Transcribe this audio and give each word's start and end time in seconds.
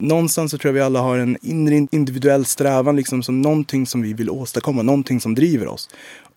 någonstans 0.00 0.50
så 0.50 0.58
tror 0.58 0.68
jag 0.68 0.74
vi 0.74 0.80
alla 0.80 1.00
har 1.00 1.18
en 1.18 1.36
inre 1.42 1.86
individuell 1.90 2.44
strävan, 2.44 2.96
liksom 2.96 3.22
som 3.22 3.42
någonting 3.42 3.86
som 3.86 4.02
vi 4.02 4.12
vill 4.12 4.30
åstadkomma, 4.30 4.82
någonting 4.82 5.20
som 5.20 5.34
driver 5.34 5.68
oss. 5.68 5.88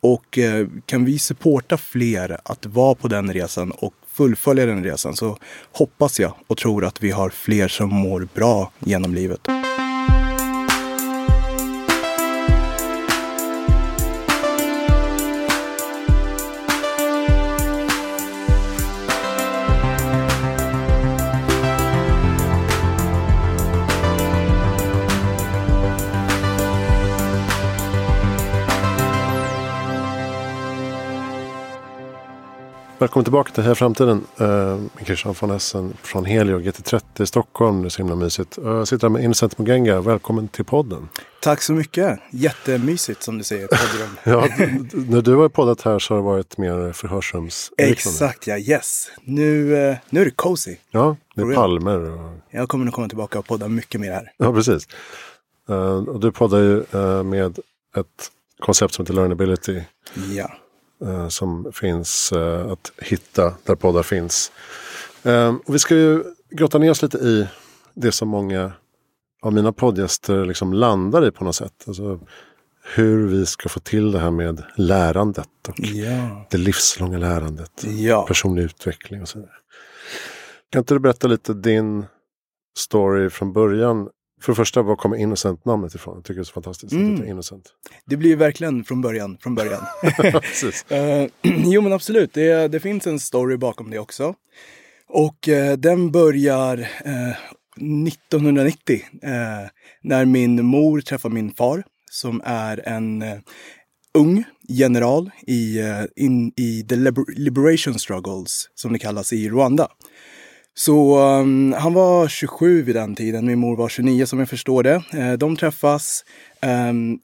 Och 0.02 0.38
eh, 0.38 0.68
kan 0.86 1.06
vi 1.06 1.20
supporta 1.20 1.78
fler 1.78 2.38
att 2.44 2.66
vara 2.66 2.96
på 2.96 3.08
den 3.08 3.34
resan 3.34 3.72
och 3.72 3.94
fullfölja 4.14 4.66
den 4.66 4.84
resan 4.84 5.16
så 5.16 5.38
hoppas 5.72 6.20
jag 6.20 6.34
och 6.48 6.58
tror 6.58 6.86
att 6.86 7.04
vi 7.04 7.12
har 7.12 7.30
fler 7.30 7.68
som 7.68 7.90
mår 7.90 8.28
bra 8.34 8.72
genom 8.80 9.14
livet. 9.14 9.48
Välkommen 33.04 33.24
tillbaka 33.24 33.52
till 33.52 33.64
Heja 33.64 33.76
Framtiden. 33.76 34.28
Uh, 34.42 34.82
Christian 35.06 35.36
von 35.40 35.52
Essen 35.52 35.94
från 36.02 36.26
Helio 36.26 36.60
GT30 36.60 37.22
i 37.22 37.26
Stockholm. 37.26 37.82
Det 37.82 37.88
är 37.88 37.90
så 37.90 37.98
himla 37.98 38.16
mysigt. 38.16 38.58
Uh, 38.58 38.68
jag 38.68 38.88
sitter 38.88 39.08
här 39.08 39.10
med 39.10 39.24
Innocent 39.24 39.58
Mogenga. 39.58 40.02
Välkommen 40.02 40.48
till 40.48 40.66
podden. 40.66 41.10
Tack 41.42 41.62
så 41.62 41.74
mycket. 41.74 42.20
Jättemysigt 42.32 43.24
som 43.24 43.38
du 43.38 43.44
säger. 43.44 43.70
ja, 44.24 44.48
när 44.94 45.22
du 45.22 45.36
har 45.36 45.50
poddat 45.50 45.82
här 45.82 46.00
så 46.00 46.14
har 46.14 46.22
det 46.22 46.26
varit 46.26 46.58
mer 46.58 46.94
förhörsrums 46.94 47.72
Exakt 47.78 48.48
ja, 48.48 48.58
yes. 48.58 49.12
Nu, 49.24 49.64
uh, 49.64 49.96
nu 50.10 50.22
är 50.22 50.26
det 50.26 50.32
cozy. 50.32 50.76
Ja, 50.92 51.16
det 51.36 51.42
är 51.42 51.56
palmer. 51.56 52.00
Och... 52.00 52.32
Jag 52.52 52.70
kommer 52.70 52.86
nog 52.86 52.94
komma 52.94 53.08
tillbaka 53.08 53.40
och 53.40 53.46
podda 53.46 53.68
mycket 53.68 54.02
mer 54.02 54.12
här. 54.12 54.32
Ja, 54.38 54.54
precis. 54.54 54.88
Uh, 55.70 55.76
och 56.10 56.20
du 56.20 56.32
poddar 56.32 56.60
ju 56.60 56.84
med 57.24 57.58
ett 57.98 58.32
koncept 58.60 58.94
som 58.94 59.06
heter 59.06 59.14
Learnability. 59.14 59.82
Ja. 60.36 60.52
Eh, 61.06 61.28
som 61.28 61.72
finns 61.74 62.32
eh, 62.32 62.72
att 62.72 62.92
hitta 62.98 63.54
där 63.64 63.76
poddar 63.76 64.04
finns. 64.04 64.52
Eh, 65.24 65.56
och 65.66 65.76
vi 65.76 65.80
ska 65.80 65.96
ju 65.96 66.24
grotta 66.50 66.78
ner 66.78 66.92
oss 66.92 67.02
lite 67.02 67.18
i 67.18 67.48
det 67.94 68.12
som 68.12 68.30
många 68.30 68.72
av 69.42 69.54
mina 69.54 69.74
poddgäster 69.74 70.46
liksom 70.46 70.74
landar 70.74 71.28
i 71.28 71.32
på 71.32 71.44
något 71.44 71.56
sätt. 71.56 71.84
Alltså, 71.88 72.20
hur 72.96 73.28
vi 73.28 73.46
ska 73.46 73.70
få 73.70 73.80
till 73.80 74.12
det 74.12 74.20
här 74.20 74.32
med 74.32 74.64
lärandet 74.78 75.50
och 75.68 75.80
ja. 75.80 76.48
det 76.52 76.58
livslånga 76.58 77.18
lärandet. 77.18 77.84
Ja. 77.84 78.26
Personlig 78.28 78.64
utveckling 78.64 79.22
och 79.22 79.28
så 79.30 79.40
vidare. 79.40 79.56
Kan 80.72 80.80
inte 80.80 80.94
du 80.94 81.00
berätta 81.00 81.28
lite 81.28 81.54
din 81.54 82.06
story 82.78 83.30
från 83.30 83.54
början 83.54 84.10
för 84.44 84.52
det 84.52 84.56
första, 84.56 84.82
var 84.82 84.96
kommer 84.96 85.18
Innocent 85.18 85.66
namnet 85.66 85.96
ifrån? 85.96 86.16
Jag 86.16 86.24
tycker 86.24 86.36
det 86.36 86.42
är 86.42 86.44
så 86.44 86.54
fantastiskt 86.54 86.94
mm. 86.94 87.14
att 87.14 87.20
det 87.20 87.26
är 87.26 87.30
Innocent. 87.30 87.70
Det 88.06 88.18
blir 88.18 88.36
verkligen 88.36 88.84
från 88.84 89.02
början, 89.02 89.38
från 89.42 89.56
början. 89.56 89.82
uh, 90.92 91.28
jo 91.66 91.82
men 91.82 91.94
absolut, 91.94 92.34
det, 92.34 92.68
det, 92.68 92.80
finns 92.80 93.08
en 93.08 93.20
story 93.20 93.58
bakom 93.58 93.90
det 93.90 94.00
också. 94.00 94.36
Och 95.08 95.48
uh, 95.48 95.74
den 95.74 96.12
börjar 96.12 96.78
uh, 96.78 97.34
1990 98.08 99.02
när 100.02 100.26
min 100.26 100.66
mor 100.66 101.02
träffar 101.02 101.30
min 101.30 101.52
far 101.52 101.84
som 102.12 102.42
är 102.46 102.88
en 102.88 103.24
ung 104.14 104.44
general 104.70 105.32
i, 105.48 105.80
in, 106.16 106.54
i 106.56 106.86
the 106.90 106.96
liberation 107.28 108.00
struggles 108.00 108.70
som 108.76 108.94
det 108.94 109.00
kallas 109.00 109.34
i 109.34 109.50
Rwanda. 109.50 109.88
Så 110.76 111.20
um, 111.20 111.74
han 111.74 111.94
var 111.94 112.28
27 112.28 112.84
vid 112.84 112.96
den 112.96 113.16
tiden, 113.16 113.46
min 113.46 113.60
mor 113.60 113.76
var 113.76 113.90
29 113.90 114.26
som 114.26 114.40
jag 114.40 114.50
förstår 114.50 114.84
det. 114.84 115.04
Uh, 115.16 115.34
de 115.34 115.58
träffas. 115.58 116.26
Um, 116.62 117.20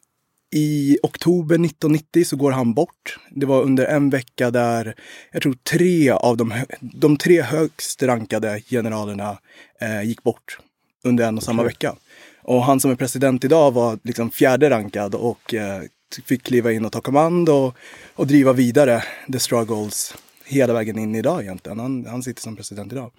I 0.51 0.97
oktober 1.03 1.55
1990 1.55 2.25
så 2.25 2.35
går 2.35 2.51
han 2.51 2.73
bort. 2.73 3.19
Det 3.29 3.45
var 3.45 3.61
under 3.61 3.85
en 3.85 4.09
vecka 4.09 4.51
där 4.51 4.95
jag 5.31 5.41
tror 5.41 5.55
tre 5.71 6.09
av 6.09 6.37
de, 6.37 6.53
de 6.79 7.17
tre 7.17 7.41
högst 7.41 8.03
rankade 8.03 8.61
generalerna 8.69 9.37
uh, 9.83 10.03
gick 10.03 10.23
bort 10.23 10.59
under 11.03 11.27
en 11.27 11.37
och 11.37 11.43
samma 11.43 11.61
okay. 11.61 11.69
vecka. 11.69 11.95
Och 12.41 12.63
han 12.63 12.79
som 12.79 12.91
är 12.91 12.95
president 12.95 13.43
idag 13.43 13.71
var 13.71 13.99
liksom 14.03 14.31
fjärde 14.31 14.69
rankad 14.69 15.15
och 15.15 15.53
uh, 15.53 15.87
fick 16.25 16.43
kliva 16.43 16.71
in 16.71 16.85
och 16.85 16.91
ta 16.91 17.01
kommando 17.01 17.53
och, 17.53 17.75
och 18.15 18.27
driva 18.27 18.53
vidare 18.53 19.03
the 19.33 19.39
struggles 19.39 20.13
hela 20.49 20.73
vägen 20.73 20.99
in 20.99 21.15
idag 21.15 21.41
egentligen. 21.41 21.79
Han, 21.79 22.05
han 22.05 22.23
sitter 22.23 22.41
som 22.41 22.55
president 22.55 22.91
idag. 22.91 23.11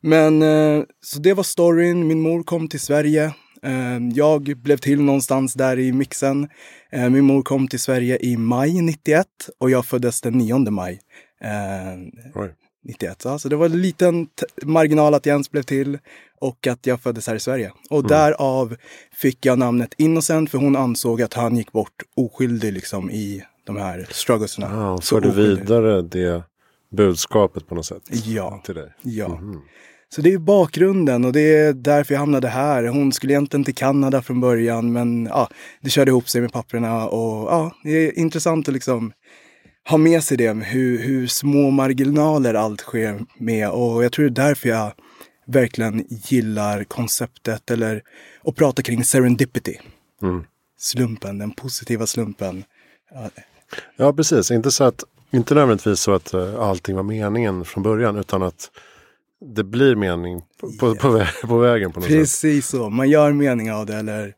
Men 0.00 0.42
eh, 0.42 0.84
så 1.00 1.18
det 1.18 1.34
var 1.34 1.42
storyn. 1.42 2.06
Min 2.06 2.20
mor 2.20 2.42
kom 2.42 2.68
till 2.68 2.80
Sverige. 2.80 3.24
Eh, 3.62 3.98
jag 4.14 4.42
blev 4.42 4.76
till 4.76 5.02
någonstans 5.02 5.54
där 5.54 5.78
i 5.78 5.92
mixen. 5.92 6.48
Eh, 6.92 7.10
min 7.10 7.24
mor 7.24 7.42
kom 7.42 7.68
till 7.68 7.80
Sverige 7.80 8.18
i 8.20 8.36
maj 8.36 8.80
91 8.82 9.26
och 9.58 9.70
jag 9.70 9.86
föddes 9.86 10.20
den 10.20 10.32
9 10.32 10.58
maj. 10.70 11.00
Eh, 11.40 12.48
91. 12.84 13.26
Så 13.38 13.48
det 13.48 13.56
var 13.56 13.66
en 13.66 13.82
liten 13.82 14.28
marginal 14.62 15.14
att 15.14 15.26
jag 15.26 15.32
ens 15.34 15.50
blev 15.50 15.62
till 15.62 15.98
och 16.40 16.66
att 16.66 16.86
jag 16.86 17.00
föddes 17.00 17.26
här 17.26 17.34
i 17.34 17.40
Sverige. 17.40 17.72
Och 17.90 17.98
mm. 17.98 18.08
därav 18.08 18.76
fick 19.12 19.46
jag 19.46 19.58
namnet 19.58 19.94
Innocent 19.98 20.50
för 20.50 20.58
hon 20.58 20.76
ansåg 20.76 21.22
att 21.22 21.34
han 21.34 21.56
gick 21.56 21.72
bort 21.72 22.02
oskyldig 22.16 22.72
liksom 22.72 23.10
i 23.10 23.42
de 23.64 23.76
här 23.76 24.06
strugglesna. 24.10 24.66
Ah, 24.66 25.00
förde 25.00 25.30
vidare 25.30 26.02
det 26.02 26.42
budskapet 26.92 27.68
på 27.68 27.74
något 27.74 27.86
sätt 27.86 28.02
ja. 28.24 28.62
till 28.64 28.74
dig? 28.74 28.92
Ja. 29.02 29.26
Mm. 29.26 29.60
Så 30.14 30.20
det 30.20 30.32
är 30.32 30.38
bakgrunden 30.38 31.24
och 31.24 31.32
det 31.32 31.54
är 31.54 31.72
därför 31.72 32.14
jag 32.14 32.18
hamnade 32.18 32.48
här. 32.48 32.84
Hon 32.84 33.12
skulle 33.12 33.32
egentligen 33.32 33.64
till 33.64 33.74
Kanada 33.74 34.22
från 34.22 34.40
början 34.40 34.92
men 34.92 35.26
ja, 35.26 35.48
det 35.80 35.90
körde 35.90 36.10
ihop 36.10 36.28
sig 36.28 36.40
med 36.40 36.52
papperna 36.52 37.08
och 37.08 37.52
ja, 37.52 37.74
det 37.82 37.90
är 37.90 38.18
intressant 38.18 38.68
att 38.68 38.74
liksom 38.74 39.12
ha 39.88 39.96
med 39.98 40.24
sig 40.24 40.36
det, 40.36 40.52
hur, 40.52 40.98
hur 40.98 41.26
små 41.26 41.70
marginaler 41.70 42.54
allt 42.54 42.80
sker 42.80 43.20
med 43.38 43.70
och 43.70 44.04
jag 44.04 44.12
tror 44.12 44.24
det 44.30 44.42
är 44.42 44.46
därför 44.46 44.68
jag 44.68 44.92
verkligen 45.46 46.04
gillar 46.08 46.84
konceptet 46.84 47.70
eller 47.70 48.02
att 48.44 48.56
prata 48.56 48.82
kring 48.82 49.04
serendipity. 49.04 49.78
Mm. 50.22 50.44
Slumpen, 50.78 51.38
den 51.38 51.50
positiva 51.50 52.06
slumpen. 52.06 52.64
Ja, 53.96 54.12
precis. 54.12 54.50
Inte 54.50 54.70
så 54.70 54.84
att 54.84 55.04
inte 55.32 55.54
nödvändigtvis 55.54 56.00
så 56.00 56.12
att 56.12 56.34
uh, 56.34 56.60
allting 56.60 56.96
var 56.96 57.02
meningen 57.02 57.64
från 57.64 57.82
början 57.82 58.16
utan 58.16 58.42
att 58.42 58.70
det 59.54 59.64
blir 59.64 59.96
mening 59.96 60.42
på, 60.60 60.72
på, 60.72 60.94
på, 60.94 61.08
vä 61.08 61.28
på 61.42 61.58
vägen 61.58 61.92
på 61.92 62.00
något 62.00 62.08
Precis 62.08 62.32
sätt. 62.32 62.40
Precis 62.40 62.66
så, 62.68 62.90
man 62.90 63.10
gör 63.10 63.32
mening 63.32 63.72
av 63.72 63.86
det 63.86 63.96
eller 63.96 64.34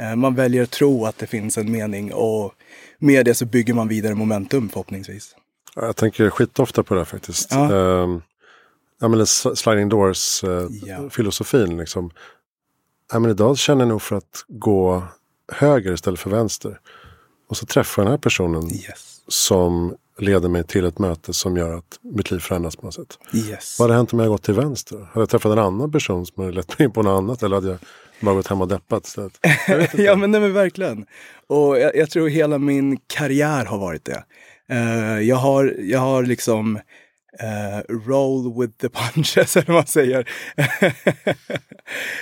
uh, 0.00 0.16
man 0.16 0.34
väljer 0.34 0.62
att 0.62 0.70
tro 0.70 1.04
att 1.04 1.18
det 1.18 1.26
finns 1.26 1.58
en 1.58 1.72
mening 1.72 2.12
och 2.12 2.52
med 2.98 3.24
det 3.24 3.34
så 3.34 3.46
bygger 3.46 3.74
man 3.74 3.88
vidare 3.88 4.14
momentum 4.14 4.68
förhoppningsvis. 4.68 5.36
Jag 5.74 5.96
tänker 5.96 6.30
skitofta 6.30 6.82
på 6.82 6.94
det 6.94 7.00
här 7.00 7.04
faktiskt. 7.04 7.48
Ja. 7.50 7.70
Uh, 7.70 8.18
ja, 9.00 9.08
men 9.08 9.26
sliding 9.26 9.88
doors-filosofin. 9.88 11.70
Uh, 11.70 11.70
ja. 11.70 11.80
liksom. 11.80 12.10
ja, 13.12 13.18
men 13.18 13.30
idag 13.30 13.58
känner 13.58 13.80
jag 13.80 13.88
nog 13.88 14.02
för 14.02 14.16
att 14.16 14.44
gå 14.48 15.02
höger 15.52 15.92
istället 15.92 16.20
för 16.20 16.30
vänster. 16.30 16.80
Och 17.48 17.56
så 17.56 17.66
träffar 17.66 18.02
jag 18.02 18.06
den 18.06 18.12
här 18.12 18.18
personen 18.18 18.70
yes. 18.70 19.15
Som 19.28 19.96
leder 20.18 20.48
mig 20.48 20.64
till 20.64 20.84
ett 20.84 20.98
möte 20.98 21.32
som 21.32 21.56
gör 21.56 21.76
att 21.76 21.98
mitt 22.02 22.30
liv 22.30 22.38
förändras 22.38 22.76
på 22.76 22.86
något 22.86 22.94
sätt. 22.94 23.18
Yes. 23.34 23.78
Vad 23.78 23.88
hade 23.88 23.96
hänt 23.96 24.12
om 24.12 24.18
jag 24.18 24.28
gått 24.28 24.42
till 24.42 24.54
vänster? 24.54 24.96
Hade 24.96 25.20
jag 25.20 25.28
träffat 25.28 25.52
en 25.52 25.58
annan 25.58 25.92
person 25.92 26.26
som 26.26 26.44
hade 26.44 26.56
lett 26.56 26.78
mig 26.78 26.86
in 26.86 26.92
på 26.92 27.02
något 27.02 27.18
annat? 27.18 27.42
Eller 27.42 27.56
hade 27.56 27.68
jag 27.68 27.78
bara 28.20 28.34
gått 28.34 28.46
hem 28.46 28.60
och 28.60 28.68
deppat 28.68 29.06
istället? 29.06 29.38
ja 29.94 30.16
men, 30.16 30.30
nej, 30.30 30.40
men 30.40 30.52
verkligen. 30.52 31.06
Och 31.46 31.78
jag, 31.78 31.96
jag, 31.96 32.10
tror 32.10 32.28
hela 32.28 32.58
min 32.58 32.98
karriär 33.06 33.64
har 33.64 33.78
varit 33.78 34.04
det. 34.04 34.24
Uh, 34.72 35.22
jag, 35.22 35.36
har, 35.36 35.76
jag 35.78 35.98
har 35.98 36.22
liksom 36.22 36.78
Uh, 37.42 37.94
roll 38.08 38.60
with 38.60 38.76
the 38.78 38.88
punches, 38.88 39.56
eller 39.56 39.66
vad 39.66 39.76
man 39.76 39.86
säger. 39.86 40.28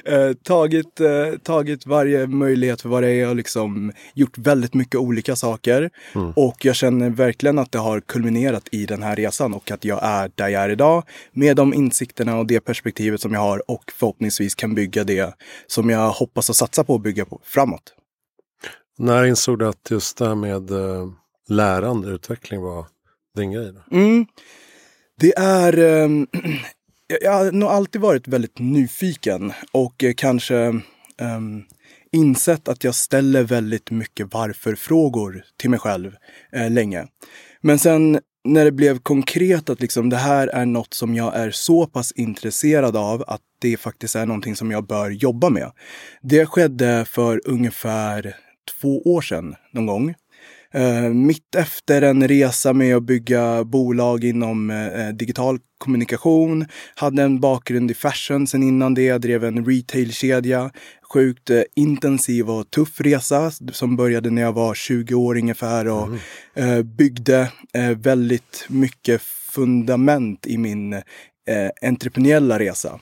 uh, 0.09 0.33
tagit, 0.43 1.01
uh, 1.01 1.39
tagit 1.39 1.87
varje 1.87 2.27
möjlighet 2.27 2.83
för 2.83 2.89
vad 2.89 3.03
det 3.03 3.11
är 3.11 3.29
och 3.29 3.37
liksom 3.37 3.93
gjort 4.15 4.39
väldigt 4.39 4.75
mycket 4.75 5.01
olika 5.01 5.37
saker. 5.37 5.91
Mm. 6.15 6.33
Och 6.37 6.65
jag 6.65 6.77
känner 6.77 7.11
verkligen 7.11 7.59
att 7.59 7.73
det 7.73 7.79
har 7.79 8.01
kulminerat 8.01 8.69
i 8.73 8.87
den 8.87 9.03
här 9.03 9.17
resan 9.17 9.55
och 9.55 9.71
att 9.71 9.85
jag 9.85 10.01
är 10.03 10.31
där 10.35 10.49
jag 10.49 10.63
är 10.63 10.69
idag 10.69 11.03
med 11.33 11.57
de 11.57 11.75
insikterna 11.75 12.39
och 12.39 12.47
det 12.47 12.61
perspektivet 12.61 13.21
som 13.21 13.33
jag 13.33 13.41
har 13.41 13.71
och 13.71 13.93
förhoppningsvis 13.97 14.55
kan 14.55 14.75
bygga 14.75 15.05
det 15.05 15.35
som 15.67 15.91
jag 15.91 16.11
hoppas 16.11 16.51
att 16.51 16.57
satsa 16.57 16.85
på 16.85 16.95
att 16.95 17.03
bygga 17.03 17.25
på 17.25 17.41
framåt. 17.45 17.95
När 18.99 19.25
insåg 19.25 19.59
du 19.59 19.69
att 19.69 19.91
just 19.91 20.19
det 20.19 20.29
här 20.29 20.35
med 20.35 20.71
lärande, 21.49 22.09
utveckling 22.09 22.63
var 22.63 22.87
din 23.37 23.53
grej? 23.53 23.73
Mm. 23.91 24.27
Det 25.21 25.39
är... 25.39 25.79
Eh, 27.09 27.17
jag 27.21 27.33
har 27.33 27.53
nog 27.53 27.69
alltid 27.69 28.01
varit 28.01 28.29
väldigt 28.29 28.59
nyfiken 28.59 29.53
och 29.73 30.05
eh, 30.05 30.15
kanske 30.17 30.57
eh, 31.21 31.41
insett 32.13 32.69
att 32.69 32.85
jag 32.85 32.95
ställer 32.95 33.43
väldigt 33.43 33.91
mycket 33.91 34.35
varför-frågor 34.35 35.45
till 35.57 35.71
mig 35.71 35.79
själv 35.79 36.17
eh, 36.53 36.71
länge. 36.71 37.07
Men 37.61 37.79
sen 37.79 38.21
när 38.45 38.65
det 38.65 38.73
blev 38.73 38.99
konkret 38.99 39.71
att 39.71 39.81
liksom 39.81 40.11
det 40.11 40.17
här 40.17 40.49
är 40.49 40.67
något 40.67 40.95
som 40.95 41.15
jag 41.15 41.37
är 41.37 41.51
så 41.51 41.87
pass 41.87 42.13
intresserad 42.13 42.97
av 42.97 43.25
att 43.27 43.41
det 43.59 43.77
faktiskt 43.77 44.17
är 44.17 44.27
någonting 44.27 44.57
som 44.57 44.71
jag 44.71 44.87
bör 44.87 45.11
jobba 45.11 45.51
med. 45.51 45.71
Det 46.23 46.47
skedde 46.47 47.05
för 47.05 47.41
ungefär 47.45 48.37
två 48.81 49.03
år 49.03 49.21
sedan 49.21 49.55
någon 49.73 49.87
gång. 49.87 50.15
Uh, 50.77 51.09
mitt 51.15 51.55
efter 51.55 52.03
en 52.03 52.29
resa 52.29 52.73
med 52.73 52.97
att 52.97 53.03
bygga 53.03 53.65
bolag 53.65 54.25
inom 54.25 54.71
uh, 54.71 55.09
digital 55.09 55.59
kommunikation, 55.79 56.67
hade 56.95 57.23
en 57.23 57.41
bakgrund 57.41 57.91
i 57.91 57.95
fashion 57.95 58.47
sen 58.47 58.63
innan 58.63 58.95
det, 58.95 59.03
jag 59.03 59.21
drev 59.21 59.45
en 59.45 59.65
retailkedja. 59.67 60.71
Sjukt 61.13 61.51
uh, 61.51 61.63
intensiv 61.77 62.51
och 62.51 62.71
tuff 62.71 63.01
resa 63.01 63.51
som 63.73 63.97
började 63.97 64.31
när 64.31 64.43
jag 64.43 64.53
var 64.53 64.75
20 64.75 65.15
år 65.15 65.39
ungefär 65.39 65.89
och 65.89 66.09
mm. 66.57 66.97
byggde 66.97 67.53
väldigt 67.97 68.67
mycket 68.69 69.23
fundament 69.23 70.47
i 70.47 70.59
min 70.59 71.03
entreprenöriella 71.83 72.59
resa. 72.59 73.01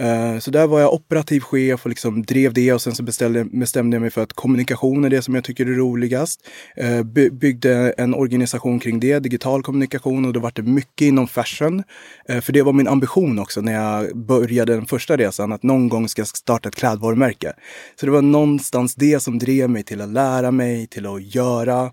Eh, 0.00 0.38
så 0.38 0.50
där 0.50 0.66
var 0.66 0.80
jag 0.80 0.92
operativ 0.92 1.40
chef 1.40 1.84
och 1.84 1.88
liksom 1.88 2.22
drev 2.22 2.52
det 2.52 2.72
och 2.72 2.82
sen 2.82 2.94
så 2.94 3.02
beställde, 3.02 3.44
bestämde 3.44 3.94
jag 3.94 4.02
mig 4.02 4.10
för 4.10 4.22
att 4.22 4.32
kommunikation 4.32 5.04
är 5.04 5.10
det 5.10 5.22
som 5.22 5.34
jag 5.34 5.44
tycker 5.44 5.66
är 5.66 5.74
roligast. 5.74 6.48
Eh, 6.76 7.02
by, 7.02 7.30
byggde 7.30 7.94
en 7.98 8.14
organisation 8.14 8.80
kring 8.80 9.00
det, 9.00 9.18
digital 9.18 9.62
kommunikation 9.62 10.24
och 10.24 10.32
då 10.32 10.40
var 10.40 10.52
det 10.54 10.62
mycket 10.62 11.04
inom 11.06 11.28
fashion. 11.28 11.82
Eh, 12.28 12.40
för 12.40 12.52
det 12.52 12.62
var 12.62 12.72
min 12.72 12.88
ambition 12.88 13.38
också 13.38 13.60
när 13.60 13.72
jag 13.72 14.16
började 14.16 14.74
den 14.74 14.86
första 14.86 15.16
resan, 15.16 15.52
att 15.52 15.62
någon 15.62 15.88
gång 15.88 16.08
ska 16.08 16.20
jag 16.20 16.28
starta 16.28 16.68
ett 16.68 16.74
klädvarumärke. 16.74 17.52
Så 18.00 18.06
det 18.06 18.12
var 18.12 18.22
någonstans 18.22 18.94
det 18.94 19.20
som 19.20 19.38
drev 19.38 19.70
mig 19.70 19.82
till 19.82 20.00
att 20.00 20.08
lära 20.08 20.50
mig, 20.50 20.86
till 20.86 21.06
att 21.06 21.34
göra. 21.34 21.92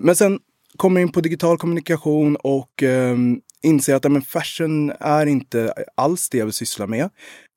Men 0.00 0.16
sen 0.16 0.38
kom 0.76 0.96
jag 0.96 1.02
in 1.02 1.12
på 1.12 1.20
digital 1.20 1.58
kommunikation 1.58 2.36
och 2.36 2.82
ehm, 2.82 3.40
inser 3.62 3.94
att 3.94 4.12
men 4.12 4.22
fashion 4.22 4.90
är 5.00 5.26
inte 5.26 5.74
alls 5.94 6.28
det 6.28 6.38
jag 6.38 6.44
vill 6.44 6.52
syssla 6.52 6.86
med. 6.86 7.10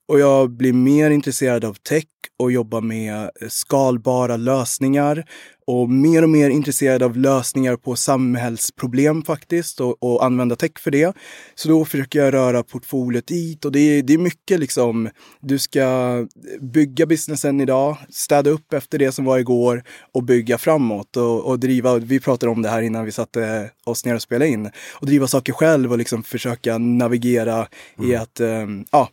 Och 0.08 0.20
jag 0.20 0.50
blir 0.50 0.72
mer 0.72 1.10
intresserad 1.10 1.64
av 1.64 1.74
tech 1.74 2.04
och 2.38 2.52
jobbar 2.52 2.80
med 2.80 3.30
skalbara 3.48 4.36
lösningar 4.36 5.24
och 5.66 5.90
mer 5.90 6.22
och 6.22 6.30
mer 6.30 6.50
intresserad 6.50 7.02
av 7.02 7.16
lösningar 7.16 7.76
på 7.76 7.96
samhällsproblem 7.96 9.22
faktiskt 9.22 9.80
och, 9.80 10.02
och 10.02 10.24
använda 10.24 10.56
tech 10.56 10.78
för 10.78 10.90
det. 10.90 11.16
Så 11.54 11.68
då 11.68 11.84
försöker 11.84 12.18
jag 12.18 12.34
röra 12.34 12.62
portfoliot 12.62 13.26
dit 13.26 13.64
och 13.64 13.72
det 13.72 13.80
är, 13.80 14.02
det 14.02 14.14
är 14.14 14.18
mycket 14.18 14.60
liksom, 14.60 15.08
du 15.40 15.58
ska 15.58 16.26
bygga 16.60 17.06
businessen 17.06 17.60
idag, 17.60 17.96
städa 18.10 18.50
upp 18.50 18.72
efter 18.72 18.98
det 18.98 19.12
som 19.12 19.24
var 19.24 19.38
igår 19.38 19.84
och 20.12 20.22
bygga 20.22 20.58
framåt 20.58 21.16
och, 21.16 21.44
och 21.44 21.58
driva, 21.58 21.98
vi 21.98 22.20
pratade 22.20 22.52
om 22.52 22.62
det 22.62 22.68
här 22.68 22.82
innan 22.82 23.04
vi 23.04 23.12
satte 23.12 23.70
oss 23.84 24.04
ner 24.04 24.14
och 24.14 24.22
spelade 24.22 24.50
in, 24.50 24.70
och 24.94 25.06
driva 25.06 25.26
saker 25.26 25.52
själv 25.52 25.92
och 25.92 25.98
liksom 25.98 26.22
försöka 26.22 26.78
navigera 26.78 27.66
mm. 27.98 28.10
i 28.10 28.16
att, 28.16 28.40
um, 28.40 28.84
ja, 28.92 29.08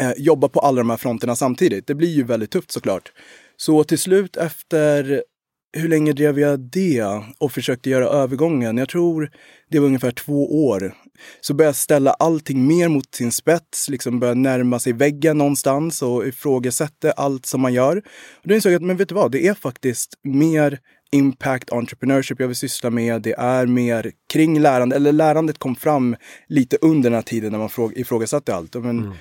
eh, 0.00 0.12
jobba 0.16 0.48
på 0.48 0.60
alla 0.60 0.78
de 0.78 0.90
här 0.90 0.96
fronterna 0.96 1.36
samtidigt. 1.36 1.86
Det 1.86 1.94
blir 1.94 2.08
ju 2.08 2.22
väldigt 2.22 2.50
tufft 2.50 2.72
såklart. 2.72 3.12
Så 3.56 3.84
till 3.84 3.98
slut 3.98 4.36
efter 4.36 5.22
hur 5.72 5.88
länge 5.88 6.12
drev 6.12 6.38
jag 6.38 6.60
det 6.60 7.04
och 7.38 7.52
försökte 7.52 7.90
göra 7.90 8.06
övergången? 8.06 8.76
Jag 8.76 8.88
tror 8.88 9.30
det 9.70 9.78
var 9.78 9.86
ungefär 9.86 10.10
två 10.10 10.66
år. 10.66 10.94
Så 11.40 11.54
började 11.54 11.68
jag 11.68 11.76
ställa 11.76 12.12
allting 12.12 12.66
mer 12.66 12.88
mot 12.88 13.14
sin 13.14 13.32
spets, 13.32 13.88
liksom 13.88 14.20
började 14.20 14.40
närma 14.40 14.78
sig 14.78 14.92
väggen 14.92 15.38
någonstans 15.38 16.02
och 16.02 16.26
ifrågasätta 16.26 17.12
allt 17.12 17.46
som 17.46 17.60
man 17.60 17.74
gör. 17.74 17.96
Och 18.42 18.48
då 18.48 18.54
insåg 18.54 18.72
jag 18.72 18.76
att, 18.76 18.86
men 18.86 18.96
vet 18.96 19.08
du 19.08 19.14
vad, 19.14 19.32
det 19.32 19.46
är 19.46 19.54
faktiskt 19.54 20.14
mer 20.22 20.78
impact 21.12 21.72
entrepreneurship 21.72 22.40
jag 22.40 22.46
vill 22.48 22.56
syssla 22.56 22.90
med. 22.90 23.22
Det 23.22 23.34
är 23.38 23.66
mer 23.66 24.12
kring 24.32 24.60
lärande, 24.60 24.96
eller 24.96 25.12
lärandet 25.12 25.58
kom 25.58 25.76
fram 25.76 26.16
lite 26.48 26.76
under 26.80 27.10
den 27.10 27.14
här 27.14 27.22
tiden 27.22 27.52
när 27.52 27.58
man 27.58 27.92
ifrågasatte 27.96 28.54
allt. 28.54 28.74
Men, 28.74 28.98
mm 28.98 29.12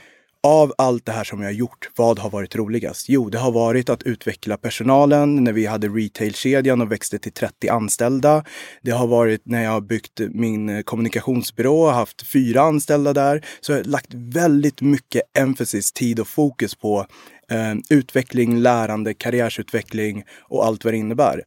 av 0.43 0.73
allt 0.77 1.05
det 1.05 1.11
här 1.11 1.23
som 1.23 1.41
jag 1.41 1.47
har 1.47 1.53
gjort, 1.53 1.89
vad 1.95 2.19
har 2.19 2.29
varit 2.29 2.55
roligast? 2.55 3.09
Jo, 3.09 3.29
det 3.29 3.37
har 3.37 3.51
varit 3.51 3.89
att 3.89 4.03
utveckla 4.03 4.57
personalen 4.57 5.43
när 5.43 5.53
vi 5.53 5.65
hade 5.65 5.87
retailkedjan 5.87 6.81
och 6.81 6.91
växte 6.91 7.19
till 7.19 7.31
30 7.31 7.69
anställda. 7.69 8.43
Det 8.81 8.91
har 8.91 9.07
varit 9.07 9.41
när 9.45 9.63
jag 9.63 9.71
har 9.71 9.81
byggt 9.81 10.19
min 10.19 10.83
kommunikationsbyrå 10.83 11.81
och 11.81 11.93
haft 11.93 12.27
fyra 12.27 12.61
anställda 12.61 13.13
där. 13.13 13.45
Så 13.61 13.71
jag 13.71 13.77
har 13.77 13.83
lagt 13.83 14.13
väldigt 14.13 14.81
mycket 14.81 15.21
emphasis, 15.37 15.91
tid 15.91 16.19
och 16.19 16.27
fokus 16.27 16.75
på 16.75 17.05
eh, 17.51 17.73
utveckling, 17.89 18.59
lärande, 18.59 19.13
karriärsutveckling 19.13 20.23
och 20.41 20.65
allt 20.65 20.83
vad 20.83 20.93
det 20.93 20.97
innebär. 20.97 21.43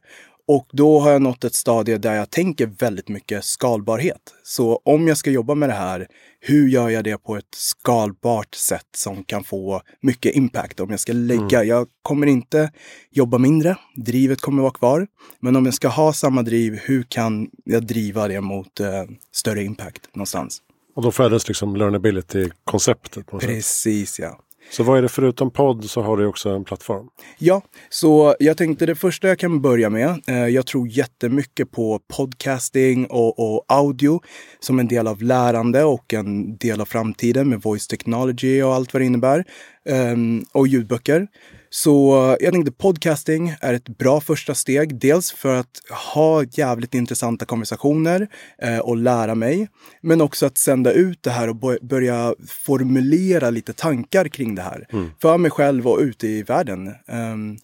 Och 0.47 0.67
då 0.71 0.99
har 0.99 1.11
jag 1.11 1.21
nått 1.21 1.43
ett 1.43 1.53
stadie 1.53 1.97
där 1.97 2.15
jag 2.15 2.29
tänker 2.29 2.65
väldigt 2.65 3.09
mycket 3.09 3.43
skalbarhet. 3.45 4.33
Så 4.43 4.81
om 4.85 5.07
jag 5.07 5.17
ska 5.17 5.31
jobba 5.31 5.55
med 5.55 5.69
det 5.69 5.73
här, 5.73 6.07
hur 6.39 6.67
gör 6.67 6.89
jag 6.89 7.03
det 7.03 7.17
på 7.17 7.35
ett 7.35 7.55
skalbart 7.55 8.55
sätt 8.55 8.87
som 8.95 9.23
kan 9.23 9.43
få 9.43 9.81
mycket 10.01 10.35
impact? 10.35 10.79
Om 10.79 10.89
jag 10.89 10.99
ska 10.99 11.13
lägga, 11.13 11.57
mm. 11.57 11.67
jag 11.67 11.87
kommer 12.01 12.27
inte 12.27 12.71
jobba 13.11 13.37
mindre, 13.37 13.77
drivet 13.95 14.41
kommer 14.41 14.61
vara 14.61 14.73
kvar. 14.73 15.07
Men 15.39 15.55
om 15.55 15.65
jag 15.65 15.73
ska 15.73 15.87
ha 15.87 16.13
samma 16.13 16.41
driv, 16.41 16.79
hur 16.83 17.03
kan 17.03 17.49
jag 17.63 17.87
driva 17.87 18.27
det 18.27 18.41
mot 18.41 18.79
eh, 18.79 19.03
större 19.31 19.63
impact 19.63 20.15
någonstans? 20.15 20.61
Och 20.95 21.03
då 21.03 21.11
föddes 21.11 21.47
liksom 21.47 21.75
learnability-konceptet? 21.75 23.25
Precis, 23.39 24.19
ja. 24.19 24.39
Så 24.71 24.83
vad 24.83 24.97
är 24.97 25.01
det 25.01 25.09
förutom 25.09 25.51
podd 25.51 25.89
så 25.89 26.01
har 26.01 26.17
du 26.17 26.25
också 26.25 26.49
en 26.49 26.63
plattform? 26.63 27.07
Ja, 27.37 27.61
så 27.89 28.35
jag 28.39 28.57
tänkte 28.57 28.85
det 28.85 28.95
första 28.95 29.27
jag 29.27 29.39
kan 29.39 29.61
börja 29.61 29.89
med. 29.89 30.21
Eh, 30.27 30.47
jag 30.47 30.65
tror 30.65 30.87
jättemycket 30.87 31.71
på 31.71 31.99
podcasting 32.17 33.05
och, 33.05 33.39
och, 33.39 33.65
audio 33.67 34.21
som 34.59 34.79
en 34.79 34.87
del 34.87 35.07
av 35.07 35.21
lärande 35.21 35.83
och 35.83 36.13
en 36.13 36.57
del 36.57 36.81
av 36.81 36.85
framtiden 36.85 37.49
med 37.49 37.61
voice 37.61 37.87
technology 37.87 38.61
och 38.61 38.73
allt 38.73 38.93
vad 38.93 39.01
det 39.01 39.05
innebär. 39.05 39.45
Eh, 39.89 40.15
och 40.51 40.67
ljudböcker. 40.67 41.27
Så 41.75 42.37
jag 42.39 42.53
tänkte 42.53 42.71
podcasting 42.71 43.55
är 43.61 43.73
ett 43.73 43.97
bra 43.97 44.21
första 44.21 44.55
steg. 44.55 44.99
Dels 44.99 45.31
för 45.31 45.55
att 45.55 45.81
ha 46.13 46.43
jävligt 46.43 46.93
intressanta 46.93 47.45
konversationer 47.45 48.27
eh, 48.61 48.79
och 48.79 48.97
lära 48.97 49.35
mig. 49.35 49.67
Men 50.01 50.21
också 50.21 50.45
att 50.45 50.57
sända 50.57 50.91
ut 50.91 51.23
det 51.23 51.29
här 51.29 51.49
och 51.49 51.55
börja 51.81 52.35
formulera 52.47 53.49
lite 53.49 53.73
tankar 53.73 54.27
kring 54.27 54.55
det 54.55 54.61
här. 54.61 54.87
Mm. 54.91 55.09
För 55.21 55.37
mig 55.37 55.51
själv 55.51 55.87
och 55.87 55.99
ute 55.99 56.27
i 56.27 56.43
världen. 56.43 56.87
Um, 57.07 57.57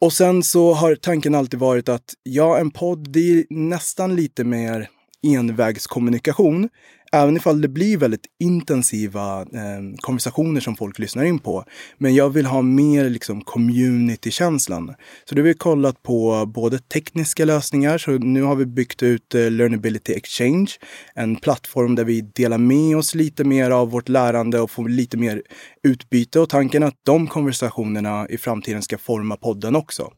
och 0.00 0.12
sen 0.12 0.42
så 0.42 0.72
har 0.72 0.94
tanken 0.94 1.34
alltid 1.34 1.60
varit 1.60 1.88
att 1.88 2.14
ja, 2.22 2.58
en 2.58 2.70
podd, 2.70 3.12
det 3.12 3.20
är 3.20 3.44
nästan 3.50 4.16
lite 4.16 4.44
mer 4.44 4.88
envägskommunikation. 5.24 6.68
Även 7.12 7.36
ifall 7.36 7.60
det 7.60 7.68
blir 7.68 7.98
väldigt 7.98 8.26
intensiva 8.40 9.40
eh, 9.40 9.96
konversationer 10.00 10.60
som 10.60 10.76
folk 10.76 10.98
lyssnar 10.98 11.24
in 11.24 11.38
på. 11.38 11.64
Men 11.98 12.14
jag 12.14 12.30
vill 12.30 12.46
ha 12.46 12.62
mer 12.62 13.10
liksom 13.10 13.40
community-känslan. 13.40 14.94
Så 15.24 15.34
då 15.34 15.40
har 15.40 15.44
vi 15.44 15.54
kollat 15.54 16.02
på 16.02 16.46
både 16.46 16.78
tekniska 16.78 17.44
lösningar, 17.44 17.98
så 17.98 18.10
nu 18.10 18.42
har 18.42 18.56
vi 18.56 18.66
byggt 18.66 19.02
ut 19.02 19.34
eh, 19.34 19.50
Learnability 19.50 20.12
Exchange. 20.12 20.70
En 21.14 21.36
plattform 21.36 21.94
där 21.94 22.04
vi 22.04 22.20
delar 22.20 22.58
med 22.58 22.96
oss 22.96 23.14
lite 23.14 23.44
mer 23.44 23.70
av 23.70 23.90
vårt 23.90 24.08
lärande 24.08 24.60
och 24.60 24.70
får 24.70 24.88
lite 24.88 25.16
mer 25.16 25.42
utbyte. 25.82 26.40
Och 26.40 26.48
tanken 26.48 26.82
är 26.82 26.86
att 26.86 27.00
de 27.02 27.26
konversationerna 27.26 28.28
i 28.28 28.38
framtiden 28.38 28.82
ska 28.82 28.98
forma 28.98 29.36
podden 29.36 29.76
också. 29.76 30.10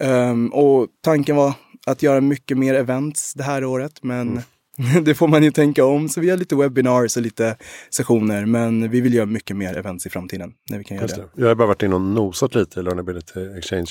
Um, 0.00 0.52
och 0.52 0.86
tanken 1.04 1.36
var 1.36 1.54
att 1.86 2.02
göra 2.02 2.20
mycket 2.20 2.58
mer 2.58 2.74
events 2.74 3.34
det 3.34 3.42
här 3.42 3.64
året, 3.64 4.02
men 4.02 4.28
mm. 4.28 5.04
det 5.04 5.14
får 5.14 5.28
man 5.28 5.42
ju 5.42 5.50
tänka 5.50 5.84
om. 5.84 6.08
Så 6.08 6.20
vi 6.20 6.30
har 6.30 6.36
lite 6.36 6.56
webinars 6.56 7.16
och 7.16 7.22
lite 7.22 7.56
sessioner. 7.90 8.46
Men 8.46 8.90
vi 8.90 9.00
vill 9.00 9.14
göra 9.14 9.26
mycket 9.26 9.56
mer 9.56 9.78
events 9.78 10.06
i 10.06 10.10
framtiden. 10.10 10.52
När 10.70 10.78
vi 10.78 10.84
kan 10.84 10.96
göra 10.96 11.06
det. 11.06 11.28
Jag 11.34 11.48
har 11.48 11.54
bara 11.54 11.68
varit 11.68 11.82
inne 11.82 11.94
och 11.94 12.00
nosat 12.00 12.54
lite 12.54 12.80
i 12.80 12.82
Learnability 12.82 13.40
Exchange. 13.58 13.90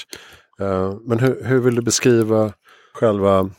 Uh, 0.62 0.98
men 1.06 1.20
hur, 1.20 1.44
hur 1.44 1.60
vill 1.60 1.76
du 1.76 1.82
beskriva 1.82 2.54
själva 2.94 3.50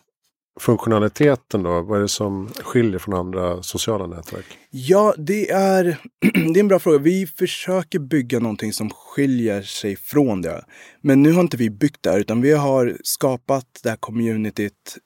funktionaliteten 0.61 1.62
då? 1.62 1.83
Vad 1.83 1.99
är 1.99 2.02
det 2.02 2.09
som 2.09 2.49
skiljer 2.49 2.99
från 2.99 3.14
andra 3.14 3.62
sociala 3.62 4.07
nätverk? 4.07 4.45
Ja, 4.71 5.14
det 5.19 5.50
är, 5.50 5.85
det 6.52 6.59
är 6.59 6.61
en 6.61 6.69
bra 6.69 6.78
fråga. 6.78 6.99
Vi 6.99 7.26
försöker 7.26 7.99
bygga 7.99 8.38
någonting 8.38 8.73
som 8.73 8.90
skiljer 8.90 9.62
sig 9.62 9.97
från 9.97 10.42
det. 10.42 10.64
Men 11.00 11.23
nu 11.23 11.33
har 11.33 11.40
inte 11.40 11.57
vi 11.57 11.71
byggt 11.71 12.02
det, 12.02 12.16
utan 12.16 12.40
vi 12.40 12.52
har 12.52 12.97
skapat 13.02 13.66
det 13.83 13.88
här 13.88 13.97
communityt 13.97 14.99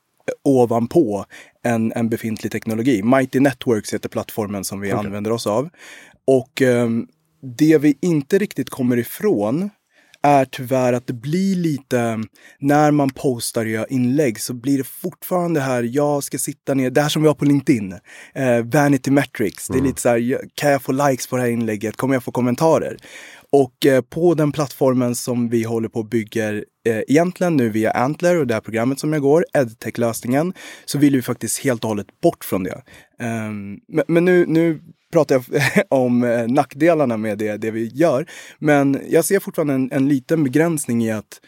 ovanpå 0.44 1.24
en, 1.62 1.92
en 1.92 2.08
befintlig 2.08 2.52
teknologi. 2.52 3.02
Mighty 3.02 3.40
Networks 3.40 3.94
heter 3.94 4.08
plattformen 4.08 4.64
som 4.64 4.80
vi 4.80 4.88
okay. 4.88 5.06
använder 5.06 5.32
oss 5.32 5.46
av. 5.46 5.68
Och 6.26 6.62
eh, 6.62 6.88
det 7.58 7.78
vi 7.78 7.98
inte 8.02 8.38
riktigt 8.38 8.70
kommer 8.70 8.96
ifrån 8.96 9.70
är 10.24 10.44
tyvärr 10.44 10.92
att 10.92 11.06
det 11.06 11.12
blir 11.12 11.56
lite, 11.56 12.18
när 12.58 12.90
man 12.90 13.10
postar 13.10 13.64
och 13.64 13.70
gör 13.70 13.92
inlägg 13.92 14.40
så 14.40 14.54
blir 14.54 14.78
det 14.78 14.84
fortfarande 14.84 15.60
här, 15.60 15.82
jag 15.82 16.24
ska 16.24 16.38
sitta 16.38 16.74
ner, 16.74 16.90
det 16.90 17.00
här 17.00 17.08
som 17.08 17.22
vi 17.22 17.28
har 17.28 17.34
på 17.34 17.44
LinkedIn, 17.44 17.92
eh, 18.34 18.60
Vanity 18.64 19.10
Metrics. 19.10 19.68
Det 19.68 19.74
är 19.74 19.78
mm. 19.78 19.86
lite 19.86 20.00
så 20.00 20.08
här, 20.08 20.40
kan 20.54 20.70
jag 20.70 20.82
få 20.82 20.92
likes 20.92 21.26
på 21.26 21.36
det 21.36 21.42
här 21.42 21.48
inlägget? 21.48 21.96
Kommer 21.96 22.14
jag 22.14 22.24
få 22.24 22.32
kommentarer? 22.32 22.96
Och 23.50 23.86
eh, 23.86 24.00
på 24.00 24.34
den 24.34 24.52
plattformen 24.52 25.14
som 25.14 25.48
vi 25.48 25.62
håller 25.62 25.88
på 25.88 25.98
och 25.98 26.08
bygger 26.08 26.64
eh, 26.86 27.00
egentligen 27.08 27.56
nu 27.56 27.68
via 27.68 27.90
Antler 27.90 28.36
och 28.36 28.46
det 28.46 28.54
här 28.54 28.60
programmet 28.60 29.00
som 29.00 29.12
jag 29.12 29.22
går, 29.22 29.44
EdTech-lösningen, 29.52 30.52
så 30.84 30.98
vill 30.98 31.16
vi 31.16 31.22
faktiskt 31.22 31.58
helt 31.58 31.84
och 31.84 31.88
hållet 31.88 32.20
bort 32.20 32.44
från 32.44 32.64
det. 32.64 32.82
Um, 33.22 33.80
men, 33.88 34.04
men 34.08 34.24
nu, 34.24 34.46
nu 34.46 34.80
pratar 35.14 35.34
jag 35.34 35.84
om 35.90 36.24
eh, 36.24 36.46
nackdelarna 36.48 37.16
med 37.16 37.38
det, 37.38 37.56
det 37.56 37.70
vi 37.70 37.90
gör. 37.94 38.26
Men 38.58 39.00
jag 39.08 39.24
ser 39.24 39.40
fortfarande 39.40 39.74
en, 39.74 39.92
en 39.92 40.08
liten 40.08 40.44
begränsning 40.44 41.04
i 41.04 41.12
att 41.12 41.40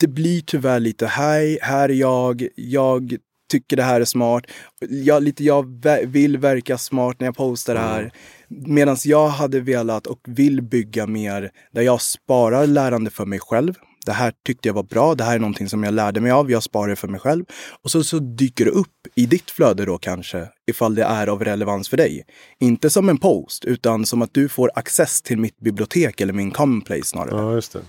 det 0.00 0.06
blir 0.06 0.40
tyvärr 0.40 0.80
lite, 0.80 1.06
hej, 1.06 1.58
här 1.62 1.88
är 1.88 1.94
jag, 1.94 2.48
jag 2.54 3.16
tycker 3.50 3.76
det 3.76 3.82
här 3.82 4.00
är 4.00 4.04
smart. 4.04 4.44
Jag, 4.88 5.22
lite, 5.22 5.44
jag 5.44 5.84
vill 6.06 6.38
verka 6.38 6.78
smart 6.78 7.20
när 7.20 7.26
jag 7.26 7.36
postar 7.36 7.74
det 7.74 7.80
här. 7.80 8.12
Medan 8.48 8.96
jag 9.04 9.28
hade 9.28 9.60
velat 9.60 10.06
och 10.06 10.20
vill 10.26 10.62
bygga 10.62 11.06
mer 11.06 11.50
där 11.72 11.82
jag 11.82 12.00
sparar 12.00 12.66
lärande 12.66 13.10
för 13.10 13.26
mig 13.26 13.38
själv. 13.38 13.74
Det 14.06 14.12
här 14.12 14.32
tyckte 14.46 14.68
jag 14.68 14.74
var 14.74 14.82
bra. 14.82 15.14
Det 15.14 15.24
här 15.24 15.34
är 15.34 15.38
någonting 15.38 15.68
som 15.68 15.84
jag 15.84 15.94
lärde 15.94 16.20
mig 16.20 16.32
av. 16.32 16.50
Jag 16.50 16.62
sparar 16.62 16.88
det 16.88 16.96
för 16.96 17.08
mig 17.08 17.20
själv. 17.20 17.44
Och 17.82 17.90
så, 17.90 18.04
så 18.04 18.18
dyker 18.18 18.64
det 18.64 18.70
upp 18.70 19.06
i 19.14 19.26
ditt 19.26 19.50
flöde 19.50 19.84
då 19.84 19.98
kanske, 19.98 20.48
ifall 20.66 20.94
det 20.94 21.04
är 21.04 21.26
av 21.26 21.44
relevans 21.44 21.88
för 21.88 21.96
dig. 21.96 22.24
Inte 22.60 22.90
som 22.90 23.08
en 23.08 23.18
post, 23.18 23.64
utan 23.64 24.06
som 24.06 24.22
att 24.22 24.34
du 24.34 24.48
får 24.48 24.70
access 24.74 25.22
till 25.22 25.38
mitt 25.38 25.58
bibliotek 25.58 26.20
eller 26.20 26.32
min 26.32 26.50
commonplace 26.50 27.04
snarare. 27.04 27.42
Ja, 27.42 27.54
just 27.54 27.72
det. 27.72 27.80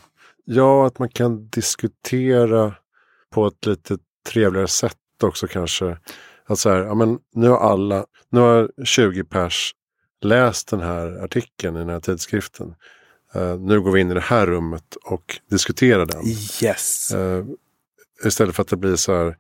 Ja, 0.45 0.87
att 0.87 0.99
man 0.99 1.09
kan 1.09 1.49
diskutera 1.49 2.75
på 3.33 3.47
ett 3.47 3.65
lite 3.65 3.97
trevligare 4.29 4.67
sätt 4.67 4.95
också 5.23 5.47
kanske. 5.47 5.97
Att 6.47 6.59
så 6.59 6.69
här, 6.69 6.77
ja 6.77 6.93
men 6.95 7.19
nu 7.35 7.49
har 7.49 7.57
alla, 7.57 8.05
nu 8.29 8.39
har 8.39 8.71
20 8.85 9.23
pers 9.23 9.73
läst 10.21 10.69
den 10.69 10.79
här 10.79 11.23
artikeln 11.23 11.75
i 11.75 11.79
den 11.79 11.89
här 11.89 11.99
tidskriften. 11.99 12.75
Uh, 13.35 13.59
nu 13.59 13.81
går 13.81 13.91
vi 13.91 14.01
in 14.01 14.11
i 14.11 14.13
det 14.13 14.19
här 14.19 14.47
rummet 14.47 14.95
och 15.03 15.39
diskuterar 15.49 16.05
den. 16.05 16.27
Yes. 16.63 17.13
Uh, 17.13 17.45
istället 18.25 18.55
för 18.55 18.63
att 18.63 18.69
det 18.69 18.77
blir 18.77 18.95
så 18.95 19.15
här, 19.15 19.35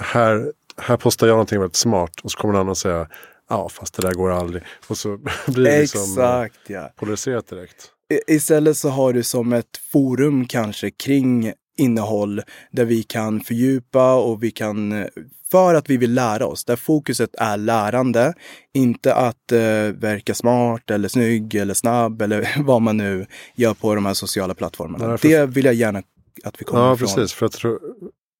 här, 0.00 0.52
här 0.76 0.96
postar 0.96 1.26
jag 1.26 1.34
någonting 1.34 1.60
väldigt 1.60 1.76
smart 1.76 2.20
och 2.20 2.30
så 2.30 2.38
kommer 2.38 2.54
någon 2.54 2.60
annan 2.60 2.76
säga 2.76 3.08
ja 3.48 3.68
fast 3.68 3.94
det 3.94 4.02
där 4.02 4.14
går 4.14 4.30
aldrig. 4.30 4.62
Och 4.86 4.98
så 4.98 5.16
blir 5.46 5.64
det 5.64 5.80
liksom 5.80 6.00
Exakt, 6.00 6.60
ja. 6.66 6.92
polariserat 6.96 7.46
direkt. 7.46 7.90
Istället 8.26 8.76
så 8.76 8.88
har 8.88 9.12
du 9.12 9.22
som 9.22 9.52
ett 9.52 9.76
forum 9.92 10.46
kanske 10.46 10.90
kring 10.90 11.52
innehåll 11.78 12.42
där 12.70 12.84
vi 12.84 13.02
kan 13.02 13.40
fördjupa 13.40 14.14
och 14.14 14.42
vi 14.42 14.50
kan, 14.50 15.06
för 15.50 15.74
att 15.74 15.90
vi 15.90 15.96
vill 15.96 16.14
lära 16.14 16.46
oss, 16.46 16.64
där 16.64 16.76
fokuset 16.76 17.34
är 17.38 17.56
lärande, 17.56 18.34
inte 18.74 19.14
att 19.14 19.52
uh, 19.52 19.58
verka 19.92 20.34
smart 20.34 20.90
eller 20.90 21.08
snygg 21.08 21.54
eller 21.54 21.74
snabb 21.74 22.22
eller 22.22 22.62
vad 22.64 22.82
man 22.82 22.96
nu 22.96 23.26
gör 23.54 23.74
på 23.74 23.94
de 23.94 24.06
här 24.06 24.14
sociala 24.14 24.54
plattformarna. 24.54 25.08
Nej, 25.08 25.18
för... 25.18 25.28
Det 25.28 25.46
vill 25.46 25.64
jag 25.64 25.74
gärna 25.74 26.02
att 26.44 26.60
vi 26.60 26.64
kommer 26.64 26.84
ja, 26.84 26.94
ifrån. 26.94 27.08
Ja, 27.08 27.16
precis. 27.16 27.32
För 27.32 27.44
jag, 27.44 27.52
tror, 27.52 27.80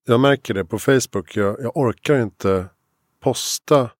jag 0.07 0.21
märker 0.21 0.54
det 0.54 0.64
på 0.64 0.78
Facebook. 0.78 1.37
Jag, 1.37 1.57
jag 1.61 1.76
orkar 1.76 2.23
inte 2.23 2.66
posta 3.23 3.90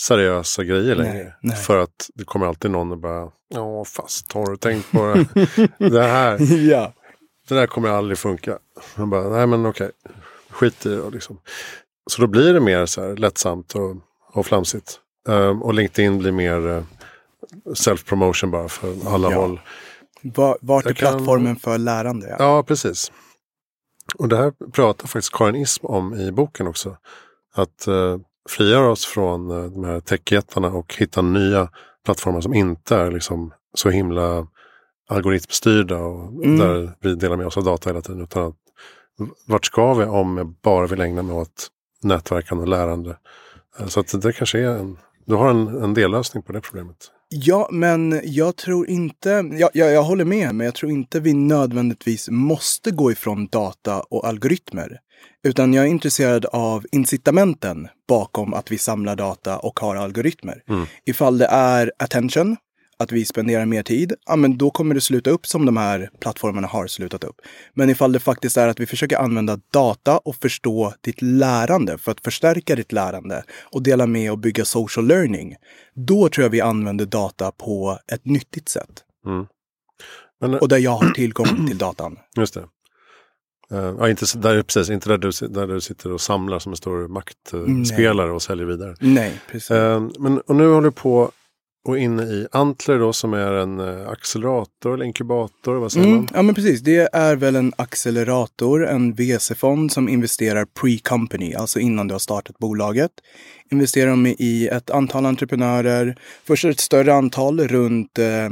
seriösa 0.00 0.64
grejer 0.64 0.94
längre. 0.94 1.12
Nej, 1.14 1.34
nej. 1.40 1.56
För 1.56 1.78
att 1.78 2.10
det 2.14 2.24
kommer 2.24 2.46
alltid 2.46 2.70
någon 2.70 2.92
och 2.92 2.98
bara, 2.98 3.30
ja 3.48 3.84
fast 3.84 4.32
har 4.32 4.50
du 4.50 4.56
tänkt 4.56 4.92
på 4.92 5.24
det, 5.34 5.68
det 5.90 6.02
här? 6.02 6.38
ja. 6.70 6.92
Det 7.48 7.54
där 7.54 7.66
kommer 7.66 7.88
aldrig 7.88 8.18
funka. 8.18 8.58
Man 8.96 9.10
bara, 9.10 9.28
nej 9.28 9.46
men 9.46 9.66
okej, 9.66 9.90
skit 10.50 10.86
i 10.86 10.88
det 10.88 11.10
liksom. 11.10 11.40
Så 12.10 12.22
då 12.22 12.26
blir 12.26 12.54
det 12.54 12.60
mer 12.60 12.86
så 12.86 13.00
här 13.00 13.16
lättsamt 13.16 13.74
och, 13.74 13.96
och 14.32 14.46
flamsigt. 14.46 15.00
Um, 15.28 15.62
och 15.62 15.74
LinkedIn 15.74 16.18
blir 16.18 16.32
mer 16.32 16.66
uh, 16.66 16.82
self-promotion 17.74 18.50
bara 18.50 18.68
för 18.68 18.94
alla 19.06 19.30
ja. 19.30 19.40
håll. 19.40 19.60
Var, 20.22 20.58
vart 20.60 20.86
är 20.86 20.94
plattformen 20.94 21.54
kan... 21.54 21.60
för 21.60 21.78
lärande? 21.78 22.26
Ja. 22.28 22.36
ja, 22.38 22.62
precis. 22.62 23.12
Och 24.18 24.28
det 24.28 24.36
här 24.36 24.52
pratar 24.72 25.06
faktiskt 25.06 25.32
Karin 25.32 25.56
Ism 25.56 25.86
om 25.86 26.14
i 26.14 26.32
boken 26.32 26.66
också. 26.66 26.96
Att 27.54 27.88
uh, 27.88 28.18
frigöra 28.48 28.90
oss 28.90 29.06
från 29.06 29.50
uh, 29.50 29.70
de 29.70 29.84
här 29.84 30.00
techjättarna 30.00 30.68
och 30.68 30.94
hitta 30.94 31.22
nya 31.22 31.70
plattformar 32.04 32.40
som 32.40 32.54
inte 32.54 32.96
är 32.96 33.10
liksom 33.10 33.52
så 33.74 33.90
himla 33.90 34.46
algoritmstyrda 35.08 35.98
och 35.98 36.44
mm. 36.44 36.58
där 36.58 36.92
vi 37.00 37.14
delar 37.14 37.36
med 37.36 37.46
oss 37.46 37.56
av 37.56 37.64
data 37.64 37.90
hela 37.90 38.00
tiden. 38.00 38.22
Utan 38.22 38.46
att, 38.46 38.54
vart 39.46 39.66
ska 39.66 39.94
vi 39.94 40.04
om 40.04 40.36
jag 40.36 40.54
bara 40.62 40.86
vill 40.86 41.00
ägna 41.00 41.22
mig 41.22 41.36
åt 41.36 41.68
nätverkande 42.02 42.62
och 42.62 42.68
lärande? 42.68 43.16
Eh, 43.78 43.86
så 43.86 44.00
att 44.00 44.22
det 44.22 44.32
kanske 44.32 44.58
är 44.58 44.78
en, 44.78 44.98
du 45.24 45.34
har 45.34 45.50
en, 45.50 45.82
en 45.82 45.94
dellösning 45.94 46.42
på 46.42 46.52
det 46.52 46.60
problemet. 46.60 47.10
Ja, 47.28 47.68
men 47.72 48.20
jag 48.24 48.56
tror 48.56 48.88
inte, 48.88 49.30
jag, 49.52 49.70
jag, 49.74 49.92
jag 49.92 50.02
håller 50.02 50.24
med, 50.24 50.54
men 50.54 50.64
jag 50.64 50.74
tror 50.74 50.92
inte 50.92 51.20
vi 51.20 51.34
nödvändigtvis 51.34 52.28
måste 52.30 52.90
gå 52.90 53.12
ifrån 53.12 53.46
data 53.46 54.00
och 54.00 54.26
algoritmer. 54.26 55.00
Utan 55.44 55.74
jag 55.74 55.84
är 55.84 55.88
intresserad 55.88 56.46
av 56.46 56.86
incitamenten 56.92 57.88
bakom 58.08 58.54
att 58.54 58.72
vi 58.72 58.78
samlar 58.78 59.16
data 59.16 59.58
och 59.58 59.80
har 59.80 59.96
algoritmer. 59.96 60.62
Mm. 60.68 60.86
Ifall 61.04 61.38
det 61.38 61.46
är 61.46 61.92
attention, 61.98 62.56
att 62.98 63.12
vi 63.12 63.24
spenderar 63.24 63.66
mer 63.66 63.82
tid, 63.82 64.12
ja 64.26 64.36
men 64.36 64.58
då 64.58 64.70
kommer 64.70 64.94
det 64.94 65.00
sluta 65.00 65.30
upp 65.30 65.46
som 65.46 65.66
de 65.66 65.76
här 65.76 66.10
plattformarna 66.20 66.66
har 66.66 66.86
slutat 66.86 67.24
upp. 67.24 67.36
Men 67.74 67.90
ifall 67.90 68.12
det 68.12 68.20
faktiskt 68.20 68.56
är 68.56 68.68
att 68.68 68.80
vi 68.80 68.86
försöker 68.86 69.16
använda 69.16 69.60
data 69.72 70.18
och 70.18 70.36
förstå 70.36 70.94
ditt 71.00 71.22
lärande 71.22 71.98
för 71.98 72.12
att 72.12 72.20
förstärka 72.20 72.74
ditt 72.74 72.92
lärande 72.92 73.44
och 73.72 73.82
dela 73.82 74.06
med 74.06 74.32
och 74.32 74.38
bygga 74.38 74.64
social 74.64 75.06
learning. 75.06 75.56
Då 75.94 76.28
tror 76.28 76.44
jag 76.44 76.50
vi 76.50 76.60
använder 76.60 77.06
data 77.06 77.52
på 77.52 77.98
ett 78.12 78.24
nyttigt 78.24 78.68
sätt. 78.68 79.04
Mm. 79.26 79.46
Men, 80.40 80.54
och 80.54 80.68
där 80.68 80.78
jag 80.78 80.90
har 80.90 81.10
tillgång 81.10 81.66
till 81.66 81.78
datan. 81.78 82.18
Just 82.36 82.54
det. 82.54 82.64
Uh, 83.72 83.96
ja, 83.98 84.08
inte, 84.08 84.26
där, 84.38 84.62
precis, 84.62 84.90
inte 84.90 85.08
där 85.08 85.18
du, 85.18 85.30
där 85.48 85.66
du 85.66 85.80
sitter 85.80 86.12
och 86.12 86.20
samlar 86.20 86.58
som 86.58 86.72
en 86.72 86.76
stor 86.76 87.08
maktspelare 87.08 88.32
och 88.32 88.42
säljer 88.42 88.66
vidare. 88.66 88.94
Nej, 89.00 89.40
precis. 89.50 89.70
Uh, 89.70 90.08
men, 90.18 90.40
och 90.40 90.56
nu 90.56 90.68
håller 90.68 90.88
du 90.88 90.92
på 90.92 91.30
och 91.86 91.98
inne 91.98 92.22
i 92.22 92.46
Antler 92.52 92.98
då 92.98 93.12
som 93.12 93.34
är 93.34 93.52
en 93.52 93.80
eh, 93.80 94.08
accelerator 94.08 94.94
eller 94.94 95.04
inkubator, 95.04 95.74
vad 95.74 95.92
säger 95.92 96.06
mm, 96.06 96.18
man? 96.18 96.28
Ja 96.34 96.42
men 96.42 96.54
precis, 96.54 96.80
det 96.80 97.08
är 97.12 97.36
väl 97.36 97.56
en 97.56 97.72
accelerator, 97.76 98.86
en 98.86 99.14
VC-fond 99.14 99.92
som 99.92 100.08
investerar 100.08 100.64
pre-company, 100.64 101.56
alltså 101.56 101.78
innan 101.78 102.08
du 102.08 102.14
har 102.14 102.18
startat 102.18 102.58
bolaget. 102.58 103.10
Investerar 103.70 104.10
de 104.10 104.26
i 104.26 104.68
ett 104.72 104.90
antal 104.90 105.26
entreprenörer, 105.26 106.18
först 106.44 106.64
ett 106.64 106.80
större 106.80 107.14
antal, 107.14 107.60
runt 107.60 108.18
eh, 108.18 108.50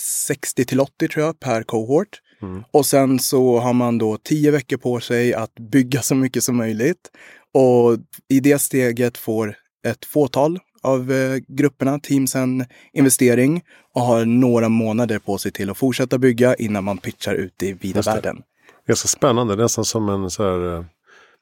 60 0.00 0.64
till 0.64 0.80
80 0.80 1.08
tror 1.08 1.24
jag 1.24 1.40
per 1.40 1.62
cohort. 1.62 2.20
Mm. 2.42 2.64
Och 2.70 2.86
sen 2.86 3.18
så 3.18 3.58
har 3.58 3.72
man 3.72 3.98
då 3.98 4.16
tio 4.16 4.50
veckor 4.50 4.76
på 4.76 5.00
sig 5.00 5.34
att 5.34 5.54
bygga 5.54 6.02
så 6.02 6.14
mycket 6.14 6.44
som 6.44 6.56
möjligt. 6.56 7.10
Och 7.54 7.98
i 8.28 8.40
det 8.40 8.58
steget 8.58 9.18
får 9.18 9.56
ett 9.86 10.04
fåtal 10.04 10.58
av 10.84 11.12
eh, 11.12 11.38
grupperna, 11.48 11.98
teamsen, 11.98 12.64
investering 12.92 13.62
och 13.94 14.02
har 14.02 14.24
några 14.24 14.68
månader 14.68 15.18
på 15.18 15.38
sig 15.38 15.52
till 15.52 15.70
att 15.70 15.76
fortsätta 15.76 16.18
bygga 16.18 16.54
innan 16.54 16.84
man 16.84 16.98
pitchar 16.98 17.34
ut 17.34 17.62
i 17.62 17.72
vida 17.72 18.02
världen. 18.02 18.42
Ganska 18.86 19.08
spännande, 19.08 19.56
nästan 19.56 19.84
som 19.84 20.08
en 20.08 20.30
så 20.30 20.42
här, 20.42 20.58
uh, 20.58 20.84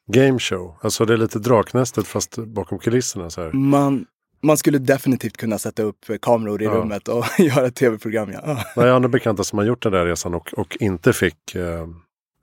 game 0.07 0.39
show. 0.39 0.75
Alltså 0.81 1.05
det 1.05 1.13
är 1.13 1.17
lite 1.17 1.39
Draknästet 1.39 2.07
fast 2.07 2.37
bakom 2.37 2.79
kulisserna. 2.79 3.29
Så 3.29 3.41
här. 3.41 3.51
Man, 3.51 4.05
man 4.43 4.57
skulle 4.57 4.77
definitivt 4.77 5.37
kunna 5.37 5.57
sätta 5.57 5.83
upp 5.83 6.05
kameror 6.21 6.61
i 6.61 6.65
ja. 6.65 6.71
rummet 6.71 7.07
och 7.07 7.25
göra 7.39 7.67
ett 7.67 7.75
tv-program. 7.75 8.31
Ja. 8.31 8.41
Nej, 8.75 8.85
jag 8.85 8.99
har 8.99 9.07
bekanta 9.07 9.43
som 9.43 9.59
har 9.59 9.65
gjort 9.65 9.83
den 9.83 9.91
där 9.91 10.05
resan 10.05 10.33
och, 10.33 10.53
och 10.53 10.77
inte 10.79 11.13
fick 11.13 11.55
uh, 11.55 11.87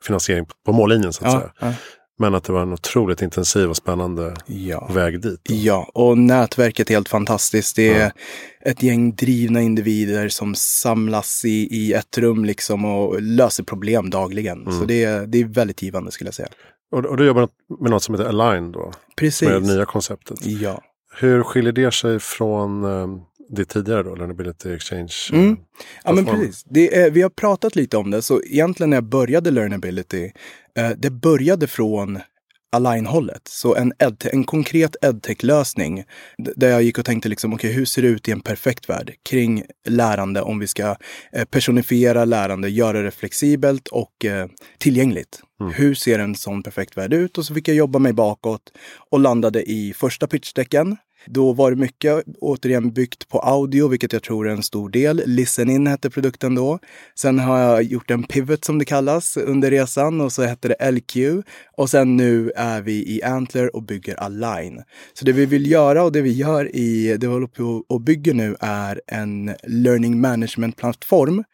finansiering 0.04 0.46
på 0.66 0.72
mållinjen 0.72 1.12
så 1.12 1.26
att 1.26 1.32
ja, 1.32 1.40
säga. 1.60 1.74
Men 2.20 2.34
att 2.34 2.44
det 2.44 2.52
var 2.52 2.62
en 2.62 2.72
otroligt 2.72 3.22
intensiv 3.22 3.70
och 3.70 3.76
spännande 3.76 4.34
ja. 4.46 4.90
väg 4.94 5.20
dit. 5.20 5.40
Ja, 5.42 5.90
och 5.94 6.18
nätverket 6.18 6.90
är 6.90 6.94
helt 6.94 7.08
fantastiskt. 7.08 7.76
Det 7.76 7.88
är 7.88 8.00
ja. 8.00 8.10
ett 8.70 8.82
gäng 8.82 9.14
drivna 9.14 9.60
individer 9.62 10.28
som 10.28 10.54
samlas 10.54 11.44
i, 11.44 11.68
i 11.70 11.92
ett 11.92 12.18
rum 12.18 12.44
liksom 12.44 12.84
och 12.84 13.22
löser 13.22 13.64
problem 13.64 14.10
dagligen. 14.10 14.62
Mm. 14.62 14.80
Så 14.80 14.84
det 14.84 15.04
är, 15.04 15.26
det 15.26 15.40
är 15.40 15.44
väldigt 15.44 15.82
givande 15.82 16.10
skulle 16.10 16.28
jag 16.28 16.34
säga. 16.34 16.48
Och, 16.92 17.04
och 17.06 17.16
du 17.16 17.26
jobbar 17.26 17.48
med 17.80 17.90
något 17.90 18.02
som 18.02 18.14
heter 18.14 18.28
Align 18.28 18.72
då? 18.72 18.92
Precis. 19.16 19.48
Med 19.48 19.62
det 19.62 19.74
nya 19.74 19.84
konceptet. 19.84 20.46
Ja. 20.46 20.82
Hur 21.20 21.42
skiljer 21.42 21.72
det 21.72 21.94
sig 21.94 22.20
från 22.20 22.84
um, 22.84 23.20
det 23.48 23.64
tidigare 23.64 24.02
då, 24.02 24.14
Learnability 24.14 24.74
Exchange? 24.74 25.14
Mm. 25.32 25.56
Ja 26.04 26.12
men 26.12 26.24
precis. 26.24 26.64
Är, 26.74 27.10
vi 27.10 27.22
har 27.22 27.30
pratat 27.30 27.76
lite 27.76 27.96
om 27.96 28.10
det, 28.10 28.22
så 28.22 28.42
egentligen 28.42 28.90
när 28.90 28.96
jag 28.96 29.04
började 29.04 29.50
Learnability 29.50 30.30
det 30.96 31.10
började 31.10 31.66
från 31.66 32.18
Align-hållet. 32.72 33.48
Så 33.48 33.76
en, 33.76 33.92
en 34.32 34.44
konkret 34.44 34.96
edtech-lösning 35.02 36.04
där 36.56 36.68
jag 36.70 36.82
gick 36.82 36.98
och 36.98 37.04
tänkte 37.04 37.28
liksom, 37.28 37.52
okay, 37.52 37.72
hur 37.72 37.84
ser 37.84 38.02
det 38.02 38.08
ut 38.08 38.28
i 38.28 38.32
en 38.32 38.40
perfekt 38.40 38.88
värld 38.88 39.14
kring 39.28 39.62
lärande 39.88 40.42
om 40.42 40.58
vi 40.58 40.66
ska 40.66 40.96
eh, 41.32 41.44
personifiera 41.44 42.24
lärande, 42.24 42.68
göra 42.68 43.02
det 43.02 43.10
flexibelt 43.10 43.88
och 43.88 44.24
eh, 44.24 44.46
tillgängligt. 44.78 45.42
Mm. 45.60 45.72
Hur 45.72 45.94
ser 45.94 46.18
en 46.18 46.34
sån 46.34 46.62
perfekt 46.62 46.96
värld 46.96 47.12
ut? 47.12 47.38
Och 47.38 47.44
så 47.44 47.54
fick 47.54 47.68
jag 47.68 47.76
jobba 47.76 47.98
mig 47.98 48.12
bakåt 48.12 48.62
och 49.10 49.20
landade 49.20 49.70
i 49.70 49.94
första 49.96 50.26
pitchdecken 50.26 50.96
Då 51.26 51.52
var 51.52 51.70
det 51.70 51.76
mycket 51.76 52.24
återigen 52.40 52.92
byggt 52.92 53.28
på 53.28 53.38
audio, 53.38 53.88
vilket 53.88 54.12
jag 54.12 54.22
tror 54.22 54.48
är 54.48 54.52
en 54.52 54.62
stor 54.62 54.88
del. 54.88 55.22
Listen 55.26 55.70
In 55.70 55.86
hette 55.86 56.10
produkten 56.10 56.54
då. 56.54 56.78
Sen 57.14 57.38
har 57.38 57.58
jag 57.58 57.82
gjort 57.82 58.10
en 58.10 58.22
pivot 58.22 58.64
som 58.64 58.78
det 58.78 58.84
kallas 58.84 59.36
under 59.36 59.70
resan 59.70 60.20
och 60.20 60.32
så 60.32 60.42
hette 60.42 60.68
det 60.68 60.90
LQ. 60.90 61.16
Och 61.76 61.90
sen 61.90 62.16
nu 62.16 62.52
är 62.56 62.82
vi 62.82 63.16
i 63.16 63.22
Antler 63.22 63.76
och 63.76 63.82
bygger 63.82 64.20
Align. 64.20 64.82
Så 65.12 65.24
det 65.24 65.32
vi 65.32 65.46
vill 65.46 65.70
göra 65.70 66.02
och 66.02 66.12
det 66.12 66.22
vi 66.22 66.32
gör 66.32 66.76
i, 66.76 67.16
det 67.16 67.26
vi 67.26 67.32
håller 67.32 67.46
på 67.46 67.84
och 67.88 68.00
bygger 68.00 68.34
nu 68.34 68.56
är 68.60 69.00
en 69.06 69.54
learning 69.62 70.20
management 70.20 70.76
plattform 70.76 71.44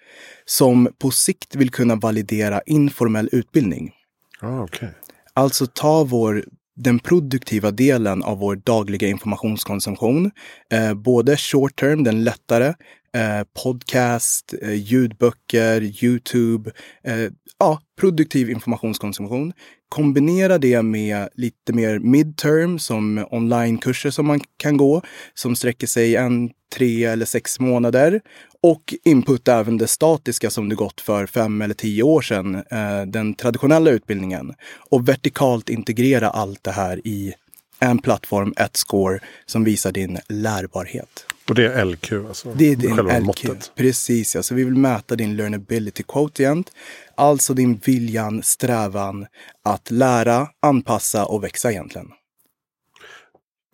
som 0.45 0.89
på 0.99 1.11
sikt 1.11 1.55
vill 1.55 1.71
kunna 1.71 1.95
validera 1.95 2.61
informell 2.67 3.29
utbildning. 3.33 3.93
Ah, 4.41 4.63
okay. 4.63 4.89
Alltså 5.35 5.67
ta 5.67 6.05
vår 6.05 6.45
den 6.77 6.99
produktiva 6.99 7.71
delen 7.71 8.23
av 8.23 8.39
vår 8.39 8.57
dagliga 8.57 9.09
informationskonsumtion. 9.09 10.31
Eh, 10.73 10.95
både 10.95 11.37
short 11.37 11.77
term, 11.81 12.05
den 12.05 12.25
lättare, 12.25 12.75
eh, 13.17 13.43
podcast, 13.65 14.55
eh, 14.63 14.75
ljudböcker, 14.75 16.05
Youtube. 16.05 16.71
Eh, 17.05 17.31
ja, 17.59 17.81
produktiv 18.01 18.51
informationskonsumtion. 18.51 19.53
Kombinera 19.89 20.59
det 20.59 20.83
med 20.83 21.29
lite 21.35 21.73
mer 21.73 21.99
midterm 21.99 22.79
som 22.79 23.27
onlinekurser 23.31 24.11
som 24.11 24.27
man 24.27 24.41
kan 24.57 24.77
gå 24.77 25.03
som 25.35 25.57
sträcker 25.57 25.87
sig 25.87 26.17
en, 26.17 26.51
tre 26.75 27.05
eller 27.05 27.27
sex 27.27 27.61
månader. 27.61 28.21
Och 28.69 28.95
input 29.05 29.49
även 29.49 29.79
det 29.79 29.87
statiska 29.87 30.51
som 30.51 30.69
du 30.69 30.77
gått 30.77 31.01
för 31.01 31.27
fem 31.27 31.63
eller 31.63 31.75
tio 31.75 32.03
år 32.03 32.21
sedan, 32.21 32.55
eh, 32.55 33.03
den 33.07 33.35
traditionella 33.35 33.91
utbildningen. 33.91 34.55
Och 34.91 35.09
vertikalt 35.09 35.69
integrera 35.69 36.31
allt 36.31 36.65
det 36.65 36.71
här 36.71 37.07
i 37.07 37.35
en 37.79 37.99
plattform, 37.99 38.55
ett 38.57 38.77
score, 38.77 39.21
som 39.47 39.65
visar 39.65 39.93
din 39.93 40.19
lärbarhet. 40.29 41.27
Och 41.49 41.55
det 41.55 41.73
är 41.73 41.85
LQ 41.85 42.13
alltså? 42.13 42.53
Det 42.57 42.73
är 42.73 42.77
din 42.77 42.97
LQ. 42.97 43.21
Måttet. 43.21 43.73
Precis, 43.75 44.35
ja. 44.35 44.43
Så 44.43 44.55
vi 44.55 44.65
vill 44.65 44.77
mäta 44.77 45.17
din 45.17 45.37
learnability 45.37 46.03
quotient. 46.03 46.73
Alltså 47.15 47.55
din 47.55 47.81
viljan, 47.85 48.43
strävan 48.43 49.27
att 49.63 49.91
lära, 49.91 50.49
anpassa 50.61 51.27
och 51.27 51.45
växa 51.45 51.71
egentligen. 51.71 52.09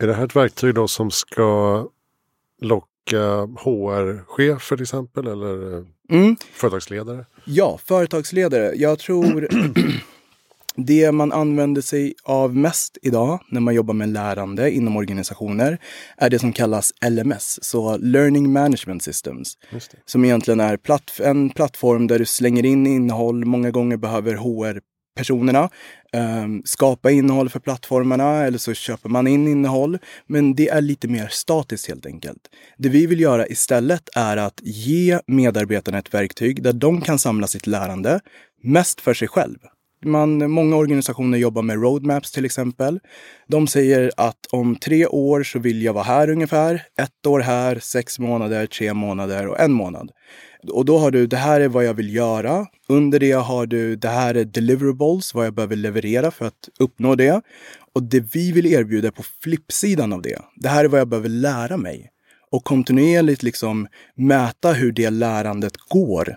Är 0.02 0.06
det 0.06 0.14
här 0.14 0.24
ett 0.24 0.36
verktyg 0.36 0.74
då 0.74 0.88
som 0.88 1.10
ska 1.10 1.86
HR-chefer 3.10 4.76
till 4.76 4.82
exempel 4.82 5.26
eller 5.26 5.84
mm. 6.10 6.36
företagsledare? 6.52 7.26
Ja, 7.44 7.78
företagsledare. 7.84 8.72
Jag 8.74 8.98
tror 8.98 9.48
Det 10.76 11.12
man 11.12 11.32
använder 11.32 11.82
sig 11.82 12.14
av 12.22 12.56
mest 12.56 12.98
idag 13.02 13.40
när 13.48 13.60
man 13.60 13.74
jobbar 13.74 13.94
med 13.94 14.08
lärande 14.08 14.70
inom 14.70 14.96
organisationer 14.96 15.78
är 16.16 16.30
det 16.30 16.38
som 16.38 16.52
kallas 16.52 16.92
LMS, 17.10 17.64
så 17.64 17.96
Learning 17.96 18.52
Management 18.52 19.02
Systems. 19.02 19.58
Som 20.04 20.24
egentligen 20.24 20.60
är 20.60 20.76
platt, 20.76 21.20
en 21.20 21.50
plattform 21.50 22.06
där 22.06 22.18
du 22.18 22.24
slänger 22.24 22.66
in 22.66 22.86
innehåll. 22.86 23.44
Många 23.44 23.70
gånger 23.70 23.96
behöver 23.96 24.34
HR-personerna 24.34 25.62
eh, 25.62 25.68
Ehm, 26.14 26.62
skapa 26.64 27.10
innehåll 27.10 27.48
för 27.48 27.60
plattformarna 27.60 28.44
eller 28.44 28.58
så 28.58 28.74
köper 28.74 29.08
man 29.08 29.26
in 29.26 29.48
innehåll. 29.48 29.98
Men 30.26 30.54
det 30.54 30.68
är 30.68 30.80
lite 30.80 31.08
mer 31.08 31.28
statiskt 31.30 31.88
helt 31.88 32.06
enkelt. 32.06 32.40
Det 32.78 32.88
vi 32.88 33.06
vill 33.06 33.20
göra 33.20 33.46
istället 33.46 34.08
är 34.16 34.36
att 34.36 34.60
ge 34.62 35.20
medarbetarna 35.26 35.98
ett 35.98 36.14
verktyg 36.14 36.62
där 36.62 36.72
de 36.72 37.00
kan 37.00 37.18
samla 37.18 37.46
sitt 37.46 37.66
lärande 37.66 38.20
mest 38.62 39.00
för 39.00 39.14
sig 39.14 39.28
själv 39.28 39.58
man, 40.04 40.50
många 40.50 40.76
organisationer 40.76 41.38
jobbar 41.38 41.62
med 41.62 41.82
roadmaps 41.82 42.32
till 42.32 42.44
exempel. 42.44 43.00
De 43.48 43.66
säger 43.66 44.10
att 44.16 44.46
om 44.50 44.76
tre 44.76 45.06
år 45.06 45.42
så 45.42 45.58
vill 45.58 45.82
jag 45.82 45.92
vara 45.92 46.04
här 46.04 46.30
ungefär. 46.30 46.82
Ett 46.98 47.26
år 47.26 47.40
här, 47.40 47.78
sex 47.78 48.18
månader, 48.18 48.66
tre 48.66 48.94
månader 48.94 49.48
och 49.48 49.60
en 49.60 49.72
månad. 49.72 50.10
Och 50.72 50.84
då 50.84 50.98
har 50.98 51.10
du, 51.10 51.26
det 51.26 51.36
här 51.36 51.60
är 51.60 51.68
vad 51.68 51.84
jag 51.84 51.94
vill 51.94 52.14
göra. 52.14 52.66
Under 52.88 53.20
det 53.20 53.32
har 53.32 53.66
du, 53.66 53.96
det 53.96 54.08
här 54.08 54.34
är 54.34 54.44
deliverables, 54.44 55.34
vad 55.34 55.46
jag 55.46 55.54
behöver 55.54 55.76
leverera 55.76 56.30
för 56.30 56.46
att 56.46 56.68
uppnå 56.80 57.14
det. 57.14 57.42
Och 57.94 58.02
det 58.02 58.34
vi 58.34 58.52
vill 58.52 58.66
erbjuda 58.66 59.12
på 59.12 59.22
flippsidan 59.42 60.12
av 60.12 60.22
det, 60.22 60.38
det 60.56 60.68
här 60.68 60.84
är 60.84 60.88
vad 60.88 61.00
jag 61.00 61.08
behöver 61.08 61.28
lära 61.28 61.76
mig. 61.76 62.08
Och 62.50 62.64
kontinuerligt 62.64 63.42
liksom 63.42 63.88
mäta 64.14 64.72
hur 64.72 64.92
det 64.92 65.10
lärandet 65.10 65.76
går 65.76 66.36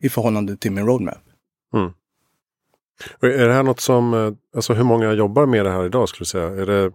i 0.00 0.08
förhållande 0.08 0.56
till 0.56 0.72
min 0.72 0.86
roadmap. 0.86 1.22
Mm. 1.74 1.92
Är 3.20 3.48
det 3.48 3.52
här 3.52 3.62
något 3.62 3.80
som, 3.80 4.14
eh, 4.14 4.32
alltså 4.56 4.74
hur 4.74 4.84
många 4.84 5.12
jobbar 5.12 5.46
med 5.46 5.64
det 5.64 5.70
här 5.70 5.86
idag 5.86 6.08
skulle 6.08 6.20
du 6.20 6.28
säga? 6.28 6.46
Är 6.46 6.66
det, 6.66 6.92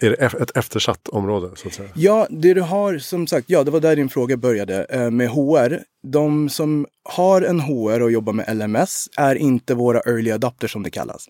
är 0.00 0.10
det 0.10 0.16
ett 0.16 0.56
eftersatt 0.56 1.08
område? 1.08 1.50
Så 1.54 1.68
att 1.68 1.74
säga? 1.74 1.88
Ja, 1.94 2.26
det 2.30 2.54
du 2.54 2.60
har 2.60 2.98
som 2.98 3.26
sagt, 3.26 3.50
ja 3.50 3.64
det 3.64 3.70
var 3.70 3.80
där 3.80 3.96
din 3.96 4.08
fråga 4.08 4.36
började 4.36 4.84
eh, 4.84 5.10
med 5.10 5.28
HR. 5.28 5.78
De 6.02 6.48
som 6.48 6.86
har 7.04 7.42
en 7.42 7.60
HR 7.60 8.02
och 8.02 8.12
jobbar 8.12 8.32
med 8.32 8.56
LMS 8.56 9.08
är 9.16 9.34
inte 9.34 9.74
våra 9.74 10.00
early 10.00 10.30
adopters 10.30 10.72
som 10.72 10.82
det 10.82 10.90
kallas. 10.90 11.28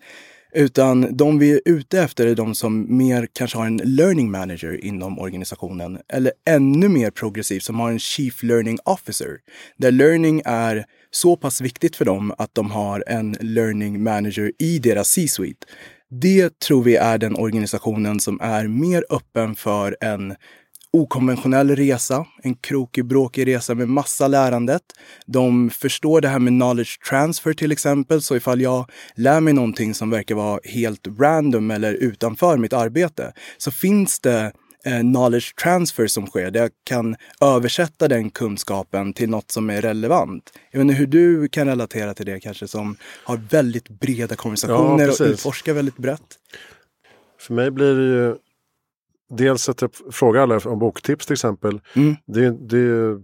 Utan 0.55 1.17
de 1.17 1.39
vi 1.39 1.53
är 1.53 1.61
ute 1.65 1.99
efter 1.99 2.27
är 2.27 2.35
de 2.35 2.55
som 2.55 2.97
mer 2.97 3.27
kanske 3.33 3.57
har 3.57 3.65
en 3.65 3.77
learning 3.77 4.31
manager 4.31 4.85
inom 4.85 5.19
organisationen. 5.19 5.99
Eller 6.13 6.31
ännu 6.45 6.89
mer 6.89 7.11
progressivt 7.11 7.63
som 7.63 7.79
har 7.79 7.91
en 7.91 7.99
chief 7.99 8.43
learning 8.43 8.77
officer. 8.85 9.39
Där 9.77 9.91
learning 9.91 10.41
är 10.45 10.85
så 11.15 11.35
pass 11.35 11.61
viktigt 11.61 11.95
för 11.95 12.05
dem 12.05 12.33
att 12.37 12.55
de 12.55 12.71
har 12.71 13.03
en 13.07 13.37
learning 13.39 14.03
manager 14.03 14.51
i 14.59 14.79
deras 14.79 15.09
C-suite. 15.09 15.67
Det 16.21 16.59
tror 16.59 16.83
vi 16.83 16.95
är 16.95 17.17
den 17.17 17.35
organisationen 17.35 18.19
som 18.19 18.41
är 18.41 18.67
mer 18.67 19.05
öppen 19.09 19.55
för 19.55 19.97
en 20.01 20.35
okonventionell 20.97 21.75
resa, 21.75 22.25
en 22.43 22.55
krokig, 22.55 23.05
bråkig 23.05 23.47
resa 23.47 23.75
med 23.75 23.89
massa 23.89 24.27
lärandet. 24.27 24.81
De 25.25 25.69
förstår 25.69 26.21
det 26.21 26.27
här 26.27 26.39
med 26.39 26.53
knowledge 26.53 26.99
transfer 27.09 27.53
till 27.53 27.71
exempel, 27.71 28.21
så 28.21 28.35
ifall 28.35 28.61
jag 28.61 28.89
lär 29.15 29.39
mig 29.39 29.53
någonting 29.53 29.93
som 29.93 30.09
verkar 30.09 30.35
vara 30.35 30.59
helt 30.63 31.07
random 31.19 31.71
eller 31.71 31.93
utanför 31.93 32.57
mitt 32.57 32.73
arbete, 32.73 33.33
så 33.57 33.71
finns 33.71 34.19
det 34.19 34.51
knowledge 34.83 35.55
transfer 35.63 36.07
som 36.07 36.27
sker, 36.27 36.51
där 36.51 36.59
jag 36.61 36.71
kan 36.83 37.15
översätta 37.41 38.07
den 38.07 38.29
kunskapen 38.29 39.13
till 39.13 39.29
något 39.29 39.51
som 39.51 39.69
är 39.69 39.81
relevant. 39.81 40.51
Jag 40.71 40.79
vet 40.79 40.85
inte 40.85 40.93
hur 40.93 41.07
du 41.07 41.47
kan 41.47 41.67
relatera 41.67 42.13
till 42.13 42.25
det 42.25 42.39
kanske, 42.39 42.67
som 42.67 42.95
har 43.23 43.37
väldigt 43.37 43.89
breda 43.89 44.35
konversationer 44.35 45.05
ja, 45.05 45.11
och 45.11 45.21
utforskar 45.21 45.73
väldigt 45.73 45.97
brett. 45.97 46.39
För 47.39 47.53
mig 47.53 47.71
blir 47.71 47.95
det 47.95 48.03
ju 48.03 48.35
dels 49.37 49.69
att 49.69 49.81
jag 49.81 49.91
frågar 50.11 50.41
alla 50.41 50.57
om 50.57 50.79
boktips 50.79 51.25
till 51.25 51.33
exempel. 51.33 51.81
Mm. 51.93 52.15
Det, 52.25 52.51
det 52.51 52.77
är 52.77 53.21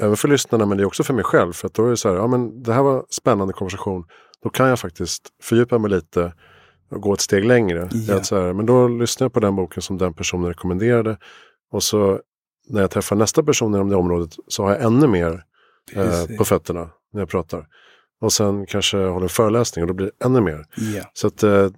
även 0.00 0.16
för 0.16 0.28
lyssnarna 0.28 0.66
men 0.66 0.78
det 0.78 0.82
är 0.82 0.86
också 0.86 1.02
för 1.02 1.14
mig 1.14 1.24
själv. 1.24 1.52
För 1.52 1.66
att 1.66 1.74
då 1.74 1.86
är 1.86 1.90
det 1.90 1.96
så 1.96 2.08
här, 2.08 2.16
ja 2.16 2.26
men 2.26 2.62
det 2.62 2.72
här 2.72 2.82
var 2.82 3.06
spännande 3.10 3.54
konversation. 3.54 4.04
Då 4.42 4.50
kan 4.50 4.68
jag 4.68 4.80
faktiskt 4.80 5.28
fördjupa 5.42 5.78
mig 5.78 5.90
lite 5.90 6.32
och 6.88 7.00
gå 7.00 7.14
ett 7.14 7.20
steg 7.20 7.44
längre. 7.44 7.88
Yeah. 7.94 8.22
så 8.22 8.36
här, 8.40 8.52
men 8.52 8.66
då 8.66 8.88
lyssnar 8.88 9.24
jag 9.24 9.32
på 9.32 9.40
den 9.40 9.56
boken 9.56 9.82
som 9.82 9.98
den 9.98 10.14
personen 10.14 10.48
rekommenderade. 10.48 11.16
Och 11.70 11.82
så 11.82 12.20
när 12.68 12.80
jag 12.80 12.90
träffar 12.90 13.16
nästa 13.16 13.42
person 13.42 13.74
inom 13.74 13.88
det 13.88 13.96
området 13.96 14.36
så 14.48 14.62
har 14.62 14.70
jag 14.70 14.82
ännu 14.82 15.06
mer 15.06 15.44
eh, 15.92 16.36
på 16.38 16.44
fötterna 16.44 16.90
när 17.12 17.20
jag 17.20 17.28
pratar. 17.28 17.66
Och 18.20 18.32
sen 18.32 18.66
kanske 18.66 18.98
jag 18.98 19.12
håller 19.12 19.24
en 19.24 19.28
föreläsning 19.28 19.82
och 19.82 19.88
då 19.88 19.94
blir 19.94 20.06
det 20.06 20.26
ännu 20.26 20.40
mer. 20.40 20.66
Yeah. 20.78 21.06
Så 21.12 21.26
att 21.26 21.42
eh, 21.42 21.70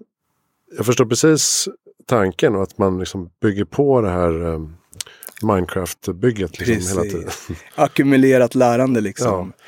jag 0.77 0.87
förstår 0.87 1.07
precis 1.07 1.69
tanken 2.07 2.55
och 2.55 2.63
att 2.63 2.79
man 2.79 2.99
liksom 2.99 3.31
bygger 3.43 3.65
på 3.65 4.01
det 4.01 4.11
här 4.11 4.45
um, 4.45 4.77
Minecraft-bygget 5.43 6.59
liksom 6.59 6.99
hela 6.99 7.03
tiden. 7.03 7.31
Ackumulerat 7.75 8.55
lärande 8.55 9.01
liksom. 9.01 9.27
Ja. 9.27 9.65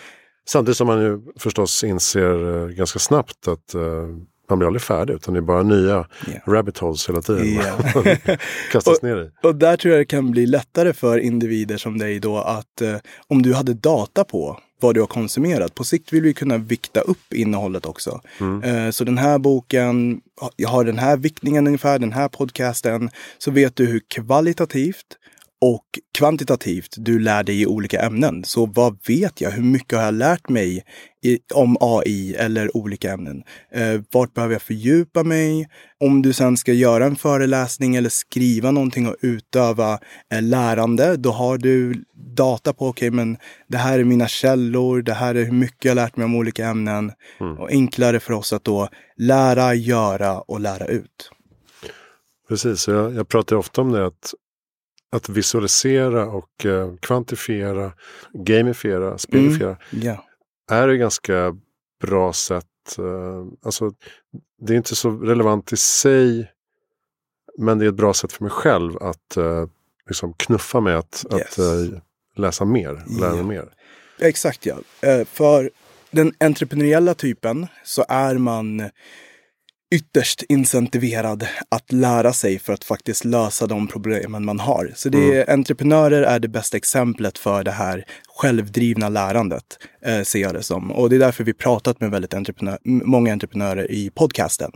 Samtidigt 0.48 0.76
som 0.76 0.87
man 0.87 1.02
ju 1.02 1.20
förstås 1.38 1.85
inser 1.85 2.44
uh, 2.44 2.68
ganska 2.68 2.98
snabbt 2.98 3.48
att 3.48 3.74
uh, 3.74 4.16
man 4.53 4.59
blir 4.59 4.67
aldrig 4.67 4.83
färdig 4.83 5.15
utan 5.15 5.35
det 5.35 5.41
är 5.41 5.43
bara 5.43 5.62
nya 5.62 6.07
yeah. 6.29 6.41
rabbit 6.47 6.79
holes 6.79 7.09
hela 7.09 7.23
tiden. 7.23 7.47
Yeah. 7.47 8.19
kastas 8.73 8.99
och, 8.99 9.05
ner 9.05 9.17
i. 9.17 9.31
Och 9.43 9.55
där 9.55 9.77
tror 9.77 9.93
jag 9.95 10.01
det 10.01 10.07
kan 10.07 10.31
bli 10.31 10.47
lättare 10.47 10.93
för 10.93 11.19
individer 11.19 11.77
som 11.77 11.99
dig 11.99 12.21
då 12.21 12.38
att 12.38 12.83
uh, 12.83 12.97
om 13.29 13.43
du 13.43 13.55
hade 13.55 13.75
data 13.75 14.25
på 14.25 14.59
vad 14.83 14.95
du 14.95 15.01
har 15.01 15.07
konsumerat. 15.07 15.75
På 15.75 15.85
sikt 15.85 16.12
vill 16.12 16.23
vi 16.23 16.35
kunna 16.35 16.59
vikta 16.59 17.01
upp 17.01 17.33
innehållet 17.35 17.87
också. 17.87 18.21
Mm. 18.41 18.62
Eh, 18.62 18.91
så 18.91 19.05
den 19.05 19.19
här 19.19 19.38
boken 19.38 20.21
jag 20.57 20.69
har 20.69 20.85
den 20.85 20.99
här 20.99 21.17
viktningen 21.17 21.67
ungefär, 21.67 21.99
den 21.99 22.12
här 22.12 22.29
podcasten. 22.29 23.11
Så 23.38 23.51
vet 23.51 23.77
du 23.77 23.87
hur 23.87 24.01
kvalitativt 24.09 25.07
och 25.62 25.85
kvantitativt 26.14 26.94
du 26.96 27.18
lär 27.18 27.44
dig 27.44 27.62
i 27.62 27.66
olika 27.66 28.01
ämnen. 28.01 28.44
Så 28.44 28.66
vad 28.66 28.98
vet 29.07 29.40
jag? 29.40 29.51
Hur 29.51 29.62
mycket 29.62 29.98
har 29.98 30.05
jag 30.05 30.14
lärt 30.14 30.48
mig 30.48 30.85
i, 31.25 31.38
om 31.55 31.77
AI 31.81 32.35
eller 32.35 32.77
olika 32.77 33.12
ämnen? 33.12 33.42
Eh, 33.75 34.01
vart 34.12 34.35
behöver 34.35 34.55
jag 34.55 34.62
fördjupa 34.62 35.22
mig? 35.22 35.68
Om 36.01 36.22
du 36.22 36.33
sen 36.33 36.57
ska 36.57 36.72
göra 36.72 37.07
en 37.07 37.16
föreläsning 37.16 37.96
eller 37.96 38.09
skriva 38.09 38.70
någonting 38.70 39.09
och 39.09 39.16
utöva 39.20 39.98
eh, 40.33 40.42
lärande, 40.42 41.16
då 41.16 41.31
har 41.31 41.59
du 41.59 42.05
data 42.14 42.72
på, 42.72 42.88
okej, 42.88 43.09
okay, 43.09 43.16
men 43.16 43.37
det 43.68 43.79
här 43.79 43.98
är 43.98 44.05
mina 44.05 44.29
källor, 44.29 45.03
det 45.03 45.14
här 45.14 45.35
är 45.35 45.44
hur 45.44 45.53
mycket 45.53 45.85
jag 45.85 45.94
lärt 45.94 46.16
mig 46.16 46.25
om 46.25 46.35
olika 46.35 46.66
ämnen. 46.66 47.12
Mm. 47.40 47.59
Och 47.59 47.70
enklare 47.70 48.20
för 48.20 48.33
oss 48.33 48.53
att 48.53 48.64
då 48.64 48.88
lära, 49.16 49.75
göra 49.75 50.40
och 50.40 50.61
lära 50.61 50.87
ut. 50.87 51.31
Precis, 52.48 52.88
jag, 52.88 53.14
jag 53.14 53.29
pratar 53.29 53.57
ofta 53.57 53.81
om 53.81 53.92
det 53.92 54.07
att, 54.07 54.35
att 55.12 55.29
visualisera 55.29 56.27
och 56.27 56.66
eh, 56.66 56.94
kvantifiera, 57.01 57.92
gamifiera, 58.33 59.18
spelifiera 59.18 59.77
Mm. 59.92 60.05
Ja. 60.07 60.25
är 60.70 60.88
ett 60.88 60.98
ganska 61.01 61.57
bra 62.03 62.33
sätt. 62.33 62.64
Eh, 62.98 63.46
alltså, 63.64 63.92
det 64.61 64.72
är 64.72 64.77
inte 64.77 64.96
så 64.96 65.11
relevant 65.11 65.72
i 65.72 65.77
sig 65.77 66.51
men 67.59 67.79
det 67.79 67.85
är 67.85 67.88
ett 67.88 67.94
bra 67.94 68.14
sätt 68.14 68.33
för 68.33 68.44
mig 68.44 68.51
själv 68.53 68.96
att 69.03 69.37
eh, 69.37 69.66
liksom 70.07 70.35
knuffa 70.35 70.81
mig 70.81 70.94
att, 70.94 71.25
Yes. 71.38 71.59
att 71.59 72.03
läsa 72.37 72.64
mer, 72.64 73.05
lära 73.20 73.31
mig 73.31 73.57
Ja. 73.57 73.62
mer. 73.64 73.72
Exakt 74.29 74.66
ja. 74.66 74.77
För 75.25 75.70
den 76.11 76.35
entreprenöriella 76.40 77.14
typen 77.14 77.66
så 77.85 78.05
är 78.09 78.38
man 78.38 78.90
ytterst 79.92 80.42
incentiverad 80.48 81.46
att 81.68 81.92
lära 81.92 82.33
sig 82.33 82.59
för 82.59 82.72
att 82.72 82.85
faktiskt 82.85 83.24
lösa 83.24 83.66
de 83.66 83.88
problemen 83.88 84.44
man 84.44 84.61
har. 84.61 84.92
Så 84.94 85.09
det 85.09 85.37
är, 85.37 85.50
entreprenörer 85.50 86.22
är 86.22 86.38
det 86.38 86.48
bästa 86.48 86.76
exemplet 86.76 87.38
för 87.38 87.64
det 87.64 87.70
här 87.70 88.05
självdrivna 88.28 89.09
lärandet, 89.09 89.78
eh, 90.05 90.22
ser 90.22 90.38
jag 90.38 90.55
det 90.55 90.62
som. 90.62 90.90
Och 90.90 91.11
det 91.11 91.16
är 91.16 91.20
därför 91.20 91.44
vi 91.44 91.52
pratat 91.52 92.00
med 92.00 92.11
väldigt 92.11 92.35
entreprenör, 92.35 92.78
många 92.85 93.33
entreprenörer 93.33 93.90
i 93.92 94.11
podcasten. 94.11 94.70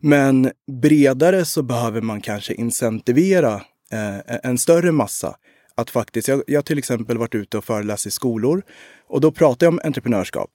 Men 0.00 0.50
bredare 0.82 1.44
så 1.44 1.62
behöver 1.62 2.00
man 2.00 2.20
kanske 2.20 2.54
incentivera 2.54 3.54
eh, 3.92 4.36
en 4.42 4.58
större 4.58 4.92
massa 4.92 5.36
att 5.74 5.90
faktiskt, 5.90 6.28
jag, 6.28 6.42
jag 6.46 6.58
har 6.58 6.62
till 6.62 6.78
exempel 6.78 7.18
varit 7.18 7.34
ute 7.34 7.58
och 7.58 7.64
föreläst 7.64 8.06
i 8.06 8.10
skolor 8.10 8.62
och 9.08 9.20
då 9.20 9.32
pratar 9.32 9.66
jag 9.66 9.72
om 9.72 9.80
entreprenörskap. 9.84 10.50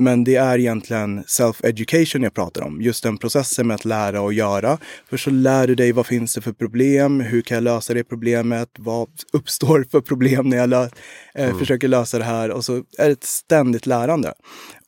Men 0.00 0.24
det 0.24 0.36
är 0.36 0.58
egentligen 0.58 1.24
self-education 1.24 2.22
jag 2.22 2.34
pratar 2.34 2.62
om. 2.62 2.80
Just 2.82 3.02
den 3.02 3.18
processen 3.18 3.66
med 3.66 3.74
att 3.74 3.84
lära 3.84 4.20
och 4.20 4.32
göra. 4.32 4.78
För 5.10 5.16
så 5.16 5.30
lär 5.30 5.66
du 5.66 5.74
dig 5.74 5.92
vad 5.92 6.06
finns 6.06 6.34
det 6.34 6.40
för 6.40 6.52
problem? 6.52 7.20
Hur 7.20 7.42
kan 7.42 7.54
jag 7.54 7.64
lösa 7.64 7.94
det 7.94 8.04
problemet? 8.04 8.68
Vad 8.78 9.08
uppstår 9.32 9.86
för 9.90 10.00
problem 10.00 10.48
när 10.48 10.56
jag 10.56 10.70
lö- 10.70 10.90
eh, 11.34 11.58
försöker 11.58 11.88
lösa 11.88 12.18
det 12.18 12.24
här? 12.24 12.50
Och 12.50 12.64
så 12.64 12.76
är 12.76 13.06
det 13.06 13.12
ett 13.12 13.24
ständigt 13.24 13.86
lärande. 13.86 14.32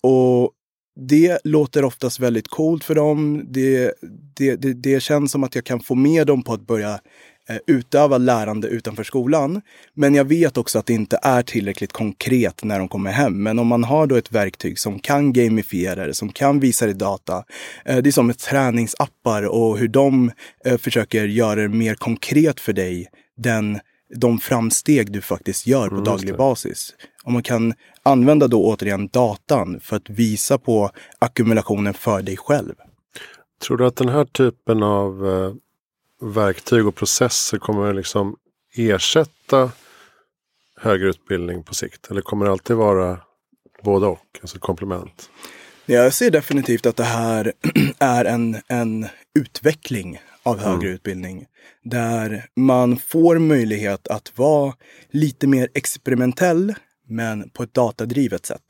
Och 0.02 0.50
det 1.00 1.38
låter 1.44 1.84
oftast 1.84 2.20
väldigt 2.20 2.48
coolt 2.48 2.84
för 2.84 2.94
dem. 2.94 3.44
Det, 3.50 3.92
det, 4.36 4.56
det, 4.56 4.72
det 4.72 5.02
känns 5.02 5.32
som 5.32 5.44
att 5.44 5.54
jag 5.54 5.64
kan 5.64 5.80
få 5.80 5.94
med 5.94 6.26
dem 6.26 6.42
på 6.42 6.52
att 6.52 6.66
börja 6.66 7.00
utöva 7.66 8.18
lärande 8.18 8.68
utanför 8.68 9.04
skolan. 9.04 9.62
Men 9.94 10.14
jag 10.14 10.24
vet 10.24 10.56
också 10.56 10.78
att 10.78 10.86
det 10.86 10.92
inte 10.92 11.18
är 11.22 11.42
tillräckligt 11.42 11.92
konkret 11.92 12.64
när 12.64 12.78
de 12.78 12.88
kommer 12.88 13.10
hem. 13.10 13.42
Men 13.42 13.58
om 13.58 13.66
man 13.66 13.84
har 13.84 14.06
då 14.06 14.16
ett 14.16 14.32
verktyg 14.32 14.78
som 14.78 14.98
kan 14.98 15.32
gamifiera 15.32 16.06
det, 16.06 16.14
som 16.14 16.32
kan 16.32 16.60
visa 16.60 16.86
dig 16.86 16.94
data. 16.94 17.44
Eh, 17.84 17.96
det 17.96 18.10
är 18.10 18.12
som 18.12 18.26
med 18.26 18.38
träningsappar 18.38 19.42
och 19.42 19.78
hur 19.78 19.88
de 19.88 20.30
eh, 20.64 20.78
försöker 20.78 21.24
göra 21.24 21.60
det 21.60 21.68
mer 21.68 21.94
konkret 21.94 22.60
för 22.60 22.72
dig. 22.72 23.08
Den, 23.36 23.80
de 24.14 24.38
framsteg 24.38 25.12
du 25.12 25.20
faktiskt 25.20 25.66
gör 25.66 25.88
på 25.88 25.94
Mm, 25.94 26.04
daglig 26.04 26.36
basis. 26.36 26.94
Om 27.24 27.32
man 27.32 27.42
kan 27.42 27.74
använda 28.02 28.46
då 28.48 28.64
återigen 28.64 29.08
datan 29.08 29.80
för 29.80 29.96
att 29.96 30.10
visa 30.10 30.58
på 30.58 30.90
ackumulationen 31.18 31.94
för 31.94 32.22
dig 32.22 32.36
själv. 32.36 32.74
Tror 33.66 33.76
du 33.76 33.86
att 33.86 33.96
den 33.96 34.08
här 34.08 34.24
typen 34.24 34.82
av 34.82 35.26
eh, 35.26 35.54
verktyg 36.22 36.86
och 36.86 36.94
processer 36.94 37.58
kommer 37.58 37.94
liksom 37.94 38.36
ersätta 38.76 39.72
högre 40.76 41.08
utbildning 41.08 41.62
på 41.62 41.74
sikt? 41.74 42.10
Eller 42.10 42.20
kommer 42.20 42.46
det 42.46 42.52
alltid 42.52 42.76
vara 42.76 43.20
både 43.82 44.06
och, 44.06 44.38
alltså 44.40 44.56
ett 44.56 44.62
komplement? 44.62 45.30
Jag 45.86 46.14
ser 46.14 46.30
definitivt 46.30 46.86
att 46.86 46.96
det 46.96 47.04
här 47.04 47.52
är 47.98 48.24
en, 48.24 48.56
en 48.68 49.06
utveckling 49.38 50.20
av 50.42 50.58
högre 50.58 50.88
utbildning. 50.88 51.46
Där 51.84 52.44
man 52.56 52.96
får 52.96 53.38
möjlighet 53.38 54.08
att 54.08 54.38
vara 54.38 54.74
lite 55.10 55.46
mer 55.46 55.68
experimentell, 55.74 56.74
men 57.08 57.50
på 57.50 57.62
ett 57.62 57.74
datadrivet 57.74 58.46
sätt. 58.46 58.62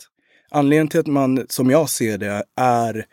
Anledningen 0.51 0.89
till 0.89 1.01
att 1.01 1.07
man, 1.07 1.47
som 1.49 1.71
jag 1.71 1.91
ser 1.91 2.19
det, 2.19 2.45
är 2.57 3.07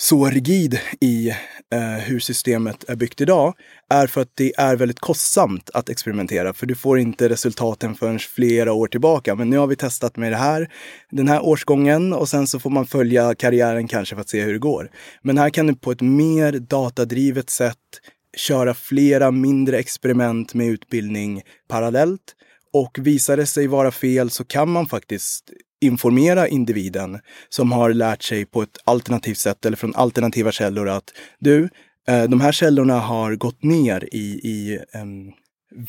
så 0.00 0.24
rigid 0.24 0.80
i 1.00 1.28
eh, 1.74 1.80
hur 1.80 2.20
systemet 2.20 2.84
är 2.88 2.96
byggt 2.96 3.20
idag 3.20 3.54
är 3.90 4.06
för 4.06 4.20
att 4.20 4.32
det 4.34 4.52
är 4.56 4.76
väldigt 4.76 5.00
kostsamt 5.00 5.70
att 5.74 5.88
experimentera. 5.88 6.52
För 6.52 6.66
du 6.66 6.74
får 6.74 6.98
inte 6.98 7.28
resultaten 7.28 7.94
förrän 7.94 8.18
flera 8.18 8.72
år 8.72 8.86
tillbaka. 8.86 9.34
Men 9.34 9.50
nu 9.50 9.58
har 9.58 9.66
vi 9.66 9.76
testat 9.76 10.16
med 10.16 10.32
det 10.32 10.36
här 10.36 10.72
den 11.10 11.28
här 11.28 11.44
årsgången 11.44 12.12
och 12.12 12.28
sen 12.28 12.46
så 12.46 12.60
får 12.60 12.70
man 12.70 12.86
följa 12.86 13.34
karriären 13.34 13.88
kanske 13.88 14.14
för 14.14 14.20
att 14.20 14.28
se 14.28 14.42
hur 14.42 14.52
det 14.52 14.58
går. 14.58 14.90
Men 15.22 15.38
här 15.38 15.50
kan 15.50 15.66
du 15.66 15.74
på 15.74 15.90
ett 15.90 16.00
mer 16.00 16.52
datadrivet 16.52 17.50
sätt 17.50 17.76
köra 18.36 18.74
flera 18.74 19.30
mindre 19.30 19.78
experiment 19.78 20.54
med 20.54 20.66
utbildning 20.66 21.42
parallellt. 21.68 22.34
Och 22.72 22.98
visar 22.98 23.36
det 23.36 23.46
sig 23.46 23.66
vara 23.66 23.90
fel 23.90 24.30
så 24.30 24.44
kan 24.44 24.68
man 24.70 24.86
faktiskt 24.86 25.52
informera 25.80 26.48
individen 26.48 27.18
som 27.48 27.72
har 27.72 27.92
lärt 27.92 28.22
sig 28.22 28.44
på 28.44 28.62
ett 28.62 28.78
alternativt 28.84 29.38
sätt 29.38 29.66
eller 29.66 29.76
från 29.76 29.94
alternativa 29.94 30.52
källor 30.52 30.88
att 30.88 31.10
du, 31.38 31.68
eh, 32.08 32.24
de 32.24 32.40
här 32.40 32.52
källorna 32.52 33.00
har 33.00 33.34
gått 33.34 33.62
ner 33.62 34.08
i, 34.12 34.40
i 34.42 34.78
em, 34.92 35.32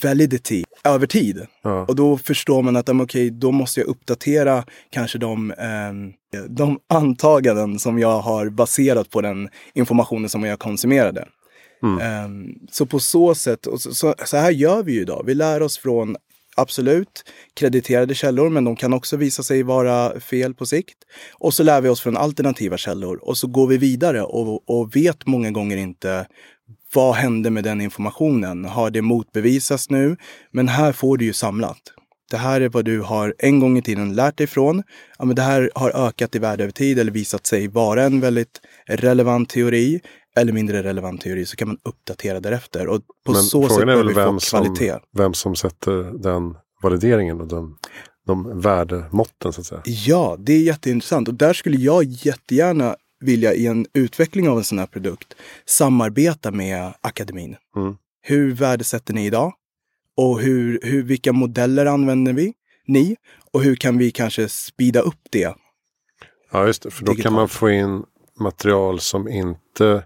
validity 0.04 0.64
över 0.84 1.08
tid. 1.08 1.46
Ja. 1.62 1.86
Och 1.86 1.96
då 1.96 2.18
förstår 2.18 2.62
man 2.62 2.76
att 2.76 2.90
um, 2.90 3.02
okej, 3.02 3.30
då 3.30 3.52
måste 3.52 3.80
jag 3.80 3.88
uppdatera 3.88 4.64
kanske 4.90 5.18
de, 5.18 5.52
em, 5.52 6.14
de 6.50 6.80
antaganden 6.90 7.80
som 7.80 8.00
jag 8.00 8.20
har 8.20 8.50
baserat 8.50 9.10
på 9.10 9.22
den 9.22 9.50
informationen 9.74 10.30
som 10.30 10.44
jag 10.44 10.60
konsumerade. 10.60 11.28
Em, 12.02 12.56
så 12.72 12.86
på 12.86 13.00
så 13.00 13.36
sätt, 13.36 13.66
och 13.66 13.82
så, 13.82 13.94
så, 13.94 14.16
så 14.26 14.38
här 14.38 14.52
gör 14.52 14.84
vi 14.84 14.94
ju 14.94 15.02
idag. 15.02 15.24
Vi 15.26 15.34
lär 15.34 15.62
oss 15.62 15.78
från 15.78 16.16
absolut 16.62 17.24
krediterade 17.54 18.16
källor, 18.16 18.50
men 18.50 18.64
de 18.64 18.76
kan 18.76 18.94
också 18.94 19.18
visa 19.18 19.44
sig 19.44 19.64
vara 19.64 20.20
fel 20.20 20.54
på 20.54 20.66
sikt. 20.66 20.98
Och 21.34 21.54
så 21.54 21.64
lär 21.64 21.82
vi 21.82 21.90
oss 21.90 22.02
från 22.02 22.18
alternativa 22.18 22.78
källor 22.78 23.20
och 23.22 23.38
så 23.38 23.48
går 23.48 23.68
vi 23.68 23.78
vidare 23.78 24.22
och, 24.22 24.70
och 24.70 24.96
vet 24.96 25.28
många 25.28 25.52
gånger 25.52 25.78
inte 25.78 26.28
vad 26.94 27.16
hände 27.16 27.50
med 27.50 27.64
den 27.64 27.82
informationen? 27.82 28.66
Har 28.66 28.90
det 28.90 29.02
motbevisats 29.02 29.90
nu? 29.90 30.18
Men 30.52 30.68
här 30.68 30.92
får 30.92 31.18
du 31.18 31.26
ju 31.26 31.34
samlat. 31.34 31.82
Det 32.32 32.38
här 32.38 32.62
är 32.62 32.70
vad 32.70 32.86
du 32.86 33.02
har 33.02 33.36
en 33.38 33.60
gång 33.60 33.78
i 33.78 33.82
tiden 33.82 34.16
lärt 34.16 34.38
dig 34.38 34.48
från. 34.48 34.84
Ja, 35.18 35.26
men 35.26 35.36
det 35.36 35.42
här 35.42 35.72
har 35.76 36.08
ökat 36.08 36.36
i 36.36 36.40
värde 36.40 36.64
över 36.64 36.72
tid 36.72 37.00
eller 37.00 37.12
visat 37.12 37.48
sig 37.48 37.68
vara 37.68 38.04
en 38.04 38.20
väldigt 38.20 38.62
relevant 38.88 39.50
teori 39.50 40.02
eller 40.36 40.54
mindre 40.54 40.84
relevant 40.84 41.22
teori 41.22 41.46
så 41.46 41.56
kan 41.56 41.68
man 41.68 41.78
uppdatera 41.84 42.40
därefter. 42.40 42.88
Och 42.88 43.02
på 43.26 43.32
Men 43.32 43.44
så 43.44 43.70
sätt 43.70 43.80
är 43.80 44.04
vi 44.04 44.14
få 44.14 44.20
vem 44.20 44.40
som, 44.40 44.64
kvalitet. 44.64 45.00
vem 45.18 45.34
som 45.34 45.56
sätter 45.56 46.22
den 46.24 46.56
valideringen 46.84 47.42
och 47.42 47.48
den, 47.48 47.76
de 48.28 48.62
värdemåtten 48.62 49.54
så 49.54 49.62
att 49.62 49.68
säga. 49.68 49.82
Ja, 49.86 50.36
det 50.40 50.54
är 50.54 50.60
jätteintressant. 50.62 51.28
Och 51.28 51.34
där 51.34 51.54
skulle 51.54 51.78
jag 51.78 52.04
jättegärna 52.04 52.96
vilja 53.20 53.54
i 53.54 53.68
en 53.68 53.86
utveckling 53.94 54.50
av 54.50 54.58
en 54.58 54.64
sån 54.64 54.80
här 54.80 54.86
produkt 54.86 55.36
samarbeta 55.66 56.52
med 56.52 56.94
akademin. 57.02 57.56
Mm. 57.76 57.96
Hur 58.22 58.54
värdesätter 58.54 59.14
ni 59.14 59.26
idag? 59.26 59.54
Och 60.18 60.40
hur, 60.42 60.80
hur, 60.84 61.04
vilka 61.04 61.34
modeller 61.34 61.86
använder 61.86 62.34
vi? 62.34 62.54
Ni? 62.88 63.16
Och 63.52 63.64
hur 63.64 63.76
kan 63.76 63.98
vi 63.98 64.12
kanske 64.12 64.50
speeda 64.50 65.00
upp 65.00 65.22
det? 65.30 65.54
Ja, 66.52 66.68
just 66.68 66.84
det. 66.84 66.92
För 66.92 67.02
då 67.02 67.12
kan 67.12 67.16
Digitalt. 67.16 67.36
man 67.36 67.50
få 67.50 67.70
in 67.70 68.04
material 68.40 69.00
som 69.00 69.28
inte 69.28 70.04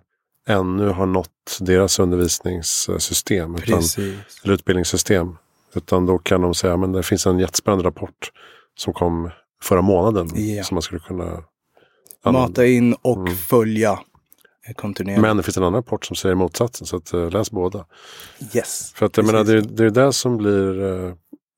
ännu 0.48 0.88
har 0.90 1.06
nått 1.06 1.58
deras 1.60 2.00
undervisningssystem. 2.00 3.56
Utan, 3.56 3.80
eller 4.44 4.54
utbildningssystem. 4.54 5.38
Utan 5.76 6.06
då 6.06 6.18
kan 6.18 6.42
de 6.42 6.54
säga 6.54 6.74
att 6.74 6.94
det 6.94 7.04
finns 7.04 7.26
en 7.28 7.40
jättespännande 7.40 7.84
rapport 7.86 8.32
som 8.76 8.94
kom 8.94 9.30
förra 9.64 9.82
månaden. 9.82 10.30
Ja. 10.36 10.64
Som 10.64 10.76
man 10.76 10.82
skulle 10.82 11.00
kunna 11.00 11.24
använda. 12.24 12.48
Mata 12.48 12.66
in 12.66 12.94
och 13.02 13.18
Mm. 13.18 13.36
följa 13.36 13.92
eh, 14.68 14.74
kontinuerligt. 14.76 15.22
Men 15.22 15.38
det 15.38 15.44
finns 15.44 15.58
en 15.58 15.64
annan 15.64 15.74
rapport 15.74 16.06
som 16.06 16.16
säger 16.16 16.36
motsatsen. 16.36 16.88
Så 16.88 16.98
att, 16.98 17.14
eh, 17.14 17.30
läs 17.30 17.52
båda. 17.52 17.86
yes. 18.56 18.92
För 18.96 19.06
att 19.06 19.18
jag 19.18 19.26
menar, 19.26 19.44
det, 19.44 19.62
det 19.62 19.86
är 19.86 19.90
det 19.90 20.14
som 20.14 20.38
blir 20.38 20.82
eh, 21.08 21.14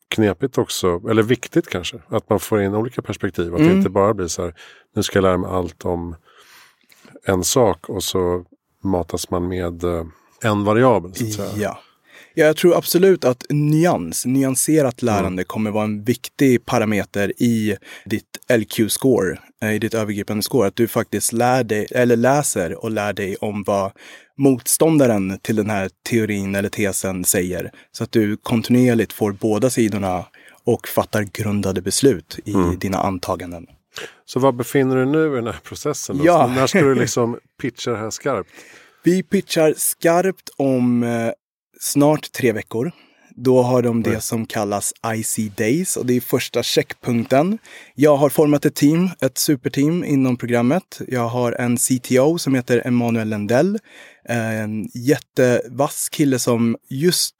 knepigt 0.08 0.58
också. 0.58 1.02
Eller 1.10 1.24
viktigt 1.24 1.68
kanske. 1.70 1.98
Att 2.08 2.30
man 2.30 2.40
får 2.40 2.62
in 2.62 2.76
olika 2.76 3.02
perspektiv. 3.02 3.54
Att 3.54 3.60
det 3.60 3.66
Mm. 3.66 3.78
inte 3.78 3.90
bara 3.90 4.14
blir 4.14 4.28
så 4.28 4.42
här. 4.44 4.56
Nu 4.96 5.04
ska 5.04 5.18
jag 5.18 5.24
lära 5.24 5.38
mig 5.38 5.50
allt 5.50 5.86
om 5.86 6.16
en 7.26 7.44
sak. 7.44 7.90
Och 7.90 8.04
så 8.04 8.46
matas 8.86 9.30
man 9.30 9.48
med 9.48 9.84
eh, 9.84 10.04
en 10.44 10.64
variabel. 10.64 11.16
Så 11.16 11.26
att 11.26 11.34
säga. 11.34 11.50
Ja. 11.56 11.80
ja, 12.34 12.46
jag 12.46 12.58
tror 12.58 12.78
absolut 12.78 13.26
att 13.26 13.46
nyans, 13.50 14.26
nyanserat 14.26 15.02
lärande 15.02 15.44
kommer 15.44 15.72
vara 15.72 15.84
en 15.84 16.04
viktig 16.04 16.66
parameter 16.66 17.34
i 17.38 17.78
ditt 18.06 18.38
LQ-score, 18.50 19.38
eh, 19.62 19.72
i 19.72 19.80
ditt 19.80 19.94
övergripande 19.94 20.44
score. 20.44 20.68
Att 20.68 20.76
du 20.76 20.88
faktiskt 20.88 21.34
lär 21.34 21.64
dig, 21.64 21.88
eller 21.92 22.16
läser 22.16 22.84
och 22.84 22.92
lär 22.92 23.14
dig 23.14 23.36
om 23.36 23.64
vad 23.64 23.92
motståndaren 24.38 25.40
till 25.42 25.56
den 25.56 25.70
här 25.70 25.90
teorin 26.10 26.56
eller 26.56 26.70
tesen 26.70 27.26
säger. 27.26 27.72
Så 27.92 28.04
att 28.04 28.12
du 28.12 28.38
kontinuerligt 28.38 29.14
får 29.14 29.32
båda 29.32 29.70
sidorna 29.70 30.26
och 30.64 30.88
fattar 30.88 31.24
grundade 31.24 31.82
beslut 31.82 32.40
i 32.46 32.54
dina 32.80 32.98
antaganden. 32.98 33.66
Så 34.26 34.40
var 34.40 34.52
befinner 34.52 34.96
du 34.96 35.04
dig 35.04 35.12
nu 35.12 35.34
i 35.34 35.36
den 35.36 35.46
här 35.46 35.60
processen? 35.64 36.18
Då? 36.18 36.26
Ja. 36.26 36.48
När 36.48 36.68
ska 36.68 36.82
du 36.82 36.96
liksom 36.96 37.40
pitcha 37.62 37.92
det 37.92 37.98
här 37.98 38.10
skarpt? 38.10 38.50
Vi 39.04 39.24
pitchar 39.24 39.74
skarpt 39.78 40.50
om 40.58 41.04
eh, 41.04 41.32
snart 41.80 42.32
tre 42.32 42.52
veckor. 42.52 42.92
Då 43.38 43.62
har 43.62 43.82
de 43.82 44.04
det 44.04 44.22
som 44.22 44.46
kallas 44.46 44.94
IC 45.16 45.36
Days 45.58 45.98
och 45.98 46.06
det 46.06 46.14
är 46.14 46.22
första 46.22 46.64
checkpunkten. 46.64 47.58
Jag 47.96 48.18
har 48.18 48.30
format 48.30 48.66
ett 48.66 48.76
team, 48.76 49.10
ett 49.22 49.38
superteam 49.38 50.04
inom 50.04 50.38
programmet. 50.38 51.02
Jag 51.08 51.28
har 51.28 51.52
en 51.52 51.78
CTO 51.78 52.38
som 52.38 52.56
heter 52.56 52.88
Emanuel 52.88 53.30
Lendell. 53.30 53.80
En 54.30 54.90
jättevass 54.94 56.10
kille 56.10 56.40
som 56.40 56.78
just 56.90 57.36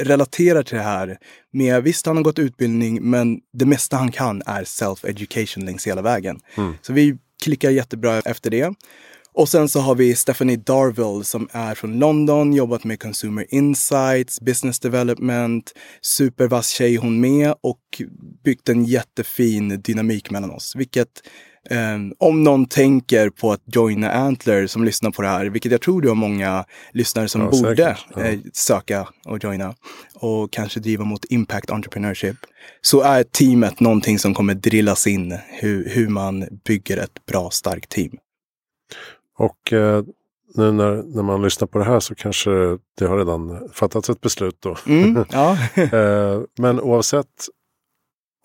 relaterar 0.00 0.62
till 0.62 0.76
det 0.76 0.82
här 0.82 1.18
med, 1.52 1.82
visst 1.82 2.06
han 2.06 2.16
har 2.16 2.24
gått 2.24 2.38
utbildning, 2.38 3.10
men 3.10 3.40
det 3.52 3.66
mesta 3.66 3.96
han 3.96 4.12
kan 4.12 4.42
är 4.46 4.64
self-education 4.64 5.64
längs 5.64 5.86
hela 5.86 6.02
vägen. 6.02 6.40
Mm. 6.56 6.74
Så 6.82 6.92
vi 6.92 7.16
klickar 7.42 7.70
jättebra 7.70 8.18
efter 8.18 8.50
det. 8.50 8.74
Och 9.32 9.48
sen 9.48 9.68
så 9.68 9.80
har 9.80 9.94
vi 9.94 10.14
Stephanie 10.14 10.56
Darville 10.56 11.24
som 11.24 11.48
är 11.52 11.74
från 11.74 11.98
London, 11.98 12.52
jobbat 12.52 12.84
med 12.84 13.00
Consumer 13.02 13.46
Insights, 13.48 14.40
Business 14.40 14.80
Development, 14.80 15.72
supervass 16.02 16.68
tjej 16.68 16.96
hon 16.96 17.20
med 17.20 17.54
och 17.60 18.02
byggt 18.44 18.68
en 18.68 18.84
jättefin 18.84 19.82
dynamik 19.82 20.30
mellan 20.30 20.50
oss. 20.50 20.76
Vilket 20.76 21.22
eh, 21.70 21.98
om 22.18 22.44
någon 22.44 22.66
tänker 22.66 23.30
på 23.30 23.52
att 23.52 23.62
joina 23.64 24.12
Antler 24.12 24.66
som 24.66 24.84
lyssnar 24.84 25.10
på 25.10 25.22
det 25.22 25.28
här, 25.28 25.46
vilket 25.46 25.72
jag 25.72 25.80
tror 25.80 26.00
du 26.00 26.08
har 26.08 26.14
många 26.14 26.64
lyssnare 26.92 27.28
som 27.28 27.40
ja, 27.40 27.50
borde 27.50 27.96
ja. 28.14 28.22
eh, 28.22 28.38
söka 28.52 29.08
och 29.26 29.44
joina 29.44 29.74
och 30.14 30.52
kanske 30.52 30.80
driva 30.80 31.04
mot 31.04 31.24
impact 31.24 31.70
entrepreneurship, 31.70 32.36
så 32.80 33.00
är 33.00 33.22
teamet 33.22 33.80
någonting 33.80 34.18
som 34.18 34.34
kommer 34.34 34.54
drillas 34.54 35.06
in 35.06 35.38
hur, 35.48 35.88
hur 35.88 36.08
man 36.08 36.44
bygger 36.64 36.96
ett 36.96 37.26
bra, 37.26 37.50
starkt 37.50 37.88
team. 37.88 38.16
Och 39.38 39.72
eh, 39.72 40.02
nu 40.54 40.72
när, 40.72 41.02
när 41.02 41.22
man 41.22 41.42
lyssnar 41.42 41.68
på 41.68 41.78
det 41.78 41.84
här 41.84 42.00
så 42.00 42.14
kanske 42.14 42.50
det 42.98 43.06
har 43.06 43.18
redan 43.18 43.68
fattats 43.72 44.10
ett 44.10 44.20
beslut 44.20 44.56
då. 44.60 44.76
Mm, 44.86 45.24
ja. 45.32 45.58
eh, 45.74 46.40
men 46.58 46.80
oavsett 46.80 47.26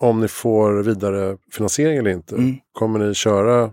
om 0.04 0.20
ni 0.20 0.28
får 0.28 0.82
vidare 0.82 1.36
finansiering 1.52 1.98
eller 1.98 2.10
inte, 2.10 2.34
mm. 2.34 2.56
kommer 2.72 2.98
ni 2.98 3.14
köra 3.14 3.72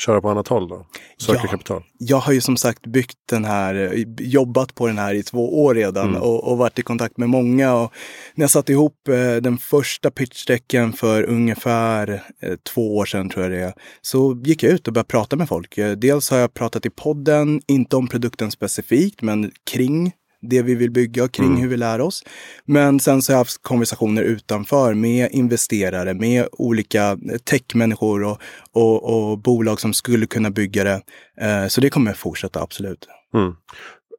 köra 0.00 0.20
på 0.20 0.30
annat 0.30 0.48
håll 0.48 0.68
då? 0.68 0.86
Söka 1.18 1.40
ja, 1.44 1.50
kapital? 1.50 1.82
Jag 1.98 2.16
har 2.16 2.32
ju 2.32 2.40
som 2.40 2.56
sagt 2.56 2.86
byggt 2.86 3.18
den 3.30 3.44
här, 3.44 4.04
jobbat 4.20 4.74
på 4.74 4.86
den 4.86 4.98
här 4.98 5.14
i 5.14 5.22
två 5.22 5.64
år 5.64 5.74
redan 5.74 6.08
mm. 6.08 6.22
och, 6.22 6.48
och, 6.48 6.58
varit 6.58 6.78
i 6.78 6.82
kontakt 6.82 7.16
med 7.16 7.28
många. 7.28 7.74
Och 7.74 7.92
när 8.34 8.42
jag 8.42 8.50
satte 8.50 8.72
ihop 8.72 9.08
eh, 9.08 9.36
den 9.36 9.58
första 9.58 10.10
pitchdecken 10.10 10.92
för 10.92 11.22
ungefär 11.22 12.22
eh, 12.40 12.54
två 12.74 12.96
år 12.96 13.04
sedan 13.04 13.28
tror 13.28 13.42
jag 13.42 13.52
det 13.52 13.60
är, 13.60 13.72
så 14.00 14.42
gick 14.44 14.62
jag 14.62 14.72
ut 14.72 14.86
och 14.86 14.94
började 14.94 15.08
prata 15.08 15.36
med 15.36 15.48
folk. 15.48 15.78
Eh, 15.78 15.92
dels 15.92 16.30
har 16.30 16.38
jag 16.38 16.54
pratat 16.54 16.86
i 16.86 16.90
podden, 16.90 17.60
inte 17.66 17.96
om 17.96 18.08
produkten 18.08 18.50
specifikt, 18.50 19.22
men 19.22 19.50
kring 19.70 20.12
det 20.40 20.62
vi 20.62 20.74
vill 20.74 20.90
bygga 20.90 21.28
kring 21.28 21.46
mm. 21.46 21.60
hur 21.60 21.68
vi 21.68 21.76
lär 21.76 22.00
oss. 22.00 22.24
Men 22.64 23.00
sen 23.00 23.22
så 23.22 23.32
har 23.32 23.34
jag 23.34 23.40
haft 23.40 23.62
konversationer 23.62 24.22
utanför 24.22 24.94
med 24.94 25.28
investerare, 25.32 26.14
med 26.14 26.48
olika 26.52 27.18
techmänniskor 27.44 28.24
och, 28.24 28.38
och, 28.72 29.30
och 29.30 29.38
bolag 29.38 29.80
som 29.80 29.92
skulle 29.92 30.26
kunna 30.26 30.50
bygga 30.50 30.84
det. 30.84 31.02
Eh, 31.40 31.66
så 31.66 31.80
det 31.80 31.90
kommer 31.90 32.12
fortsätta, 32.12 32.62
absolut. 32.62 33.08
Mm. 33.34 33.52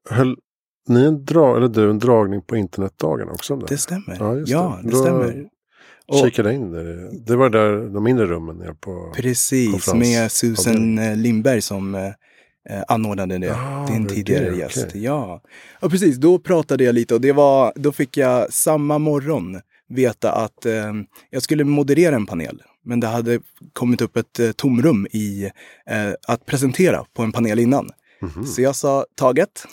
Höll 0.10 0.38
ni 0.88 1.04
en, 1.04 1.26
dra 1.26 1.58
eller 1.58 1.68
du 1.68 1.90
en 1.90 2.00
dragning 2.00 2.42
på 2.42 2.56
internetdagen 2.56 3.30
också? 3.30 3.56
Det, 3.56 3.78
stämmer. 3.78 4.18
Ja, 4.20 4.34
det. 4.34 4.52
ja, 4.52 4.80
det 4.84 4.96
stämmer. 4.96 5.46
Och, 6.08 6.18
kikade 6.18 6.54
in 6.54 6.72
det. 6.72 7.12
Det 7.26 7.36
var 7.36 7.50
där 7.50 7.94
de 7.94 8.04
mindre 8.04 8.26
rummen 8.26 8.58
nere 8.58 8.74
på 8.74 9.14
Precis, 9.16 9.94
med 9.94 10.32
Susan 10.32 10.96
Lindberg 11.22 11.62
som 11.62 12.14
eh, 12.70 12.84
anordnade 12.88 13.38
det. 13.38 13.56
Ah, 13.56 13.88
din 13.88 14.08
tidigare 14.08 14.50
det, 14.50 14.58
gäst. 14.58 14.86
Okay. 14.88 15.02
Ja. 15.02 15.42
Och 15.80 15.92
precis, 15.92 16.18
då 16.18 16.40
pratade 16.40 16.84
jag 16.84 16.96
lite 16.96 17.14
och 17.14 17.22
det 17.22 17.32
var, 17.32 17.74
då 17.76 17.92
fick 17.92 18.18
jag 18.18 18.54
samma 18.54 18.98
morgon 18.98 19.62
veta 19.90 20.32
att 20.32 20.66
eh, 20.66 20.94
jag 21.30 21.44
skulle 21.44 21.64
moderera 21.64 22.16
en 22.16 22.26
panel. 22.26 22.62
Men 22.84 23.00
det 23.00 23.08
hade 23.08 23.40
kommit 23.74 24.02
upp 24.02 24.18
ett 24.18 24.40
eh, 24.40 24.52
tomrum 24.52 25.08
i 25.12 25.52
eh, 25.90 26.14
att 26.28 26.46
presentera 26.46 27.06
på 27.14 27.24
en 27.24 27.32
panel 27.32 27.60
innan. 27.60 27.90
Mm 28.22 28.34
-hmm. 28.34 28.46
Så 28.46 28.62
jag 28.62 28.76
sa 28.76 29.06
taget 29.16 29.66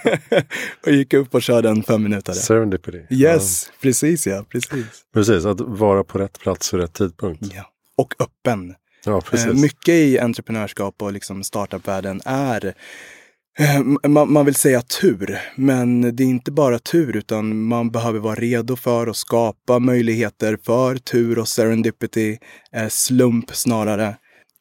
och 0.86 0.92
gick 0.92 1.14
upp 1.14 1.34
och 1.34 1.42
körde 1.42 1.68
en 1.68 1.82
fem 1.82 2.02
minuter. 2.02 2.32
Serendipity. 2.32 2.98
Yes, 3.10 3.66
ja. 3.68 3.74
precis 3.80 4.26
ja. 4.26 4.44
Precis. 4.48 4.86
precis, 5.14 5.44
att 5.44 5.60
vara 5.60 6.04
på 6.04 6.18
rätt 6.18 6.38
plats 6.38 6.74
vid 6.74 6.80
rätt 6.80 6.92
tidpunkt. 6.92 7.54
Ja. 7.54 7.70
Och 7.96 8.14
öppen. 8.18 8.74
Ja, 9.06 9.22
eh, 9.32 9.54
mycket 9.54 9.94
i 9.94 10.18
entreprenörskap 10.18 11.02
och 11.02 11.12
liksom 11.12 11.44
startupvärlden 11.44 12.20
är 12.24 12.74
eh, 13.58 14.08
man, 14.08 14.32
man, 14.32 14.44
vill 14.44 14.54
säga 14.54 14.82
tur, 14.82 15.38
men 15.56 16.16
det 16.16 16.22
är 16.22 16.26
inte 16.26 16.52
bara 16.52 16.78
tur 16.78 17.16
utan 17.16 17.62
man 17.62 17.90
behöver 17.90 18.18
vara 18.18 18.34
redo 18.34 18.76
för 18.76 19.06
att 19.06 19.16
skapa 19.16 19.78
möjligheter 19.78 20.58
för 20.62 20.96
tur 20.96 21.38
och 21.38 21.48
serendipity, 21.48 22.38
eh, 22.72 22.88
slump 22.88 23.54
snarare. 23.54 24.16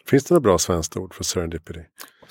Finns 0.07 0.23
det 0.23 0.33
några 0.33 0.41
bra 0.41 0.57
svenskt 0.57 0.97
ord 0.97 1.13
för 1.13 1.23
serendipity? 1.23 1.79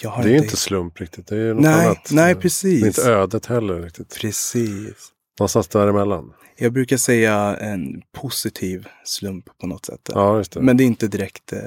det 0.00 0.08
är 0.08 0.18
inte, 0.18 0.34
inte 0.34 0.56
slump 0.56 1.00
riktigt, 1.00 1.26
det 1.26 1.36
är 1.36 1.54
något 1.54 1.62
nej, 1.62 1.86
annat. 1.86 2.10
Nej, 2.10 2.34
precis. 2.34 2.80
Det 2.80 2.86
är 2.86 2.88
inte 2.88 3.10
ödet 3.10 3.46
heller 3.46 3.82
riktigt. 3.82 4.16
Precis. 4.20 5.12
Någonstans 5.38 5.68
däremellan. 5.68 6.24
Jag 6.56 6.72
brukar 6.72 6.96
säga 6.96 7.56
en 7.56 8.02
positiv 8.12 8.88
slump 9.04 9.58
på 9.58 9.66
något 9.66 9.84
sätt. 9.84 10.10
Ja, 10.14 10.42
det. 10.50 10.60
Men 10.60 10.76
det 10.76 10.84
är 10.84 10.86
inte 10.86 11.08
direkt... 11.08 11.52
Eh... 11.52 11.58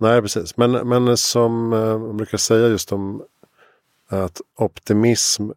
Nej, 0.00 0.22
precis. 0.22 0.56
Men, 0.56 0.72
men 0.72 1.16
som 1.16 1.72
eh, 1.72 1.98
man 1.98 2.16
brukar 2.16 2.38
säga 2.38 2.68
just 2.68 2.92
om 2.92 3.22
att 4.08 4.40
optimism 4.58 5.50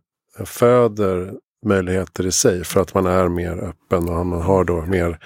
föder 0.45 1.33
möjligheter 1.65 2.25
i 2.25 2.31
sig 2.31 2.63
för 2.63 2.81
att 2.81 2.93
man 2.93 3.05
är 3.05 3.27
mer 3.27 3.57
öppen 3.57 4.09
och 4.09 4.25
man 4.25 4.41
har 4.41 4.63
då 4.63 4.81
mer 4.81 5.19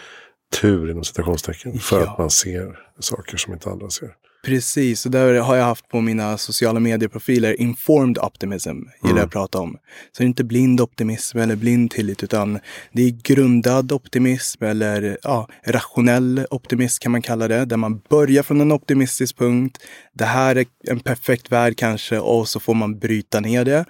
tur 0.61 0.91
inom 0.91 1.03
citationstecken. 1.03 1.79
För 1.79 1.99
ja. 2.01 2.11
att 2.11 2.17
man 2.17 2.29
ser 2.29 2.79
saker 2.99 3.37
som 3.37 3.53
inte 3.53 3.69
andra 3.69 3.89
ser. 3.89 4.15
Precis, 4.43 5.05
och 5.05 5.11
där 5.11 5.39
har 5.39 5.55
jag 5.55 5.63
haft 5.63 5.87
på 5.87 6.01
mina 6.01 6.37
sociala 6.37 6.79
medieprofiler 6.79 7.61
informed 7.61 8.17
optimism, 8.17 8.69
gillar 9.03 9.11
mm. 9.11 9.25
att 9.25 9.31
prata 9.31 9.59
om. 9.59 9.77
Så 10.11 10.23
det 10.23 10.23
är 10.23 10.27
inte 10.27 10.43
blind 10.43 10.81
optimism 10.81 11.37
eller 11.37 11.55
blind 11.55 11.91
tillit, 11.91 12.23
utan 12.23 12.59
det 12.91 13.01
är 13.01 13.09
grundad 13.09 13.91
optimism 13.91 14.63
eller 14.63 15.17
ja, 15.23 15.47
rationell 15.65 16.45
optimism 16.49 17.01
kan 17.01 17.11
man 17.11 17.21
kalla 17.21 17.47
det, 17.47 17.65
där 17.65 17.77
man 17.77 17.99
börjar 18.09 18.43
från 18.43 18.61
en 18.61 18.71
optimistisk 18.71 19.37
punkt. 19.37 19.77
Det 20.13 20.25
här 20.25 20.55
är 20.55 20.65
en 20.87 20.99
perfekt 20.99 21.51
värld 21.51 21.77
kanske 21.77 22.19
och 22.19 22.47
så 22.47 22.59
får 22.59 22.73
man 22.73 22.99
bryta 22.99 23.39
ner 23.39 23.65
det 23.65 23.85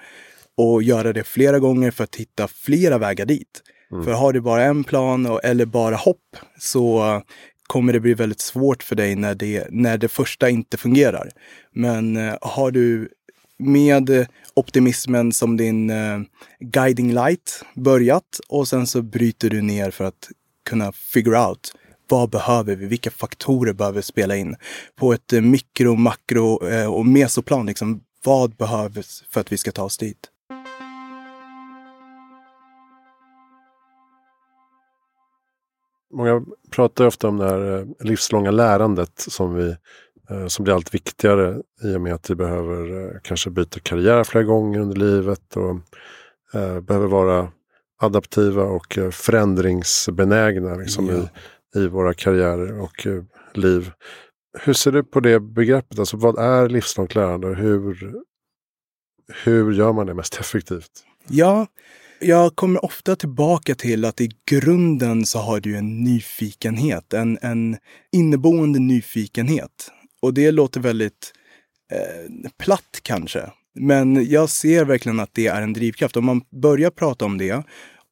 och 0.58 0.84
göra 0.84 1.14
det 1.14 1.24
flera 1.24 1.60
gånger 1.60 1.92
för 1.92 2.04
att 2.04 2.16
hitta 2.16 2.48
flera 2.48 2.98
vägar 2.98 3.26
dit. 3.26 3.62
Mm. 3.92 4.04
För 4.06 4.12
har 4.12 4.34
du 4.34 4.42
bara 4.42 4.64
en 4.64 4.84
plan 4.84 5.40
eller 5.44 5.66
bara 5.66 5.96
hopp 5.96 6.38
så 6.60 7.22
kommer 7.72 7.94
det 7.94 8.00
bli 8.00 8.14
väldigt 8.14 8.42
svårt 8.42 8.84
för 8.84 8.96
dig 8.96 9.16
när 9.16 9.36
det, 9.36 9.68
när 9.70 9.98
det 9.98 10.08
första 10.08 10.50
inte 10.50 10.78
fungerar. 10.78 11.32
Men 11.74 12.18
eh, 12.18 12.38
har 12.42 12.72
du 12.72 13.10
med 13.60 14.28
optimismen 14.54 15.32
som 15.32 15.58
din 15.58 15.90
eh, 15.90 16.20
guiding 16.60 17.14
light 17.14 17.64
börjat 17.76 18.40
och 18.50 18.68
sen 18.68 18.88
så 18.88 19.02
bryter 19.02 19.50
du 19.50 19.62
ner 19.62 19.92
för 19.92 20.06
att 20.06 20.30
kunna 20.70 20.92
figure 20.92 21.40
out 21.40 21.74
vad 22.10 22.30
behöver 22.30 22.76
vi? 22.76 22.86
Vilka 22.86 23.12
faktorer 23.12 23.74
behöver 23.74 24.02
spela 24.02 24.36
in? 24.36 24.56
På 24.96 25.14
ett 25.14 25.34
eh, 25.34 25.42
mikro, 25.42 25.96
makro 25.96 26.46
och 26.88 27.06
mesoplan, 27.06 27.66
liksom, 27.66 28.02
vad 28.24 28.56
behövs 28.56 29.24
för 29.30 29.42
att 29.42 29.52
vi 29.52 29.58
ska 29.58 29.72
ta 29.72 29.84
oss 29.84 29.98
dit? 29.98 30.31
Många 36.14 36.46
pratar 36.72 37.06
ofta 37.06 37.28
om 37.28 37.38
det 37.38 37.46
här 37.46 37.80
eh, 37.80 37.86
livslånga 38.00 38.52
lärandet 38.52 39.12
som, 39.16 39.54
vi, 39.54 39.76
eh, 40.30 40.48
som 40.48 40.64
blir 40.64 40.76
allt 40.76 40.94
viktigare 40.94 41.62
i 41.84 41.96
och 41.96 42.02
med 42.02 42.14
att 42.14 42.30
vi 42.30 42.36
behöver 42.36 43.04
eh, 43.04 43.20
kanske 43.24 43.50
byta 43.50 43.80
karriär 43.80 44.24
flera 44.24 44.44
gånger 44.44 44.80
under 44.80 44.96
livet 44.96 45.56
och 45.56 45.76
behöver 46.84 47.08
vara 47.08 47.52
adaptiva 48.02 48.64
och 48.64 49.00
förändringsbenägna 49.12 50.76
liksom, 50.76 51.08
ja. 51.08 51.14
i, 51.80 51.84
i 51.84 51.88
våra 51.88 52.14
karriärer 52.14 52.80
och 52.80 53.08
liv. 53.54 53.92
Hur 54.60 54.74
ser 54.74 54.92
du 54.92 55.04
på 55.04 55.20
det 55.20 55.40
begreppet? 55.40 56.00
Alltså, 56.00 56.18
vad 56.18 56.40
är 56.40 56.70
livslångt 56.70 57.16
lärande 57.16 57.48
och 57.48 57.56
hur, 57.56 58.14
hur 59.44 59.72
gör 59.72 59.94
man 59.94 60.08
det 60.08 60.14
mest 60.14 60.40
effektivt? 60.40 60.92
Ja, 61.28 61.68
jag 62.22 62.56
kommer 62.56 62.86
ofta 62.86 63.16
tillbaka 63.16 63.76
till 63.76 64.06
att 64.06 64.22
i 64.22 64.32
grunden 64.50 65.26
så 65.26 65.40
har 65.40 65.60
du 65.60 65.78
en 65.78 66.04
nyfikenhet, 66.04 67.14
en, 67.14 67.38
en 67.42 67.78
inneboende 68.12 68.80
nyfikenhet. 68.80 69.92
Och 70.22 70.34
det 70.34 70.52
låter 70.52 70.80
väldigt 70.80 71.34
eh, 71.92 72.50
platt 72.58 73.00
kanske. 73.02 73.50
Men 73.80 74.30
jag 74.30 74.50
ser 74.50 74.86
verkligen 74.86 75.20
att 75.20 75.34
det 75.34 75.48
är 75.48 75.62
en 75.62 75.74
drivkraft. 75.74 76.18
Om 76.18 76.26
man 76.26 76.42
börjar 76.62 76.90
prata 76.90 77.26
om 77.26 77.38
det 77.38 77.64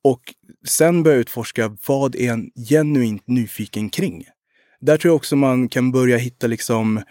och 0.04 0.22
sen 0.67 1.04
börjar 1.04 1.19
utforska 1.19 1.78
vad 1.88 2.15
är 2.15 2.32
en 2.32 2.52
genuint 2.69 3.28
nyfiken 3.28 3.89
kring? 3.89 4.26
Där 4.82 4.98
tror 4.98 5.10
jag 5.10 5.15
också 5.15 5.36
man 5.36 5.69
kan 5.69 5.91
börja 5.91 6.17
hitta 6.17 6.48
liksom 6.48 6.98
eh, 6.98 7.04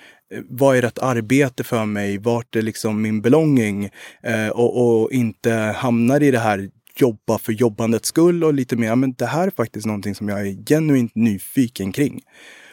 vad 0.49 0.77
är 0.77 0.83
rätt 0.83 0.99
arbete 0.99 1.65
för 1.65 1.85
mig? 1.85 2.19
Vart 2.19 2.57
är 2.57 2.63
liksom 2.63 3.03
min 3.03 3.23
belonging? 3.23 3.91
Eh, 4.23 4.49
och, 4.49 5.03
och, 5.03 5.13
inte 5.13 5.53
hamnar 5.53 6.23
i 6.23 6.31
det 6.31 6.39
här 6.39 6.71
jobba 7.01 7.39
för 7.39 7.53
jobbandets 7.53 8.09
skull 8.09 8.45
och 8.45 8.55
lite 8.55 8.77
mer, 8.77 8.97
men 8.97 9.13
det 9.13 9.27
här 9.27 9.47
är 9.47 9.51
faktiskt 9.51 9.87
någonting 9.87 10.15
som 10.15 10.29
jag 10.29 10.41
är 10.41 10.65
genuint 10.67 11.15
nyfiken 11.15 11.93
kring. 11.93 12.23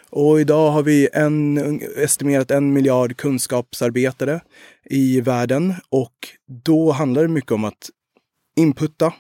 Och 0.10 0.42
idag 0.42 0.72
har 0.72 0.84
vi 0.84 1.10
en, 1.14 1.58
estimerat 1.98 2.52
en 2.52 2.74
miljard 2.74 3.18
kunskapsarbetare 3.18 4.42
i 4.90 5.22
världen 5.22 5.74
och 5.90 6.14
då 6.64 6.92
handlar 6.92 7.22
det 7.22 7.28
mycket 7.28 7.52
om 7.52 7.66
att 7.66 7.90
inputta 8.56 9.14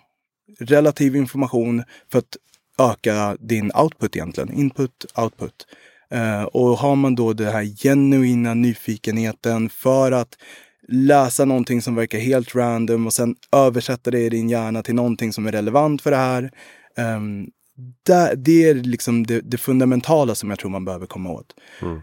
relativ 0.59 1.15
information 1.15 1.83
för 2.11 2.19
att 2.19 2.37
öka 2.79 3.37
din 3.39 3.71
output 3.75 4.15
egentligen. 4.15 4.53
Input, 4.53 5.05
output. 5.15 5.67
Uh, 6.13 6.43
och 6.43 6.77
har 6.77 6.95
man 6.95 7.15
då 7.15 7.33
den 7.33 7.53
här 7.53 7.83
genuina 7.83 8.53
nyfikenheten 8.53 9.69
för 9.69 10.11
att 10.11 10.37
läsa 10.87 11.45
någonting 11.45 11.81
som 11.81 11.95
verkar 11.95 12.19
helt 12.19 12.55
random 12.55 13.07
och 13.07 13.13
sen 13.13 13.35
översätta 13.51 14.11
det 14.11 14.19
i 14.19 14.29
din 14.29 14.49
hjärna 14.49 14.83
till 14.83 14.95
någonting 14.95 15.33
som 15.33 15.47
är 15.47 15.51
relevant 15.51 16.01
för 16.01 16.11
det 16.11 16.17
här. 16.17 16.51
Um, 16.97 17.49
det, 18.03 18.33
det, 18.35 18.69
är 18.69 18.73
liksom 18.73 19.25
det, 19.25 19.41
det, 19.41 19.57
fundamentala 19.57 20.35
som 20.35 20.49
jag 20.49 20.59
tror 20.59 20.71
man 20.71 20.85
behöver 20.85 21.05
komma 21.05 21.31
åt. 21.31 21.53
Mm. 21.81 22.01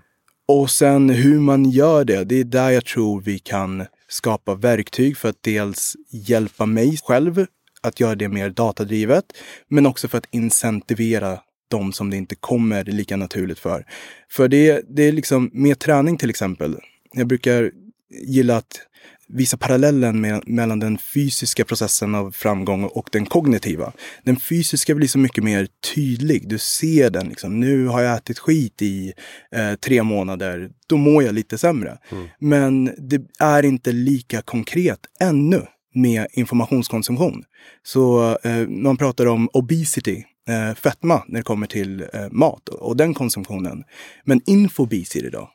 Och 0.48 0.70
sen 0.70 1.10
hur 1.10 1.40
man 1.40 1.70
gör 1.70 2.04
det, 2.04 2.24
det 2.24 2.40
är 2.40 2.44
där 2.44 2.70
jag 2.70 2.84
tror 2.84 3.20
vi 3.20 3.38
kan 3.38 3.86
skapa 4.08 4.54
verktyg 4.54 5.16
för 5.16 5.28
att 5.28 5.42
dels 5.42 5.96
hjälpa 6.10 6.66
mig 6.66 6.98
själv 7.04 7.46
att 7.82 8.00
göra 8.00 8.14
det 8.14 8.28
mer 8.28 8.50
datadrivet, 8.50 9.24
men 9.68 9.86
också 9.86 10.08
för 10.08 10.18
att 10.18 10.26
incentivera 10.30 11.38
de 11.68 11.92
som 11.92 12.10
det 12.10 12.16
inte 12.16 12.34
kommer 12.34 12.84
lika 12.84 13.16
naturligt 13.16 13.58
för. 13.58 13.86
För 14.30 14.48
det, 14.48 14.84
det 14.88 15.02
är 15.02 15.12
liksom 15.12 15.50
med 15.52 15.78
träning 15.78 16.16
till 16.16 16.30
exempel. 16.30 16.76
Jag 17.12 17.26
brukar 17.26 17.70
gilla 18.12 18.56
att 18.56 18.80
visa 19.28 19.56
parallellen 19.56 20.20
med, 20.20 20.42
mellan 20.46 20.78
den 20.78 20.98
fysiska 20.98 21.64
processen 21.64 22.14
av 22.14 22.30
framgång 22.30 22.84
och 22.84 23.08
den 23.12 23.26
kognitiva. 23.26 23.92
Den 24.24 24.36
fysiska 24.36 24.94
blir 24.94 25.08
så 25.08 25.18
mycket 25.18 25.44
mer 25.44 25.68
tydlig. 25.94 26.48
Du 26.48 26.58
ser 26.58 27.10
den. 27.10 27.28
Liksom. 27.28 27.60
Nu 27.60 27.86
har 27.86 28.02
jag 28.02 28.16
ätit 28.16 28.38
skit 28.38 28.82
i 28.82 29.12
eh, 29.54 29.74
tre 29.74 30.02
månader. 30.02 30.70
Då 30.86 30.96
mår 30.96 31.22
jag 31.22 31.34
lite 31.34 31.58
sämre. 31.58 31.98
Mm. 32.10 32.28
Men 32.38 32.84
det 32.98 33.22
är 33.38 33.62
inte 33.62 33.92
lika 33.92 34.42
konkret 34.42 35.00
ännu 35.20 35.66
med 35.94 36.26
informationskonsumtion. 36.32 37.44
Så 37.82 38.36
eh, 38.42 38.68
man 38.68 38.96
pratar 38.96 39.26
om 39.26 39.48
obesity, 39.52 40.24
eh, 40.48 40.74
fetma, 40.74 41.22
när 41.28 41.40
det 41.40 41.44
kommer 41.44 41.66
till 41.66 42.00
eh, 42.00 42.28
mat 42.30 42.68
och, 42.68 42.88
och 42.88 42.96
den 42.96 43.14
konsumtionen. 43.14 43.84
Men 44.24 44.40
infobesity 44.46 45.30
då? 45.30 45.50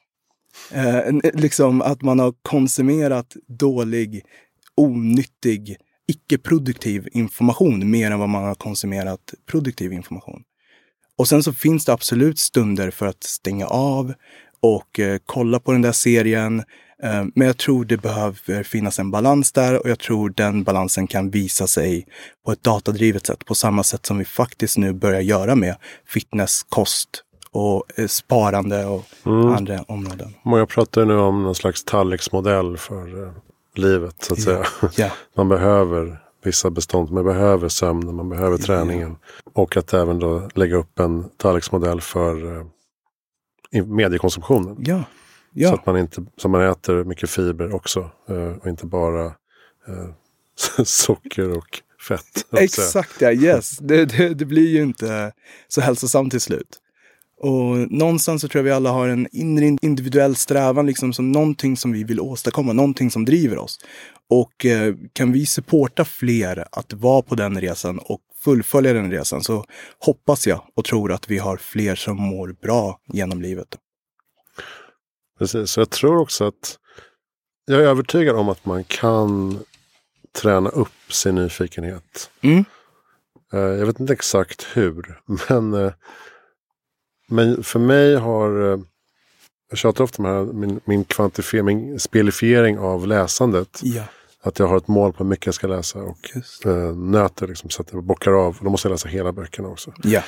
Eh, 0.72 1.13
liksom 1.34 1.82
att 1.82 2.02
man 2.02 2.20
har 2.20 2.34
konsumerat 2.41 3.36
dålig, 3.48 4.24
onyttig, 4.76 5.78
icke-produktiv 6.08 7.08
information 7.12 7.91
mer 7.91 8.12
än 8.12 8.20
vad 8.20 8.30
man 8.30 8.43
har 8.43 8.56
konsumerat 8.56 9.34
produktiv 9.52 9.93
information. 9.93 10.43
Och 11.17 11.28
sen 11.28 11.43
så 11.43 11.54
finns 11.54 11.86
det 11.86 11.93
absolut 11.93 12.39
stunder 12.39 12.91
för 12.91 13.06
att 13.06 13.24
stänga 13.24 13.67
av 13.67 14.13
och 14.60 15.00
eh, 15.00 15.20
kolla 15.26 15.60
på 15.60 15.72
den 15.72 15.82
där 15.82 15.91
serien. 15.91 16.60
Eh, 17.04 17.26
men 17.36 17.48
jag 17.48 17.58
tror 17.58 17.86
det 17.86 17.98
behöver 17.98 18.63
finnas 18.63 19.00
en 19.00 19.12
balans 19.12 19.52
där 19.52 19.84
och 19.84 19.89
jag 19.89 20.00
tror 20.00 20.30
den 20.30 20.63
balansen 20.63 21.08
kan 21.08 21.30
visa 21.30 21.67
sig 21.67 22.06
på 22.46 22.52
ett 22.52 22.63
datadrivet 22.63 23.26
sätt. 23.26 23.46
På 23.46 23.56
samma 23.56 23.84
sätt 23.84 24.06
som 24.06 24.17
vi 24.17 24.26
faktiskt 24.26 24.78
nu 24.78 24.93
börjar 24.93 25.22
göra 25.22 25.56
med 25.56 25.76
fitness, 26.08 26.63
kost 26.70 27.24
och 27.52 27.84
eh, 27.96 28.08
sparande 28.08 28.86
och 28.86 29.06
mm. 29.26 29.48
andra 29.48 29.80
områden. 29.88 30.34
Många 30.44 30.66
pratar 30.66 31.06
nu 31.06 31.16
om 31.16 31.44
någon 31.44 31.56
slags 31.56 31.84
tallriksmodell 31.84 32.78
för 32.78 33.24
eh, 33.24 33.32
livet 33.76 34.16
så 34.24 34.34
att 34.34 34.42
säga. 34.42 34.66
Yeah. 34.98 35.12
Man 35.36 35.50
behöver 35.50 36.24
vissa 36.44 36.70
bestånd, 36.70 37.12
man 37.12 37.24
behöver 37.24 37.70
sömnen, 37.70 38.16
man 38.16 38.30
behöver 38.30 38.58
träningen. 38.58 39.08
Yeah. 39.08 39.20
Och 39.54 39.78
att 39.78 39.94
även 39.94 40.20
då 40.20 40.50
lägga 40.56 40.76
upp 40.76 41.00
en 41.00 41.30
tallriksmodell 41.38 42.02
för 42.02 42.58
eh, 43.72 43.86
mediekonsumtionen. 43.86 44.76
Ja. 44.80 45.04
Så 45.70 45.74
att 45.74 45.86
man 45.86 45.98
inte, 45.98 46.26
så 46.38 46.50
man 46.50 46.62
äter 46.62 47.04
mycket 47.04 47.30
fiber 47.30 47.76
också 47.76 48.10
och 48.62 48.68
inte 48.68 48.86
bara 48.86 49.34
socker 50.86 51.58
och 51.58 51.82
fett. 52.08 52.46
Exakt 52.52 53.22
ja, 53.22 53.32
yes. 53.32 53.78
Det, 53.78 54.06
det, 54.06 54.34
det, 54.34 54.46
blir 54.46 54.70
ju 54.70 54.82
inte 54.82 55.32
så 55.68 55.82
hälsosamt 55.82 56.32
till 56.32 56.42
slut. 56.42 56.78
Och 57.39 57.91
någonstans 57.91 58.41
så 58.41 58.47
tror 58.47 58.60
jag 58.60 58.63
vi 58.63 58.71
alla 58.71 58.91
har 58.91 59.08
en 59.08 59.28
inre 59.32 59.78
individuell 59.82 60.36
strävan, 60.36 60.86
liksom 60.86 61.13
som 61.13 61.32
någonting 61.32 61.78
som 61.78 61.91
vi 61.91 62.04
vill 62.04 62.19
åstadkomma, 62.19 62.73
någonting 62.73 63.12
som 63.12 63.26
driver 63.26 63.58
oss. 63.58 63.80
Och 64.30 64.65
eh, 64.65 64.95
kan 65.13 65.32
vi 65.32 65.45
supporta 65.45 66.06
fler 66.06 66.67
att 66.71 66.93
vara 66.93 67.21
på 67.21 67.36
den 67.36 67.62
resan 67.62 68.00
och 68.00 68.21
fullfölja 68.43 68.93
den 68.93 69.12
resan 69.12 69.43
så 69.43 69.65
hoppas 70.00 70.47
jag 70.47 70.62
och 70.76 70.86
tror 70.86 71.12
att 71.12 71.30
vi 71.30 71.38
har 71.38 71.58
fler 71.58 71.95
som 71.95 72.21
mår 72.21 72.56
bra 72.62 73.00
genom 73.13 73.41
livet. 73.41 73.78
Precis, 75.39 75.71
så 75.71 75.82
jag 75.82 75.89
tror 75.89 76.17
också 76.17 76.47
att 76.47 76.78
jag 77.65 77.80
är 77.80 77.86
övertygad 77.86 78.36
om 78.36 78.50
att 78.50 78.65
man 78.65 78.84
kan 78.84 79.60
träna 80.41 80.69
upp 80.69 81.13
sin 81.13 81.36
nyfikenhet. 81.36 82.30
Mm. 82.41 82.65
Eh, 83.54 83.60
jag 83.60 83.86
vet 83.86 84.00
inte 84.00 84.13
exakt 84.13 84.67
hur, 84.73 85.21
men 85.50 85.73
eh, 85.73 85.93
men 87.28 87.63
för 87.63 87.80
mig 87.80 88.16
har, 88.16 88.74
eh, 88.74 88.80
jag 89.70 89.78
tjatar 89.78 90.04
ofta 90.04 90.24
om 90.24 90.26
här, 90.26 90.44
min, 90.54 90.80
min 90.86 91.04
kvantifiering, 91.04 91.66
min 91.66 92.00
spelifiering 92.00 92.80
av 92.80 93.08
läsandet. 93.08 93.80
Ja. 93.84 94.04
Att 94.42 94.60
jag 94.60 94.68
har 94.68 94.78
ett 94.78 94.88
mål 94.88 95.13
på 95.13 95.24
hur 95.24 95.30
mycket 95.30 95.46
jag 95.46 95.56
ska 95.56 95.68
läsa 95.68 96.00
och 96.00 96.30
äh, 96.66 96.96
nöter 96.96 97.48
liksom, 97.48 97.70
så 97.70 97.82
att 97.82 97.94
jag 97.94 98.04
bockar 98.04 98.32
av. 98.32 98.58
Då 98.62 98.70
måste 98.70 98.88
jag 98.88 98.94
läsa 98.94 99.10
hela 99.10 99.32
böckerna 99.32 99.68
också. 99.68 99.94
Ja. 100.04 100.24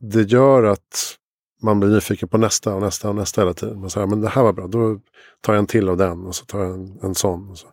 Det 0.00 0.22
gör 0.22 0.62
att 0.62 1.16
man 1.62 1.80
blir 1.80 1.90
nyfiken 1.90 2.28
på 2.28 2.38
nästa 2.38 2.74
och 2.74 2.80
nästa 2.80 3.08
och 3.08 3.14
nästa 3.14 3.40
hela 3.40 3.54
tiden. 3.54 3.80
Man 3.80 3.90
säger, 3.90 4.06
men 4.06 4.20
det 4.20 4.28
här 4.28 4.42
var 4.42 4.52
bra, 4.52 4.66
då 4.66 5.00
tar 5.40 5.52
jag 5.52 5.58
en 5.58 5.66
till 5.66 5.88
av 5.88 5.96
den 5.96 6.26
och 6.26 6.34
så 6.34 6.44
tar 6.44 6.60
jag 6.60 6.74
en, 6.74 6.98
en 7.02 7.14
sån. 7.14 7.56
Så. 7.56 7.66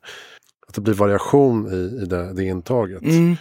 Att 0.67 0.73
det 0.75 0.81
blir 0.81 0.93
variation 0.93 1.73
i, 1.73 2.03
i 2.03 2.05
det, 2.05 2.33
det 2.33 2.43
intaget. 2.43 3.01
Mm. 3.01 3.35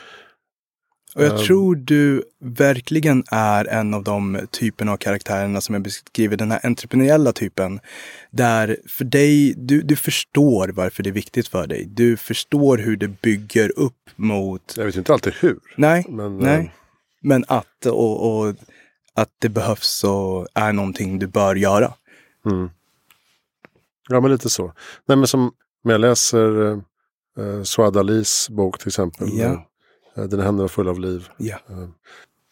Och 1.18 1.24
jag 1.24 1.32
um, 1.32 1.38
tror 1.38 1.76
du 1.76 2.22
verkligen 2.40 3.24
är 3.30 3.64
en 3.64 3.94
av 3.94 4.04
de 4.04 4.40
typerna 4.50 4.92
av 4.92 4.96
karaktärerna 4.96 5.60
som 5.60 5.74
jag 5.74 5.82
beskriver, 5.82 6.36
den 6.36 6.50
här 6.50 6.60
entreprenöriella 6.66 7.32
typen. 7.32 7.80
Där 8.30 8.76
för 8.88 9.04
dig, 9.04 9.54
du, 9.56 9.82
du 9.82 9.96
förstår 9.96 10.68
varför 10.68 11.02
det 11.02 11.10
är 11.10 11.12
viktigt 11.12 11.48
för 11.48 11.66
dig. 11.66 11.84
Du 11.86 12.16
förstår 12.16 12.78
hur 12.78 12.96
det 12.96 13.08
bygger 13.08 13.78
upp 13.78 14.10
mot... 14.16 14.74
Jag 14.76 14.84
vet 14.84 14.96
inte 14.96 15.12
alltid 15.12 15.32
hur. 15.40 15.58
Nej, 15.76 16.06
men, 16.08 16.38
nej. 16.38 16.58
Um... 16.58 16.68
men 17.20 17.44
att, 17.48 17.86
och, 17.86 18.40
och, 18.40 18.54
att 19.14 19.30
det 19.38 19.48
behövs 19.48 20.04
och 20.04 20.46
är 20.54 20.72
någonting 20.72 21.18
du 21.18 21.26
bör 21.26 21.54
göra. 21.54 21.92
Mm. 22.46 22.70
Ja, 24.08 24.20
men 24.20 24.30
lite 24.30 24.50
så. 24.50 24.72
Nej, 25.06 25.18
men 25.18 25.26
som 25.26 25.52
när 25.84 25.92
jag 25.94 26.00
läser 26.00 26.60
uh, 26.60 26.78
uh 27.38 27.62
Suad 27.62 27.96
Alis 27.96 28.48
bok 28.50 28.78
till 28.78 28.88
exempel. 28.88 29.28
Ja. 29.32 29.67
Eh, 30.18 30.24
Dina 30.24 30.42
händer 30.42 30.64
var 30.64 30.68
fulla 30.68 30.90
av 30.90 31.00
liv. 31.00 31.28
Eh, 31.68 31.88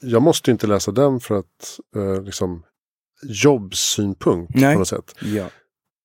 jag 0.01 0.23
måste 0.23 0.51
inte 0.51 0.67
läsa 0.67 0.93
den 0.93 1.21
för 1.21 1.39
att 1.39 1.81
eh, 1.97 2.23
liksom 2.23 2.63
jobbsynpunkt 3.23 4.55
Nej. 4.55 4.75
på 4.75 4.79
något 4.79 4.89
sätt. 4.89 5.15
Ja. 5.21 5.51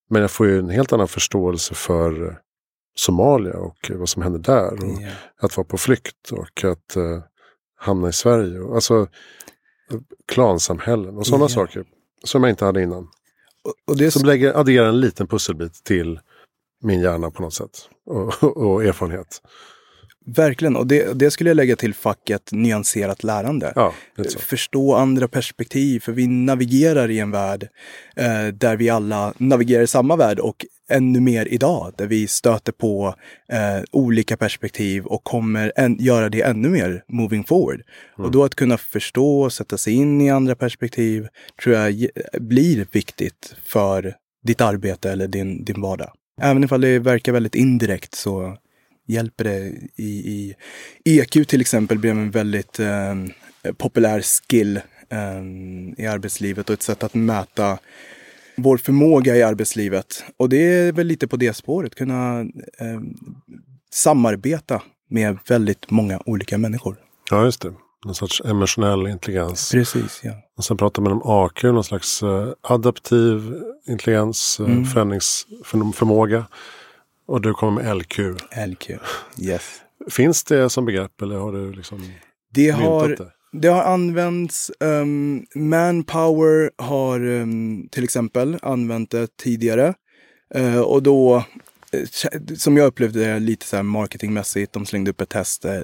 Men 0.09 0.21
jag 0.21 0.31
får 0.31 0.47
ju 0.47 0.59
en 0.59 0.69
helt 0.69 0.93
annan 0.93 1.07
förståelse 1.07 1.73
för 1.75 2.39
Somalia 2.95 3.57
och 3.57 3.91
vad 3.93 4.09
som 4.09 4.21
händer 4.21 4.39
där. 4.39 4.73
Och 4.73 5.01
yeah. 5.01 5.13
Att 5.41 5.57
vara 5.57 5.67
på 5.67 5.77
flykt 5.77 6.31
och 6.31 6.63
att 6.63 6.97
uh, 6.97 7.23
hamna 7.75 8.09
i 8.09 8.13
Sverige. 8.13 8.59
Och, 8.59 8.75
alltså 8.75 9.07
klansamhällen 10.27 11.17
och 11.17 11.27
sådana 11.27 11.43
yeah. 11.43 11.53
saker. 11.53 11.85
Som 12.23 12.43
jag 12.43 12.49
inte 12.49 12.65
hade 12.65 12.81
innan. 12.81 13.03
Och, 13.63 13.73
och 13.87 13.97
det 13.97 14.11
som 14.11 14.25
lägger, 14.25 14.53
adderar 14.53 14.89
en 14.89 14.99
liten 14.99 15.27
pusselbit 15.27 15.83
till 15.83 16.19
min 16.83 17.01
hjärna 17.01 17.31
på 17.31 17.41
något 17.41 17.53
sätt. 17.53 17.89
Och, 18.05 18.43
och, 18.43 18.57
och 18.57 18.83
erfarenhet. 18.83 19.41
Verkligen, 20.25 20.75
och 20.75 20.87
det, 20.87 21.19
det, 21.19 21.31
skulle 21.31 21.49
jag 21.49 21.55
lägga 21.55 21.75
till 21.75 21.93
facket 21.93 22.51
nyanserat 22.51 23.23
lärande. 23.23 23.73
Ja, 23.75 23.93
Förstå 24.39 24.95
andra 24.95 25.27
perspektiv, 25.27 25.99
för 25.99 26.11
vi 26.11 26.27
navigerar 26.27 27.09
i 27.09 27.19
en 27.19 27.31
värld 27.31 27.67
eh, 28.15 28.47
där 28.47 28.75
vi 28.75 28.89
alla 28.89 29.33
navigerar 29.37 29.83
i 29.83 29.87
samma 29.87 30.15
värld 30.15 30.39
och 30.39 30.65
ännu 30.89 31.19
mer 31.19 31.47
idag, 31.51 31.93
där 31.97 32.05
vi 32.05 32.27
stöter 32.27 32.71
på 32.71 33.15
eh, 33.51 33.83
olika 33.91 34.37
perspektiv 34.37 35.05
och 35.05 35.23
kommer 35.23 35.71
en, 35.75 35.97
göra 35.99 36.29
det 36.29 36.41
ännu 36.41 36.69
mer 36.69 37.03
moving 37.07 37.43
forward. 37.43 37.81
Mm. 38.17 38.25
Och 38.25 38.31
då 38.31 38.43
att 38.43 38.55
kunna 38.55 38.77
förstå 38.77 39.41
och 39.41 39.53
sätta 39.53 39.77
sig 39.77 39.93
in 39.93 40.21
i 40.21 40.29
andra 40.29 40.55
perspektiv 40.55 41.27
tror 41.63 41.75
jag 41.75 42.07
blir 42.39 42.85
viktigt 42.91 43.55
för 43.63 44.15
ditt 44.43 44.61
arbete 44.61 45.11
eller 45.11 45.27
din, 45.27 45.65
din 45.65 45.81
vardag. 45.81 46.11
Även 46.41 46.63
ifall 46.63 46.81
det 46.81 46.99
verkar 46.99 47.31
väldigt 47.31 47.55
indirekt 47.55 48.15
så 48.15 48.57
hjälper 49.11 49.43
det 49.43 49.57
i, 49.95 50.55
i 51.05 51.19
EQ 51.19 51.47
till 51.47 51.61
exempel 51.61 51.99
blev 51.99 52.11
en 52.11 52.31
väldigt 52.31 52.79
eh, 52.79 53.15
populär 53.77 54.21
skill 54.21 54.77
eh, 55.09 56.03
i 56.03 56.07
arbetslivet 56.07 56.69
och 56.69 56.73
ett 56.73 56.83
sätt 56.83 57.03
att 57.03 57.13
mäta 57.13 57.77
vår 58.55 58.77
förmåga 58.77 59.35
i 59.35 59.43
arbetslivet. 59.43 60.23
Och 60.37 60.49
det 60.49 60.57
är 60.57 60.91
väl 60.91 61.07
lite 61.07 61.27
på 61.27 61.37
det 61.37 61.53
spåret, 61.53 61.95
kunna 61.95 62.39
eh, 62.79 63.01
samarbeta 63.93 64.81
med 65.09 65.37
väldigt 65.47 65.91
många 65.91 66.19
olika 66.25 66.57
människor. 66.57 66.95
Ja, 67.29 67.45
just 67.45 67.61
det. 67.61 67.73
Någon 68.05 68.15
sorts 68.15 68.41
emotionell 68.45 69.07
intelligens. 69.07 69.71
Precis, 69.71 70.21
ja. 70.23 70.31
Och 70.57 70.63
sen 70.63 70.77
pratar 70.77 71.01
man 71.01 71.11
om 71.11 71.21
AQ, 71.25 71.63
någon 71.63 71.83
slags 71.83 72.23
uh, 72.23 72.47
adaptiv 72.61 73.53
intelligens, 73.87 74.59
uh, 74.59 74.71
mm. 74.71 74.85
förändringsförmåga. 74.85 76.45
Och 77.31 77.41
du 77.41 77.53
kommer 77.53 77.83
med 77.83 77.97
LQ. 77.97 78.19
LQ, 78.67 78.89
yes. 79.39 79.81
Finns 80.09 80.43
det 80.43 80.69
som 80.69 80.85
begrepp 80.85 81.21
eller 81.21 81.35
har 81.35 81.51
du 81.51 81.73
liksom 81.73 82.11
det 82.53 82.69
har, 82.69 83.09
det? 83.09 83.31
det 83.51 83.67
har 83.67 83.83
använts. 83.83 84.71
Um, 84.79 85.45
Manpower 85.55 86.71
har 86.77 87.25
um, 87.27 87.87
till 87.91 88.03
exempel 88.03 88.57
använt 88.61 89.11
det 89.11 89.37
tidigare. 89.37 89.93
Uh, 90.57 90.79
och 90.79 91.03
då 91.03 91.43
som 92.57 92.77
jag 92.77 92.87
upplevde 92.87 93.25
det 93.25 93.39
lite 93.39 93.65
så 93.65 93.75
här 93.75 93.83
marketingmässigt. 93.83 94.73
De 94.73 94.85
slängde 94.85 95.11
upp 95.11 95.21
ett 95.21 95.29
test 95.29 95.65
eh, 95.65 95.81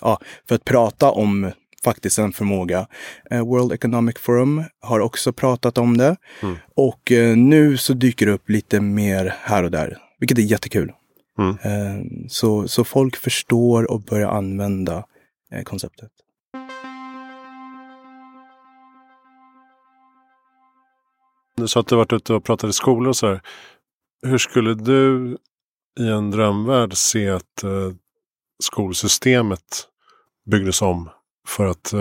ja, 0.00 0.20
för 0.48 0.54
att 0.54 0.64
prata 0.64 1.10
om 1.10 1.52
faktiskt 1.84 2.18
en 2.18 2.32
förmåga. 2.32 2.86
Eh, 3.30 3.46
World 3.46 3.72
Economic 3.72 4.18
Forum 4.18 4.64
har 4.80 5.00
också 5.00 5.32
pratat 5.32 5.78
om 5.78 5.96
det. 5.96 6.16
Mm. 6.42 6.56
Och 6.76 7.12
eh, 7.12 7.36
nu 7.36 7.76
så 7.76 7.92
dyker 7.92 8.26
det 8.26 8.32
upp 8.32 8.48
lite 8.48 8.80
mer 8.80 9.34
här 9.40 9.62
och 9.62 9.70
där, 9.70 9.98
vilket 10.24 10.38
är 10.38 10.42
jättekul. 10.42 10.92
Mm. 11.38 11.50
Eh, 11.50 12.28
så, 12.28 12.68
så 12.68 12.84
folk 12.84 13.16
förstår 13.16 13.90
och 13.90 14.00
börjar 14.00 14.28
använda 14.28 15.04
eh, 15.52 15.62
konceptet. 15.62 16.10
Du 21.56 21.68
sa 21.68 21.80
att 21.80 21.86
du 21.86 21.96
varit 21.96 22.12
ute 22.12 22.34
och 22.34 22.44
pratat 22.44 22.70
i 22.70 22.72
skolor 22.72 23.08
och 23.08 23.16
så 23.16 23.26
här. 23.26 23.40
Hur 24.26 24.38
skulle 24.38 24.74
du 24.74 25.36
i 26.00 26.08
en 26.08 26.30
drömvärld 26.30 26.96
se 26.96 27.28
att 27.28 27.62
eh, 27.62 27.92
skolsystemet 28.62 29.88
byggdes 30.50 30.82
om 30.82 31.10
för 31.48 31.66
att 31.66 31.94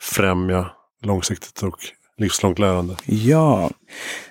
främja 0.00 0.70
långsiktigt 1.02 1.62
och 1.62 1.78
livslångt 2.18 2.58
lärande? 2.58 2.96
Ja, 3.06 3.70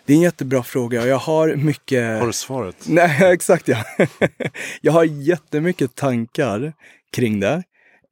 det 0.06 0.14
är 0.14 0.18
en 0.18 0.24
jättebra 0.24 0.64
fråga. 0.64 1.08
Jag 1.08 1.18
har 1.18 1.56
mycket... 1.56 2.20
Har 2.20 2.28
du 2.28 2.34
svaret? 2.34 2.76
Nej, 2.86 3.18
exakt 3.34 3.68
ja. 3.68 3.84
jag 4.82 4.94
har 4.94 5.04
jättemycket 5.04 5.96
tankar 5.96 6.74
kring 7.12 7.40
det. 7.40 7.64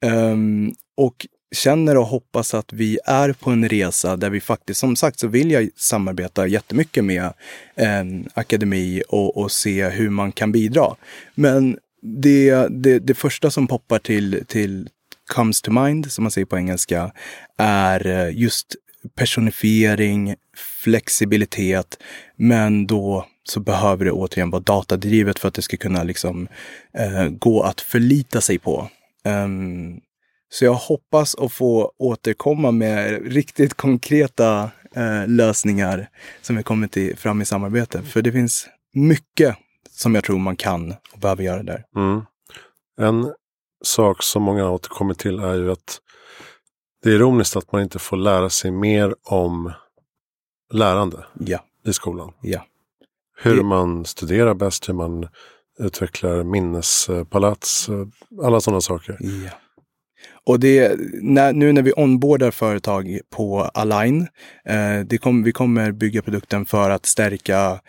Um, 0.06 0.74
och 0.98 1.28
känner 1.56 1.98
och 1.98 2.06
hoppas 2.06 2.54
att 2.54 2.74
vi 2.74 3.00
är 3.06 3.34
på 3.34 3.50
en 3.50 3.70
resa 3.70 4.18
där 4.18 4.30
vi 4.30 4.42
faktiskt, 4.42 4.80
som 4.80 4.96
sagt 4.96 5.20
så 5.20 5.28
vill 5.28 5.52
jag 5.52 5.70
samarbeta 5.76 6.48
jättemycket 6.48 7.04
med 7.04 7.34
en 7.76 8.30
akademi 8.34 9.04
och, 9.10 9.38
och 9.38 9.52
se 9.52 9.90
hur 9.90 10.10
man 10.10 10.32
kan 10.32 10.52
bidra. 10.52 10.96
Men 11.36 11.78
det, 12.02 12.68
det, 12.70 13.00
det 13.00 13.14
första 13.14 13.52
som 13.52 13.68
poppar 13.68 14.00
till, 14.00 14.44
till 14.48 14.90
comes 15.34 15.62
to 15.62 15.72
mind, 15.72 16.12
som 16.12 16.24
man 16.24 16.32
säger 16.32 16.46
på 16.46 16.58
engelska, 16.58 17.12
är 17.58 18.08
eh, 18.08 18.38
just 18.38 18.76
personifiering, 19.16 20.36
flexibilitet, 20.84 21.98
men 22.36 22.88
då 22.88 23.26
så 23.44 23.60
behöver 23.60 24.06
det 24.06 24.12
återigen 24.12 24.50
vara 24.50 24.62
datadrivet 24.62 25.40
för 25.40 25.48
att 25.48 25.54
det 25.54 25.62
ska 25.62 25.78
kunna 25.78 26.04
liksom 26.04 26.48
eh, 26.94 27.30
gå 27.30 27.62
att 27.62 27.82
förlita 27.82 28.42
sig 28.42 28.60
på. 28.60 28.90
Um, 29.26 30.02
så 30.50 30.66
jag 30.66 30.74
hoppas 30.74 31.36
att 31.36 31.54
få 31.54 31.92
återkomma 31.98 32.72
med 32.72 33.26
riktigt 33.34 33.74
konkreta 33.74 34.72
eh, 34.96 35.28
lösningar 35.28 36.10
som 36.42 36.56
vi 36.56 36.64
kommit 36.64 36.92
till 36.92 37.18
fram 37.18 37.42
i 37.42 37.46
samarbete. 37.46 38.02
För 38.02 38.22
det 38.22 38.32
finns 38.32 38.68
mycket 38.94 39.56
som 39.92 40.16
jag 40.16 40.24
tror 40.24 40.40
man 40.40 40.56
kan 40.56 40.96
och 41.14 41.20
behöver 41.20 41.44
göra 41.44 41.64
där. 41.64 41.84
Mm. 41.96 42.22
En 43.02 43.34
sak 43.84 44.24
som 44.24 44.44
många 44.44 44.70
återkommer 44.70 44.76
återkommit 44.76 45.20
till 45.20 45.40
är 45.40 45.56
ju 45.56 45.72
att 45.72 46.00
det 47.04 47.10
är 47.10 47.14
ironiskt 47.14 47.56
att 47.56 47.72
man 47.72 47.82
inte 47.82 48.00
får 48.00 48.18
lära 48.18 48.50
sig 48.50 48.72
mer 48.72 49.16
om 49.24 49.74
lärande 50.74 51.26
ja. 51.40 51.60
i 51.86 51.94
skolan. 51.94 52.34
Ja. 52.42 52.66
Hur 53.38 53.56
det... 53.56 53.64
man 53.64 54.06
studerar 54.06 54.54
bäst, 54.54 54.90
hur 54.90 54.94
man 54.94 55.28
utvecklar 55.80 56.44
minnespalats, 56.44 57.90
alla 58.44 58.62
sådana 58.62 58.82
saker. 58.82 59.18
Ja. 59.20 59.52
Och 60.46 60.60
det, 60.60 61.00
när, 61.22 61.54
nu 61.54 61.74
när 61.74 61.82
vi 61.82 61.94
onboardar 61.96 62.52
företag 62.52 63.20
på 63.30 63.62
Align, 63.62 64.28
eh, 64.66 65.18
kom, 65.18 65.44
vi 65.44 65.52
kommer 65.52 65.92
bygga 65.92 66.22
produkten 66.22 66.66
för 66.66 66.90
att 66.90 67.06
stärka 67.06 67.82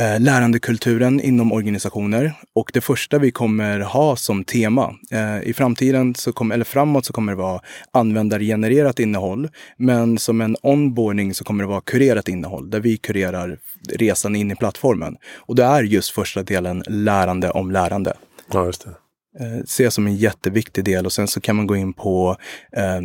eh, 0.00 0.20
lärandekulturen 0.20 1.20
inom 1.20 1.52
organisationer. 1.52 2.32
Och 2.54 2.70
det 2.74 2.80
första 2.80 3.18
vi 3.18 3.30
kommer 3.30 3.80
ha 3.80 4.16
som 4.16 4.44
tema, 4.44 4.94
eh, 5.10 5.48
i 5.48 5.52
framtiden, 5.52 6.14
så 6.14 6.32
kommer, 6.32 6.54
eller 6.54 6.64
framåt, 6.64 7.06
så 7.06 7.12
kommer 7.12 7.32
det 7.32 7.38
vara 7.38 7.60
användargenererat 7.92 8.98
innehåll. 8.98 9.48
Men 9.76 10.18
som 10.18 10.40
en 10.40 10.56
onboarding 10.62 11.34
så 11.34 11.44
kommer 11.44 11.64
det 11.64 11.68
vara 11.68 11.80
kurerat 11.80 12.28
innehåll, 12.28 12.70
där 12.70 12.80
vi 12.80 12.96
kurerar 12.96 13.58
resan 13.88 14.36
in 14.36 14.50
i 14.50 14.56
plattformen. 14.56 15.16
Och 15.36 15.54
det 15.54 15.64
är 15.64 15.82
just 15.82 16.10
första 16.10 16.42
delen 16.42 16.82
lärande 16.86 17.50
om 17.50 17.70
lärande. 17.70 18.16
Ja, 18.52 18.66
just 18.66 18.84
det 18.84 19.05
eh, 19.40 19.58
ses 19.64 19.94
som 19.94 20.06
en 20.06 20.16
jätteviktig 20.16 20.84
del 20.84 21.06
och 21.06 21.12
sen 21.12 21.28
så 21.28 21.40
kan 21.40 21.56
man 21.56 21.66
gå 21.66 21.76
in 21.76 21.92
på 21.92 22.36
eh, 22.72 22.98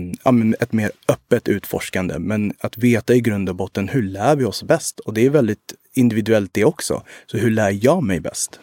ett 0.60 0.74
mer 0.74 0.92
öppet 1.08 1.48
utforskande. 1.48 2.20
Men 2.20 2.54
att 2.60 2.78
veta 2.78 3.16
i 3.16 3.22
grund 3.22 3.50
och 3.50 3.56
botten, 3.56 3.90
hur 3.90 4.04
lär 4.04 4.36
vi 4.36 4.46
oss 4.46 4.64
bäst? 4.64 5.00
Och 5.00 5.14
det 5.14 5.26
är 5.26 5.30
väldigt 5.30 5.74
individuellt 5.94 6.54
det 6.54 6.66
också. 6.66 7.04
Så 7.26 7.38
hur 7.38 7.50
lär 7.52 7.86
jag 7.86 8.04
mig 8.04 8.20
bäst? 8.20 8.60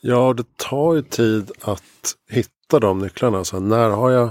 Ja, 0.00 0.34
det 0.36 0.56
tar 0.56 0.94
ju 0.94 1.02
tid 1.02 1.50
att 1.60 2.14
hitta 2.30 2.78
de 2.80 2.98
nycklarna. 2.98 3.44
Så 3.44 3.60
när 3.60 3.90
har 3.90 4.10
jag 4.10 4.30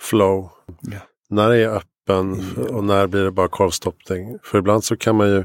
flow? 0.00 0.50
Ja. 0.80 0.98
När 1.28 1.50
är 1.50 1.54
jag 1.54 1.74
öppen? 1.74 2.44
Ja. 2.56 2.62
Och 2.62 2.84
när 2.84 3.06
blir 3.06 3.24
det 3.24 3.30
bara 3.30 3.48
korvstoppning? 3.48 4.38
För 4.42 4.58
ibland 4.58 4.84
så 4.84 4.96
kan 4.96 5.16
man 5.16 5.28
ju 5.28 5.44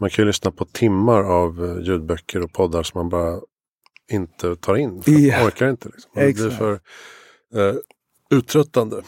man 0.00 0.10
kan 0.10 0.22
ju 0.22 0.26
lyssna 0.26 0.50
på 0.50 0.64
timmar 0.64 1.22
av 1.22 1.64
eh, 1.64 1.84
ljudböcker 1.84 2.42
och 2.42 2.52
poddar 2.52 2.82
som 2.82 2.98
man 2.98 3.08
bara 3.08 3.40
inte 4.12 4.56
tar 4.56 4.76
in. 4.76 5.02
För 5.02 5.10
man 5.10 5.48
orkar 5.48 5.70
inte. 5.70 5.88
Liksom. 5.88 6.10
Det 6.14 6.34
blir 6.34 6.50
för 6.50 6.72
eh, 7.54 7.74
uttröttande. 8.30 9.02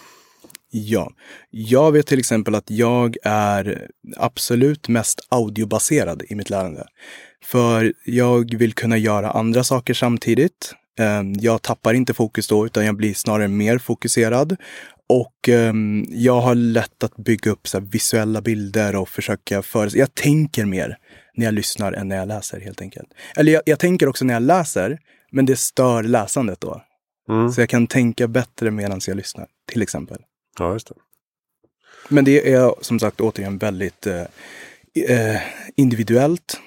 Ja, 0.71 1.13
jag 1.51 1.93
vet 1.93 2.07
till 2.07 2.19
exempel 2.19 2.55
att 2.55 2.71
jag 2.71 3.17
är 3.23 3.89
absolut 4.17 4.89
mest 4.89 5.21
audiobaserad 5.29 6.23
i 6.29 6.35
mitt 6.35 6.51
lärande. 6.51 6.87
För 7.45 7.93
jag 8.05 8.55
vill 8.55 8.73
kunna 8.73 8.97
göra 8.97 9.31
andra 9.31 9.65
saker 9.65 9.95
samtidigt. 9.95 10.75
Ehm, 10.99 11.33
jag 11.33 11.63
tappar 11.63 11.95
inte 11.95 12.15
fokus 12.15 12.49
då, 12.49 12.67
utan 12.67 12.87
jag 12.87 12.97
blir 12.97 13.15
snarare 13.15 13.49
mer 13.49 13.79
fokuserad. 13.79 14.57
Och 15.09 15.49
um, 15.49 16.07
jag 16.09 16.41
har 16.41 16.55
lätt 16.55 17.05
att 17.05 17.17
bygga 17.17 17.51
upp 17.51 17.69
visuella 17.81 18.41
bilder 18.41 18.97
och 18.97 19.09
försöka 19.09 19.63
föreställa. 19.63 20.01
Jag 20.01 20.15
tänker 20.15 20.65
mer 20.65 20.97
när 21.35 21.45
jag 21.45 21.55
lyssnar 21.55 21.93
än 21.93 22.09
när 22.09 22.17
jag 22.17 22.29
läser 22.29 22.61
helt 22.61 22.81
enkelt. 22.81 23.09
Eller 23.37 23.53
jag, 23.53 23.63
jag 23.67 23.79
tänker 23.79 24.09
också 24.09 24.25
när 24.25 24.35
jag 24.35 24.43
läser, 24.43 24.99
men 25.33 25.47
det 25.47 25.57
stör 25.57 26.03
läsandet 26.03 26.61
då. 26.61 26.83
Mm. 27.29 27.53
Så 27.53 27.61
jag 27.61 27.69
kan 27.69 27.87
tänka 27.87 28.29
bättre 28.29 28.71
medan 28.71 29.01
jag 29.07 29.17
lyssnar, 29.17 29.47
till 29.73 29.83
exempel. 29.83 30.19
Ja, 30.59 30.73
just 30.73 30.89
det. 30.89 30.95
Men 32.09 32.25
det 32.25 32.53
är 32.53 32.75
som 32.81 32.99
sagt 32.99 33.21
återigen 33.21 33.59
väldigt 33.59 34.07
eh, 34.07 34.23
eh, 35.09 35.41
individuellt. 35.77 36.61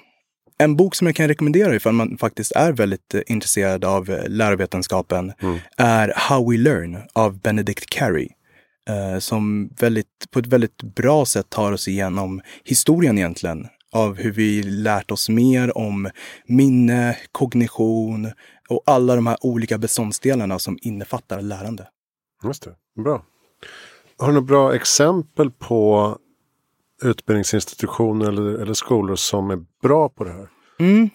En 0.57 0.75
bok 0.75 0.95
som 0.95 1.07
jag 1.07 1.15
kan 1.15 1.27
rekommendera 1.27 1.75
ifall 1.75 1.93
man 1.93 2.17
faktiskt 2.17 2.51
är 2.51 2.71
väldigt 2.71 3.13
eh, 3.13 3.21
intresserad 3.27 3.85
av 3.85 4.09
eh, 4.09 4.29
lärovetenskapen 4.29 5.33
mm. 5.41 5.59
är 5.77 6.13
How 6.15 6.51
We 6.51 6.57
Learn 6.57 6.97
av 7.13 7.39
Benedict 7.39 7.89
Carey. 7.89 8.29
Eh, 8.89 9.19
som 9.19 9.69
väldigt, 9.79 10.31
på 10.31 10.39
ett 10.39 10.47
väldigt 10.47 10.83
bra 10.83 11.25
sätt 11.25 11.49
tar 11.49 11.71
oss 11.71 11.87
igenom 11.87 12.41
historien 12.63 13.17
egentligen 13.17 13.67
av 13.97 14.17
hur 14.17 14.31
vi 14.31 14.63
lärt 14.63 15.11
oss 15.11 15.29
mer 15.29 15.77
om 15.77 16.09
minne, 16.45 17.17
kognition 17.31 18.31
och 18.69 18.83
alla 18.85 19.15
de 19.15 19.27
här 19.27 19.37
olika 19.41 19.77
beståndsdelarna 19.77 20.59
som 20.59 20.77
innefattar 20.81 21.41
lärande. 21.41 21.87
Just 22.43 22.63
det, 22.63 22.75
bra. 23.03 23.25
Har 24.17 24.27
du 24.27 24.33
några 24.33 24.45
bra 24.45 24.75
exempel 24.75 25.51
på 25.51 26.17
utbildningsinstitutioner 27.03 28.27
eller, 28.27 28.59
eller 28.61 28.73
skolor 28.73 29.15
som 29.15 29.51
är 29.51 29.65
bra 29.81 30.09
på 30.09 30.23
det 30.23 30.31
här? 30.31 30.49
Mm. 30.79 31.09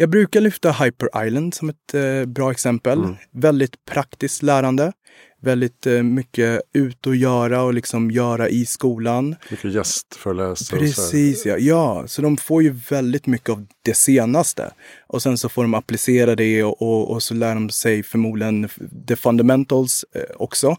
Jag 0.00 0.10
brukar 0.10 0.40
lyfta 0.40 0.72
Hyper 0.72 1.26
Island 1.26 1.54
som 1.54 1.68
ett 1.68 1.94
eh, 1.94 2.24
bra 2.24 2.50
exempel. 2.50 2.98
Mm. 2.98 3.16
Väldigt 3.32 3.84
praktiskt 3.84 4.42
lärande 4.42 4.92
väldigt 5.40 5.86
eh, 5.86 6.02
mycket 6.02 6.60
ut 6.74 7.06
och 7.06 7.16
göra 7.16 7.62
och 7.62 7.74
liksom 7.74 8.10
göra 8.10 8.48
i 8.48 8.66
skolan. 8.66 9.36
Mycket 9.50 9.72
gästföreläsare. 9.74 10.80
Precis, 10.80 11.46
ja. 11.46 11.56
ja. 11.58 12.04
Så 12.06 12.22
de 12.22 12.36
får 12.36 12.62
ju 12.62 12.70
väldigt 12.90 13.26
mycket 13.26 13.50
av 13.50 13.66
det 13.84 13.94
senaste. 13.94 14.70
Och 15.06 15.22
sen 15.22 15.38
så 15.38 15.48
får 15.48 15.62
de 15.62 15.74
applicera 15.74 16.34
det 16.34 16.64
och, 16.64 16.82
och, 16.82 17.10
och 17.10 17.22
så 17.22 17.34
lär 17.34 17.54
de 17.54 17.70
sig 17.70 18.02
förmodligen 18.02 18.68
the 19.08 19.16
fundamentals 19.16 20.04
eh, 20.14 20.22
också. 20.36 20.76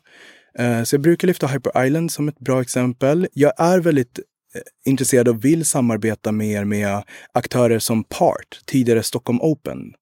Eh, 0.58 0.84
så 0.84 0.96
jag 0.96 1.02
brukar 1.02 1.28
lyfta 1.28 1.48
Hyper 1.48 1.86
Island 1.86 2.12
som 2.12 2.28
ett 2.28 2.40
bra 2.40 2.62
exempel. 2.62 3.28
Jag 3.34 3.54
är 3.58 3.80
väldigt 3.80 4.20
eh, 4.56 4.62
intresserad 4.86 5.28
och 5.28 5.46
vill 5.46 5.66
samarbeta 5.66 6.32
mer 6.32 6.66
med 6.66 7.04
aktörer 7.34 7.80
som 7.80 8.04
Part, 8.04 8.62
tidigare 8.66 9.04
Stockholm 9.04 9.42
Open. 9.42 9.94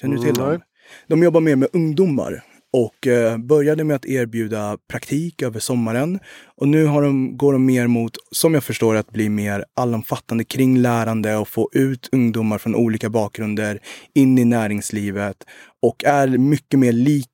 Känner 0.00 0.16
du 0.16 0.22
till 0.22 0.34
dem? 0.34 0.60
De 1.08 1.22
jobbar 1.22 1.40
mer 1.40 1.56
med 1.56 1.68
ungdomar 1.72 2.44
och 2.72 3.06
eh, 3.06 3.38
började 3.38 3.84
med 3.84 3.96
att 3.96 4.06
erbjuda 4.06 4.78
praktik 4.88 5.42
över 5.42 5.60
sommaren. 5.60 6.20
Och 6.56 6.68
nu 6.68 6.84
de, 6.84 7.36
går 7.36 7.52
de 7.52 7.66
mer 7.66 7.86
mot, 7.86 8.12
som 8.30 8.54
jag 8.54 8.64
förstår 8.64 8.94
att 8.94 9.10
bli 9.10 9.28
mer 9.28 9.64
allomfattande 9.76 10.44
kring 10.44 10.78
lärande 10.78 11.36
och 11.36 11.48
få 11.48 11.68
ut 11.72 12.08
ungdomar 12.12 12.58
från 12.58 12.74
olika 12.74 13.10
bakgrunder 13.10 13.78
in 14.14 14.38
i 14.38 14.44
näringslivet 14.44 15.36
och 15.82 16.04
är 16.04 16.28
mycket 16.28 16.78
mer 16.78 16.92
likt 16.92 17.31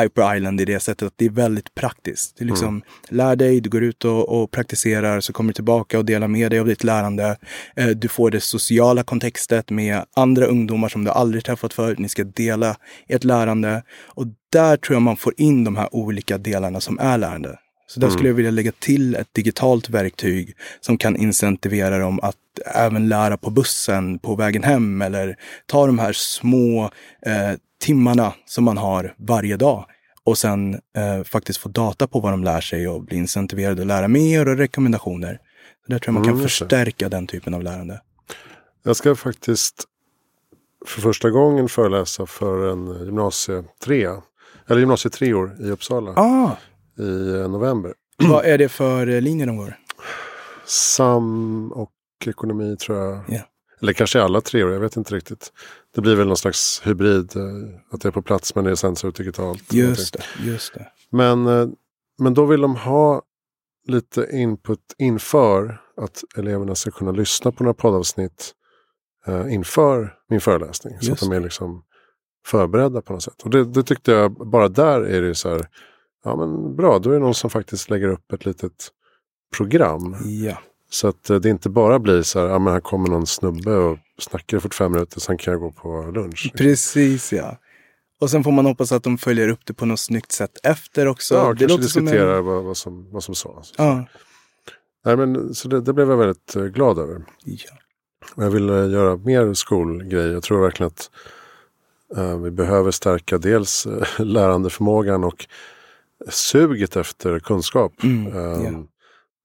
Hyper 0.00 0.36
Island 0.36 0.60
i 0.60 0.64
det 0.64 0.80
sättet 0.80 1.06
att 1.06 1.14
det 1.16 1.24
är 1.26 1.30
väldigt 1.30 1.74
praktiskt. 1.74 2.36
Det 2.38 2.44
är 2.44 2.46
liksom, 2.46 2.82
lär 3.08 3.36
dig, 3.36 3.60
du 3.60 3.70
går 3.70 3.82
ut 3.82 4.04
och, 4.04 4.28
och 4.28 4.50
praktiserar, 4.50 5.20
så 5.20 5.32
kommer 5.32 5.48
du 5.48 5.54
tillbaka 5.54 5.98
och 5.98 6.04
delar 6.04 6.28
med 6.28 6.50
dig 6.50 6.60
av 6.60 6.66
ditt 6.66 6.84
lärande. 6.84 7.36
Eh, 7.76 7.88
du 7.88 8.08
får 8.08 8.30
det 8.30 8.40
sociala 8.40 9.02
kontextet 9.02 9.70
med 9.70 10.04
andra 10.16 10.46
ungdomar 10.46 10.88
som 10.88 11.04
du 11.04 11.10
aldrig 11.10 11.44
träffat 11.44 11.72
förut. 11.72 11.98
Ni 11.98 12.08
ska 12.08 12.24
dela 12.24 12.76
ert 13.08 13.24
lärande. 13.24 13.82
Och 14.04 14.26
där 14.52 14.76
tror 14.76 14.94
jag 14.94 15.02
man 15.02 15.16
får 15.16 15.34
in 15.36 15.64
de 15.64 15.76
här 15.76 15.94
olika 15.94 16.38
delarna 16.38 16.80
som 16.80 16.98
är 16.98 17.18
lärande. 17.18 17.58
Så 17.86 18.00
där 18.00 18.10
skulle 18.10 18.28
jag 18.28 18.34
vilja 18.34 18.50
lägga 18.50 18.72
till 18.72 19.14
ett 19.14 19.28
digitalt 19.34 19.88
verktyg 19.90 20.56
som 20.80 20.98
kan 20.98 21.16
incentivera 21.16 21.98
dem 21.98 22.20
att 22.22 22.36
även 22.74 23.08
lära 23.08 23.36
på 23.36 23.50
bussen 23.50 24.18
på 24.18 24.34
vägen 24.36 24.62
hem 24.62 25.02
eller 25.02 25.36
ta 25.66 25.86
de 25.86 25.98
här 25.98 26.12
små 26.12 26.84
eh, 27.26 27.52
timmarna 27.80 28.34
som 28.46 28.64
man 28.64 28.78
har 28.78 29.14
varje 29.18 29.56
dag 29.56 29.86
och 30.24 30.38
sen 30.38 30.74
eh, 30.74 31.24
faktiskt 31.24 31.58
få 31.58 31.68
data 31.68 32.06
på 32.06 32.20
vad 32.20 32.32
de 32.32 32.44
lär 32.44 32.60
sig 32.60 32.88
och 32.88 33.02
bli 33.02 33.16
incentiverade 33.16 33.80
att 33.80 33.86
lära 33.86 34.08
mer 34.08 34.48
och 34.48 34.56
rekommendationer. 34.56 35.38
Så 35.86 35.92
där 35.92 35.98
tror 35.98 36.08
jag 36.08 36.14
man 36.14 36.24
kan 36.24 36.32
Mm, 36.32 36.42
just 36.42 36.58
det. 36.58 36.64
förstärka 36.64 37.08
den 37.08 37.26
typen 37.26 37.54
av 37.54 37.62
lärande. 37.62 38.00
Jag 38.82 38.96
ska 38.96 39.14
faktiskt 39.16 39.84
för 40.86 41.00
första 41.00 41.30
gången 41.30 41.68
föreläsa 41.68 42.26
för 42.26 42.72
en 42.72 43.04
gymnasietrea. 43.04 44.22
Eller 44.68 44.80
gymnasietreor 44.80 45.56
i 45.60 45.70
Uppsala 45.70 46.10
Ah, 46.10 46.50
i 46.98 47.28
eh, 47.40 47.48
november. 47.50 47.94
vad 48.28 48.44
är 48.44 48.58
det 48.58 48.68
för 48.68 49.06
eh, 49.06 49.20
linjer 49.20 49.46
de 49.46 49.56
går? 49.56 49.76
Sam 50.64 51.72
och 51.72 51.92
ekonomi 52.26 52.76
tror 52.76 52.98
jag. 52.98 53.20
Ja. 53.28 53.40
Eller 53.82 53.92
kanske 53.92 54.22
alla 54.22 54.40
treor, 54.40 54.72
jag 54.72 54.80
vet 54.80 54.96
inte 54.96 55.14
riktigt. 55.14 55.52
Det 55.94 56.00
blir 56.00 56.14
väl 56.14 56.26
någon 56.26 56.36
slags 56.36 56.82
hybrid. 56.84 57.36
eh, 57.36 57.42
Att 57.90 58.00
det 58.00 58.08
är 58.08 58.12
på 58.12 58.22
plats 58.22 58.54
men 58.54 58.64
det 58.64 58.70
är 58.84 59.06
ut 59.08 59.16
digitalt. 59.16 59.72
Just 59.72 60.12
det, 60.12 60.22
just 60.44 60.74
det. 60.74 60.86
Men, 61.10 61.44
men 62.18 62.34
då 62.34 62.46
vill 62.46 62.60
de 62.60 62.76
ha 62.76 63.22
lite 63.88 64.28
input 64.32 64.80
inför 64.98 65.80
att 65.96 66.24
eleverna 66.36 66.74
ska 66.74 66.90
kunna 66.90 67.12
lyssna 67.12 67.52
på 67.52 67.64
några 67.64 67.74
poddavsnitt 67.74 68.52
eh, 69.26 69.54
inför 69.54 70.14
min 70.28 70.40
föreläsning. 70.40 70.94
så 70.94 70.98
att 70.98 71.08
Just 71.08 71.22
de 71.22 71.32
är 71.32 71.40
liksom 71.40 71.82
förberedda 72.46 73.02
på 73.02 73.12
något 73.12 73.22
sätt. 73.22 73.42
Och 73.42 73.50
det, 73.50 73.64
det 73.64 73.82
tyckte 73.82 74.12
jag, 74.12 74.32
bara 74.32 74.68
där 74.68 75.00
är 75.00 75.22
det 75.22 75.34
så 75.34 75.48
här, 75.48 75.68
ja 76.26 76.36
men 76.36 76.76
bra, 76.76 76.98
då 76.98 77.10
är 77.10 77.14
det 77.14 77.20
någon 77.20 77.34
som 77.34 77.50
faktiskt 77.50 77.90
lägger 77.90 78.08
upp 78.08 78.32
ett 78.32 78.44
litet 78.46 78.88
program. 79.56 80.16
Ja, 80.24 80.58
Så 80.90 81.08
att 81.08 81.30
eh, 81.30 81.36
det 81.36 81.48
inte 81.48 81.68
bara 81.70 81.98
blir 81.98 82.22
så 82.22 82.40
här, 82.40 82.46
ja 82.46 82.58
men 82.58 82.72
här 82.72 82.80
kommer 82.80 83.08
någon 83.08 83.26
snubbe 83.26 83.76
och 83.76 83.98
snackar 84.18 84.56
i 84.56 84.60
45 84.60 84.92
minuter, 84.92 85.20
sen 85.20 85.38
kan 85.38 85.52
jag 85.52 85.60
gå 85.60 85.70
på 85.72 86.10
lunch. 86.14 86.52
precis 86.56 87.32
ja. 87.32 87.58
Och 88.20 88.30
sen 88.30 88.44
får 88.44 88.52
man 88.52 88.66
hoppas 88.66 88.92
att 88.92 89.02
de 89.02 89.18
följer 89.18 89.48
upp 89.48 89.60
det 89.66 89.74
på 89.74 89.86
något 89.86 90.00
snyggt 90.00 90.32
sätt 90.32 90.50
efter 90.62 91.06
också. 91.08 91.34
Ja, 91.34 91.52
det 91.54 91.66
kanske 91.66 91.88
som 91.88 92.00
en- 92.00 92.04
diskuterar 92.06 92.40
vad, 92.40 92.64
vad, 92.64 92.76
som, 92.76 93.08
vad 93.12 93.22
som 93.24 93.34
sades. 93.34 93.72
Ja, 93.78 94.04
Nej, 95.04 95.16
men, 95.16 95.54
så 95.54 95.68
det, 95.68 95.80
det 95.80 95.92
blev 95.92 96.10
jag 96.10 96.16
väldigt 96.16 96.56
eh, 96.56 96.64
glad 96.64 96.98
över. 96.98 97.22
ja. 97.44 97.70
Jag 98.36 98.50
vill 98.50 98.68
göra 98.68 99.16
mer 99.16 99.54
skolgrejer. 99.54 100.32
Jag 100.32 100.42
tror 100.42 100.60
verkligen 100.62 100.86
att 100.88 101.10
eh, 102.16 102.38
vi 102.38 102.50
behöver 102.50 102.90
stärka 102.90 103.38
dels 103.38 103.86
eh, 103.86 104.02
lärandeförmågan 104.24 105.24
och 105.24 105.46
suget 106.28 106.96
efter 106.96 107.38
kunskap. 107.38 107.92
Mm, 108.02 108.64
ja. 108.64 108.84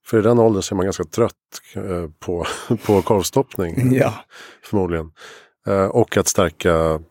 För 0.06 0.20
i 0.20 0.22
den 0.22 0.40
åldern 0.40 0.62
så 0.62 0.76
är 0.76 0.78
man 0.78 0.86
ganska 0.86 1.04
trött 1.04 1.34
eh, 1.76 2.08
på, 2.20 2.46
på 2.86 3.02
korvstoppning. 3.02 3.94
ja. 3.94 4.14
Förmodligen. 4.64 5.12
Eh, 5.68 5.86
och 5.86 6.18
att 6.18 6.28
stärka 6.28 7.02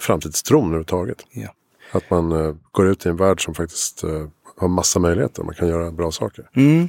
framtidstron 0.00 0.64
överhuvudtaget. 0.64 1.26
Ja. 1.30 1.48
Att 1.92 2.10
man 2.10 2.32
eh, 2.32 2.54
går 2.72 2.88
ut 2.88 3.06
i 3.06 3.08
en 3.08 3.16
värld 3.16 3.44
som 3.44 3.54
faktiskt 3.54 4.04
har 4.56 4.68
massa 4.68 4.98
möjligheter. 4.98 5.42
Man 5.42 5.54
kan 5.54 5.68
göra 5.68 5.90
bra 5.90 6.10
saker. 6.10 6.50
Mm. 6.54 6.88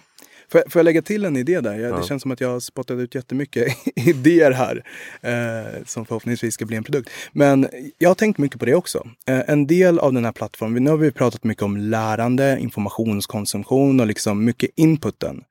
Får, 0.52 0.62
jag- 0.62 0.72
får 0.72 0.80
jag 0.80 0.84
lägga 0.84 1.02
till 1.02 1.26
en 1.26 1.38
idé 1.38 1.62
där? 1.62 1.80
Jag, 1.80 1.92
Ja. 1.92 1.98
Det 1.98 2.04
känns 2.08 2.22
som 2.22 2.32
att 2.32 2.42
jag 2.42 2.50
har 2.50 2.60
spottat 2.60 2.98
ut 3.00 3.16
jättemycket 3.16 3.78
idéer 3.96 4.52
här. 4.52 4.84
Eh, 5.22 5.84
som 5.86 6.06
förhoppningsvis 6.06 6.54
ska 6.54 6.66
bli 6.66 6.78
en 6.78 6.84
produkt. 6.84 7.10
Men 7.32 7.68
jag 7.98 8.10
har 8.10 8.16
tänkt 8.16 8.38
mycket 8.38 8.60
på 8.60 8.66
det 8.66 8.76
också. 8.76 9.08
Eh, 9.28 9.42
en 9.48 9.68
del 9.68 10.00
av 10.00 10.14
den 10.14 10.26
här 10.26 10.32
plattformen, 10.32 10.84
nu 10.84 10.90
har 10.90 10.98
vi 10.98 11.12
pratat 11.12 11.44
mycket 11.44 11.64
om 11.64 11.78
lärande, 11.78 12.58
informationskonsumtion 12.60 14.00
och 14.00 14.08
liksom 14.08 14.46
mycket 14.46 14.70
inputen. 14.76 15.42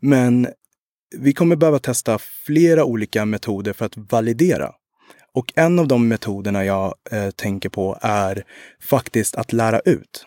Men 0.00 0.48
vi 1.16 1.32
kommer 1.32 1.56
behöva 1.56 1.78
testa 1.78 2.18
flera 2.46 2.84
olika 2.84 3.24
metoder 3.24 3.72
för 3.72 3.86
att 3.86 3.96
validera. 3.96 4.72
Och 5.34 5.52
en 5.56 5.78
av 5.78 5.88
de 5.88 6.08
metoderna 6.08 6.64
jag 6.64 6.94
eh, 7.10 7.30
tänker 7.30 7.68
på 7.68 7.98
är 8.02 8.44
faktiskt 8.82 9.36
att 9.36 9.52
lära 9.52 9.80
ut. 9.80 10.24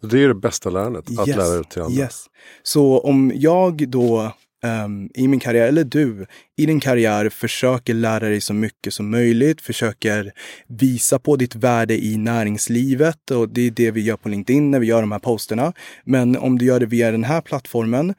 Det 0.00 0.22
är 0.24 0.28
det 0.28 0.34
bästa 0.34 0.70
lärandet. 0.70 1.18
Att 1.18 1.28
Yes, 1.28 1.36
lära 1.36 1.60
ut 1.60 1.70
till 1.70 1.82
andra. 1.82 2.02
Yes. 2.02 2.26
Så 2.62 2.98
om 2.98 3.32
jag 3.34 3.88
då 3.88 4.32
ehm, 4.64 5.10
i 5.14 5.28
min 5.28 5.40
karriär, 5.40 5.66
eller 5.66 5.84
du 5.84 6.26
i 6.56 6.66
din 6.66 6.80
karriär 6.80 7.28
försöker 7.28 7.94
lära 7.94 8.28
dig 8.28 8.40
så 8.40 8.54
mycket 8.54 8.94
som 8.94 9.10
möjligt, 9.10 9.60
försöker 9.60 10.32
visa 10.66 11.18
på 11.18 11.36
ditt 11.36 11.54
värde 11.54 12.04
i 12.04 12.16
näringslivet 12.16 13.30
och 13.30 13.48
det 13.48 13.60
är 13.60 13.70
det 13.70 13.90
vi 13.90 14.00
gör 14.00 14.16
på 14.16 14.28
LinkedIn 14.28 14.70
när 14.70 14.78
vi 14.78 14.86
gör 14.86 15.00
de 15.00 15.12
här 15.12 15.18
posterna. 15.18 15.72
Men 16.04 16.36
om 16.36 16.58
du 16.58 16.64
gör 16.64 16.80
det 16.80 16.86
via 16.86 17.10
den 17.10 17.24
här 17.24 17.40
plattformen 17.40 18.14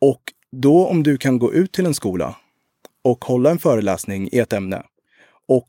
och 0.00 0.22
då 0.56 0.86
om 0.86 1.02
du 1.02 1.18
kan 1.18 1.38
gå 1.38 1.54
ut 1.54 1.72
till 1.72 1.86
en 1.86 1.94
skola 1.94 2.36
och 3.04 3.24
hålla 3.24 3.50
en 3.50 3.58
föreläsning 3.58 4.28
i 4.32 4.38
ett 4.38 4.52
ämne 4.52 4.82
och 5.48 5.68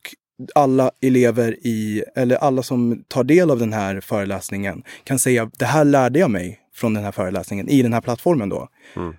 alla 0.56 0.92
elever 1.02 1.52
i, 1.62 2.04
eller 2.16 2.36
alla 2.36 2.64
som 2.64 3.04
tar 3.08 3.24
del 3.24 3.52
av 3.52 3.60
den 3.60 3.74
här 3.74 4.02
föreläsningen 4.02 4.84
kan 5.04 5.20
säga 5.20 5.52
det 5.60 5.66
här 5.66 5.86
lärde 5.86 6.20
jag 6.20 6.32
mig 6.32 6.60
från 6.74 6.94
den 6.94 7.04
här 7.04 7.12
föreläsningen 7.12 7.70
i 7.70 7.82
den 7.82 7.94
här 7.94 8.02
plattformen 8.02 8.50
då. 8.50 8.68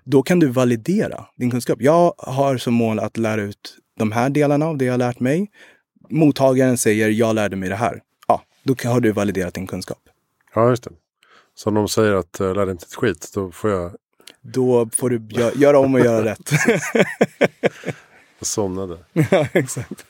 Då 0.05 0.23
kan 0.23 0.39
du 0.39 0.47
validera 0.47 1.25
din 1.37 1.51
kunskap. 1.51 1.83
Jag 1.83 2.15
har 2.19 2.57
som 2.57 2.75
mål 2.75 2.99
att 2.99 3.17
lära 3.17 3.43
ut 3.43 3.77
de 3.99 4.13
här 4.13 4.31
delarna 4.31 4.67
av 4.67 4.79
det 4.79 4.85
jag 4.85 4.99
lärt 4.99 5.21
mig. 5.21 5.51
Mottagaren 6.11 6.79
säger 6.79 7.09
jag 7.09 7.35
lärde 7.35 7.57
mig 7.57 7.69
det 7.69 7.77
här. 7.77 8.03
Ja, 8.29 8.43
då 8.63 8.75
har 8.85 9.01
du 9.01 9.13
validerat 9.13 9.55
din 9.55 9.67
kunskap. 9.67 9.99
Ja, 10.55 10.69
just 10.69 10.85
det. 10.85 10.91
Så 11.55 11.69
om 11.69 11.75
de 11.75 11.89
säger 11.89 12.13
att 12.13 12.41
uh, 12.41 12.55
lär 12.55 12.67
dig 12.67 12.73
inte 12.73 12.85
ett 12.85 12.95
skit, 12.95 13.31
då 13.35 13.51
får 13.51 13.71
jag 13.71 13.93
Då 14.41 14.89
får 14.93 15.11
du 15.11 15.19
gö- 15.19 15.59
göra 15.59 15.79
om 15.79 15.95
och 15.95 16.01
göra 16.01 16.25
rätt. 16.25 16.51
jag 18.39 18.47
somnade. 18.47 18.99
ja, 19.13 19.47
exakt. 19.53 20.07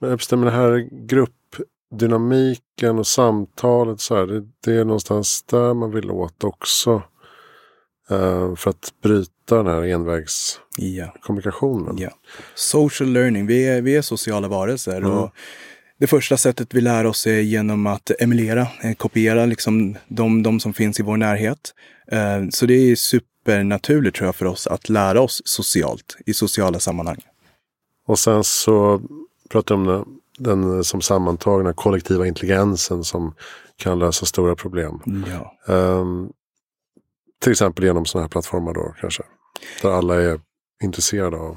Men 0.00 0.10
just 0.10 0.30
den 0.30 0.48
här 0.48 0.88
gruppdynamiken 1.06 2.98
och 2.98 3.06
samtalet 3.06 4.00
så 4.00 4.16
här, 4.16 4.26
det, 4.26 4.44
det 4.64 4.72
är 4.72 4.84
någonstans 4.84 5.42
där 5.42 5.74
man 5.74 5.90
vill 5.90 6.10
åt 6.10 6.44
också. 6.44 7.02
eh, 8.10 8.54
för 8.54 8.70
att 8.70 8.92
bryta 9.02 9.56
den 9.56 9.66
här 9.66 9.82
envägskommunikationen. 9.82 11.98
Ja. 11.98 12.08
Ja. 12.10 12.16
Social 12.54 13.08
learning, 13.08 13.46
vi 13.46 13.68
är, 13.68 13.82
vi 13.82 13.96
är 13.96 14.02
sociala 14.02 14.48
varelser. 14.48 14.96
Mm. 14.96 15.10
Och 15.10 15.30
det 15.98 16.06
första 16.06 16.36
sättet 16.36 16.74
vi 16.74 16.80
lär 16.80 17.06
oss 17.06 17.26
är 17.26 17.40
genom 17.40 17.86
att 17.86 18.10
emulera, 18.20 18.66
eh, 18.82 18.94
kopiera 18.96 19.46
liksom 19.46 19.96
de, 20.08 20.42
de 20.42 20.60
som 20.60 20.74
finns 20.74 21.00
i 21.00 21.02
vår 21.02 21.16
närhet. 21.16 21.74
Eh, 22.12 22.48
Så 22.50 22.66
det 22.66 22.74
är 22.74 22.96
supernaturligt 22.96 24.16
tror 24.16 24.26
jag 24.28 24.36
för 24.36 24.46
oss 24.46 24.66
att 24.66 24.88
lära 24.88 25.20
oss 25.20 25.42
socialt, 25.44 26.16
i 26.26 26.34
sociala 26.34 26.78
sammanhang. 26.78 27.18
Och 28.06 28.18
sen 28.18 28.44
så 28.44 29.00
pratar 29.48 29.74
om 29.74 30.04
den, 30.38 30.84
som 30.84 31.00
sammantagna 31.00 31.72
kollektiva 31.72 32.26
intelligensen 32.26 33.04
som 33.04 33.34
kan 33.76 33.98
lösa 33.98 34.26
stora 34.26 34.56
problem. 34.56 35.02
Ja. 35.26 35.74
Ehm, 35.74 36.28
till 37.42 37.52
exempel 37.52 37.84
genom 37.84 38.06
sådana 38.06 38.24
här 38.24 38.28
plattformar 38.28 38.74
då 38.74 38.94
kanske. 39.00 39.22
Där 39.82 39.90
alla 39.90 40.22
är 40.22 40.40
intresserade 40.84 41.36
av 41.36 41.56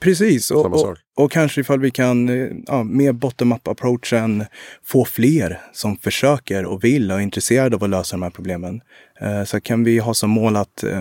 Precis, 0.00 0.50
och, 0.50 0.62
samma 0.62 0.74
och, 0.74 0.80
sak. 0.80 0.98
och 1.16 1.30
kanske 1.30 1.60
ifall 1.60 1.80
vi 1.80 1.90
kan 1.90 2.28
eh, 2.28 2.48
ja, 2.66 2.82
med 2.82 3.14
bottom-up 3.14 3.68
approachen 3.68 4.44
få 4.84 5.04
fler 5.04 5.60
som 5.72 5.96
försöker 5.96 6.64
och 6.64 6.84
vill 6.84 7.10
och 7.10 7.18
är 7.18 7.22
intresserade 7.22 7.76
av 7.76 7.84
att 7.84 7.90
lösa 7.90 8.16
de 8.16 8.22
här 8.22 8.30
problemen. 8.30 8.80
Eh, 9.20 9.44
Så 9.44 9.60
kan 9.60 9.84
vi 9.84 9.98
ha 9.98 10.14
som 10.14 10.30
mål 10.30 10.56
att, 10.56 10.84
eh, 10.84 11.00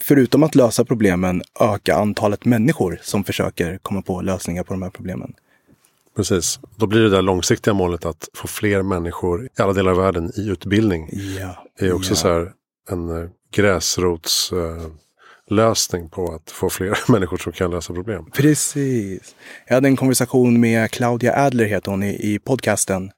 förutom 0.00 0.42
att 0.42 0.54
lösa 0.54 0.84
problemen, 0.84 1.42
öka 1.60 1.96
antalet 1.96 2.44
människor 2.44 2.98
som 3.02 3.24
försöker 3.24 3.78
komma 3.78 4.02
på 4.02 4.20
lösningar 4.20 4.62
på 4.62 4.74
de 4.74 4.82
här 4.82 4.90
problemen. 4.90 5.34
Precis. 6.16 6.60
Då 6.76 6.86
blir 6.86 7.00
det 7.00 7.10
där 7.10 7.22
långsiktiga 7.22 7.74
målet 7.74 8.04
att 8.04 8.28
få 8.34 8.48
fler 8.48 8.82
människor 8.82 9.44
i 9.44 9.62
alla 9.62 9.72
delar 9.72 9.90
av 9.90 9.98
världen 9.98 10.32
i 10.36 10.48
utbildning. 10.48 11.08
Ja. 11.40 11.64
Det 11.78 11.86
är 11.86 11.92
också 11.92 12.10
ja. 12.10 12.16
så 12.16 12.28
här 12.28 12.52
en 12.90 13.22
eh, 13.22 13.28
eh, 15.50 16.08
på 16.10 16.34
att 16.34 16.50
få 16.50 16.70
fler 16.70 16.98
människor 17.12 17.36
som 17.36 17.52
kan 17.52 17.70
lösa 17.70 17.94
problem. 17.94 18.30
Precis. 18.32 19.34
Jag 19.66 19.74
hade 19.74 19.88
en 19.88 19.96
konversation 19.96 20.60
med 20.60 20.90
Claudia 20.90 21.44
Adler, 21.44 21.64
heter 21.64 21.90
hon, 21.90 22.02
i, 22.02 22.34
i 22.34 22.38
podcasten. 22.38 23.10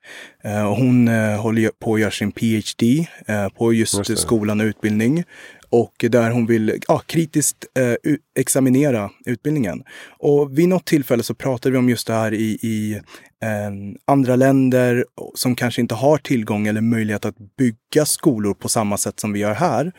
Eh, 0.45 0.66
och 0.66 0.76
hon 0.76 1.09
eh, 1.09 1.41
håller 1.41 1.70
på 1.81 1.95
att 1.95 2.01
göra 2.01 2.11
sin 2.11 2.33
PhD 2.33 3.07
eh, 3.26 3.49
på 3.49 3.72
just, 3.72 4.09
Just 4.09 4.22
skolan 4.22 4.61
och 4.61 4.64
utbildning. 4.64 5.24
Och 5.70 6.05
där 6.11 6.31
hon 6.31 6.47
vill 6.47 6.81
ja, 6.89 6.99
kritiskt 7.07 7.66
eh, 7.79 8.14
examinera 8.39 9.11
utbildningen. 9.26 9.83
Och 10.18 10.59
vid 10.59 10.68
något 10.68 10.87
tillfälle 10.87 11.22
så 11.22 11.35
pratade 11.35 11.72
vi 11.72 11.79
om 11.79 11.89
just 11.89 12.07
det 12.07 12.12
här 12.12 12.35
i, 12.35 12.59
i 12.62 13.01
eh, 13.43 14.01
andra 14.05 14.37
länder 14.37 15.05
som 15.35 15.55
kanske 15.55 15.81
inte 15.81 15.95
har 15.95 16.18
tillgång 16.18 16.66
eller 16.66 16.81
möjlighet 16.81 17.24
att 17.24 17.37
bygga 17.59 18.07
skolor 18.07 18.55
på 18.55 18.68
samma 18.68 18.97
sätt 18.97 19.20
som 19.20 19.33
vi 19.33 19.41
gör 19.41 19.55
här. 19.55 19.93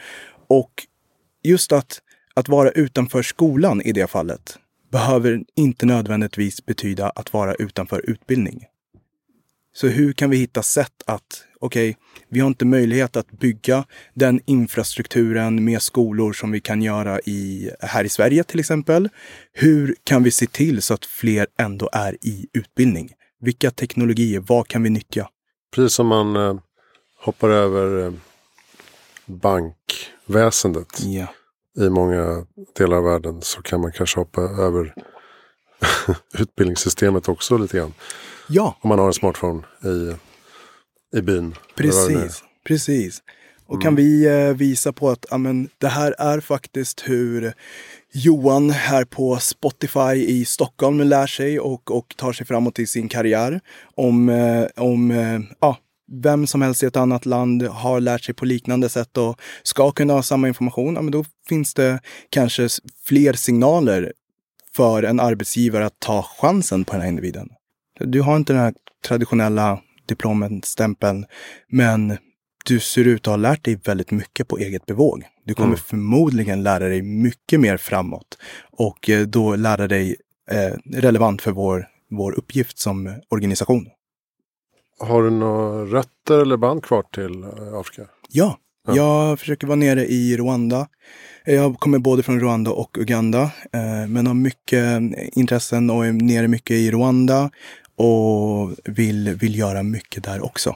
Och 0.47 0.71
just 1.43 1.71
att, 1.71 1.99
att 2.33 2.49
vara 2.49 2.71
utanför 2.71 3.21
skolan 3.21 3.81
i 3.81 3.91
det 3.91 4.07
fallet 4.07 4.59
behöver 4.91 5.43
inte 5.55 5.85
nödvändigtvis 5.85 6.65
betyda 6.65 7.09
att 7.09 7.33
vara 7.33 7.55
utanför 7.55 8.09
utbildning. 8.09 8.65
Så 9.73 9.87
hur 9.87 10.13
kan 10.13 10.29
vi 10.29 10.37
hitta 10.37 10.63
sätt 10.63 11.03
att, 11.05 11.43
okej, 11.59 11.97
vi 12.29 12.39
har 12.39 12.47
inte 12.47 12.65
möjlighet 12.65 13.15
att 13.15 13.31
bygga 13.31 13.85
den 14.13 14.41
infrastrukturen 14.45 15.65
med 15.65 15.81
skolor 15.81 16.33
som 16.33 16.51
vi 16.51 16.61
kan 16.61 16.81
göra 16.81 17.19
i, 17.19 17.71
här 17.79 18.03
i 18.03 18.09
Sverige 18.09 18.43
till 18.43 18.59
exempel. 18.59 19.09
Hur 19.53 19.95
kan 20.03 20.23
vi 20.23 20.31
se 20.31 20.47
till 20.47 20.81
så 20.81 20.93
att 20.93 21.05
fler 21.05 21.47
ändå 21.57 21.89
är 21.93 22.17
i 22.21 22.47
utbildning? 22.53 23.11
Vilka 23.41 23.71
teknologier, 23.71 24.39
vad 24.39 24.67
kan 24.67 24.83
vi 24.83 24.89
nyttja? 24.89 25.29
Precis 25.75 25.95
som 25.95 26.07
man 26.07 26.35
eh, 26.35 26.59
hoppar 27.17 27.49
över 27.49 28.05
eh, 28.05 28.13
bankväsendet 29.25 31.03
Ja, 31.05 31.27
i 31.79 31.89
många 31.89 32.45
delar 32.77 32.97
av 32.97 33.03
världen 33.03 33.41
så 33.41 33.61
kan 33.61 33.81
man 33.81 33.91
kanske 33.91 34.19
hoppa 34.19 34.41
över 34.41 34.93
utbildningssystemet 36.39 37.29
också 37.29 37.57
lite 37.57 37.77
grann. 37.77 37.93
ja 38.47 38.77
Om 38.81 38.89
man 38.89 38.99
har 38.99 39.07
en 39.07 39.13
smartphone 39.13 39.63
i, 39.83 40.15
i 41.17 41.21
byn. 41.21 41.55
Precis, 41.75 42.43
precis. 42.67 43.21
Och 43.69 43.81
kan 43.81 43.95
vi 43.95 44.25
eh, 44.25 44.55
visa 44.55 44.93
på 44.93 45.09
att 45.09 45.31
amen, 45.31 45.69
det 45.77 45.87
här 45.87 46.15
är 46.17 46.39
faktiskt 46.39 47.03
hur 47.05 47.53
Johan 48.13 48.69
här 48.69 49.05
på 49.05 49.37
Spotify 49.37 50.25
i 50.27 50.45
Stockholm 50.45 50.99
lär 50.99 51.27
sig 51.27 51.59
och, 51.59 51.91
och 51.91 52.13
tar 52.17 52.33
sig 52.33 52.45
framåt 52.45 52.79
i 52.79 52.87
sin 52.87 53.09
karriär. 53.09 53.61
Om, 53.95 54.29
eh, 54.29 54.65
om 54.75 55.11
eh, 55.11 55.39
ja, 55.59 55.77
vem 56.11 56.47
som 56.47 56.61
helst 56.61 56.83
i 56.83 56.85
ett 56.85 56.97
annat 56.97 57.25
land 57.25 57.63
har 57.63 57.99
lärt 57.99 58.23
sig 58.23 58.35
på 58.35 58.45
liknande 58.45 58.89
sätt 58.89 59.17
och 59.17 59.41
ska 59.63 59.91
kunna 59.91 60.13
ha 60.13 60.23
samma 60.23 60.47
information, 60.47 60.95
ja, 60.95 61.01
men 61.01 61.11
då 61.11 61.25
finns 61.49 61.73
det 61.73 61.99
kanske 62.29 62.67
fler 63.03 63.33
signaler 63.33 64.13
för 64.75 65.03
en 65.03 65.19
arbetsgivare 65.19 65.85
att 65.85 65.99
ta 65.99 66.23
chansen 66.23 66.85
på 66.85 66.93
den 66.93 67.01
här 67.01 67.09
individen. 67.09 67.49
Du 67.99 68.21
har 68.21 68.35
inte 68.35 68.53
den 68.53 68.61
här 68.61 68.73
traditionella 69.07 69.79
diplomstämpeln, 70.07 71.25
men 71.67 72.17
du 72.65 72.79
ser 72.79 73.05
ut 73.07 73.21
att 73.21 73.31
ha 73.31 73.35
lärt 73.37 73.65
dig 73.65 73.79
väldigt 73.85 74.11
mycket 74.11 74.47
på 74.47 74.57
eget 74.57 74.85
bevåg. 74.85 75.23
Du 75.45 75.53
kommer 75.53 75.67
Mm. 75.67 75.79
förmodligen 75.79 76.63
lära 76.63 76.87
dig 76.87 77.01
mycket 77.01 77.59
mer 77.59 77.77
framåt 77.77 78.37
och 78.71 79.09
eh, 79.09 79.21
då 79.27 79.55
lära 79.55 79.87
dig 79.87 80.15
eh, 80.51 80.73
relevant 80.93 81.41
för 81.41 81.51
vår, 81.51 81.87
vår 82.09 82.31
uppgift 82.31 82.79
som 82.79 83.21
organisation. 83.29 83.87
Har 84.99 85.23
du 85.23 85.29
några 85.29 85.85
rötter 85.85 86.39
eller 86.41 86.57
band 86.57 86.83
kvar 86.83 87.03
till 87.13 87.43
eh, 87.43 87.73
Afrika? 87.79 88.05
Ja, 88.29 88.57
Ja. 88.87 88.95
jag 88.95 89.39
försöker 89.39 89.67
vara 89.67 89.75
nere 89.75 90.05
i 90.05 90.37
Rwanda. 90.37 90.87
Jag 91.45 91.79
kommer 91.79 91.99
både 91.99 92.23
från 92.23 92.39
Rwanda 92.39 92.71
och 92.71 92.97
Uganda, 92.97 93.41
eh, 93.73 94.07
men 94.09 94.27
har 94.27 94.33
mycket 94.33 95.01
intressen 95.33 95.89
och 95.89 96.05
är 96.05 96.11
nere 96.11 96.47
mycket 96.47 96.71
i 96.75 96.91
Rwanda 96.91 97.49
och 97.95 98.71
vill, 98.85 99.29
vill 99.41 99.59
göra 99.59 99.83
mycket 99.83 100.23
där 100.23 100.45
också. 100.45 100.75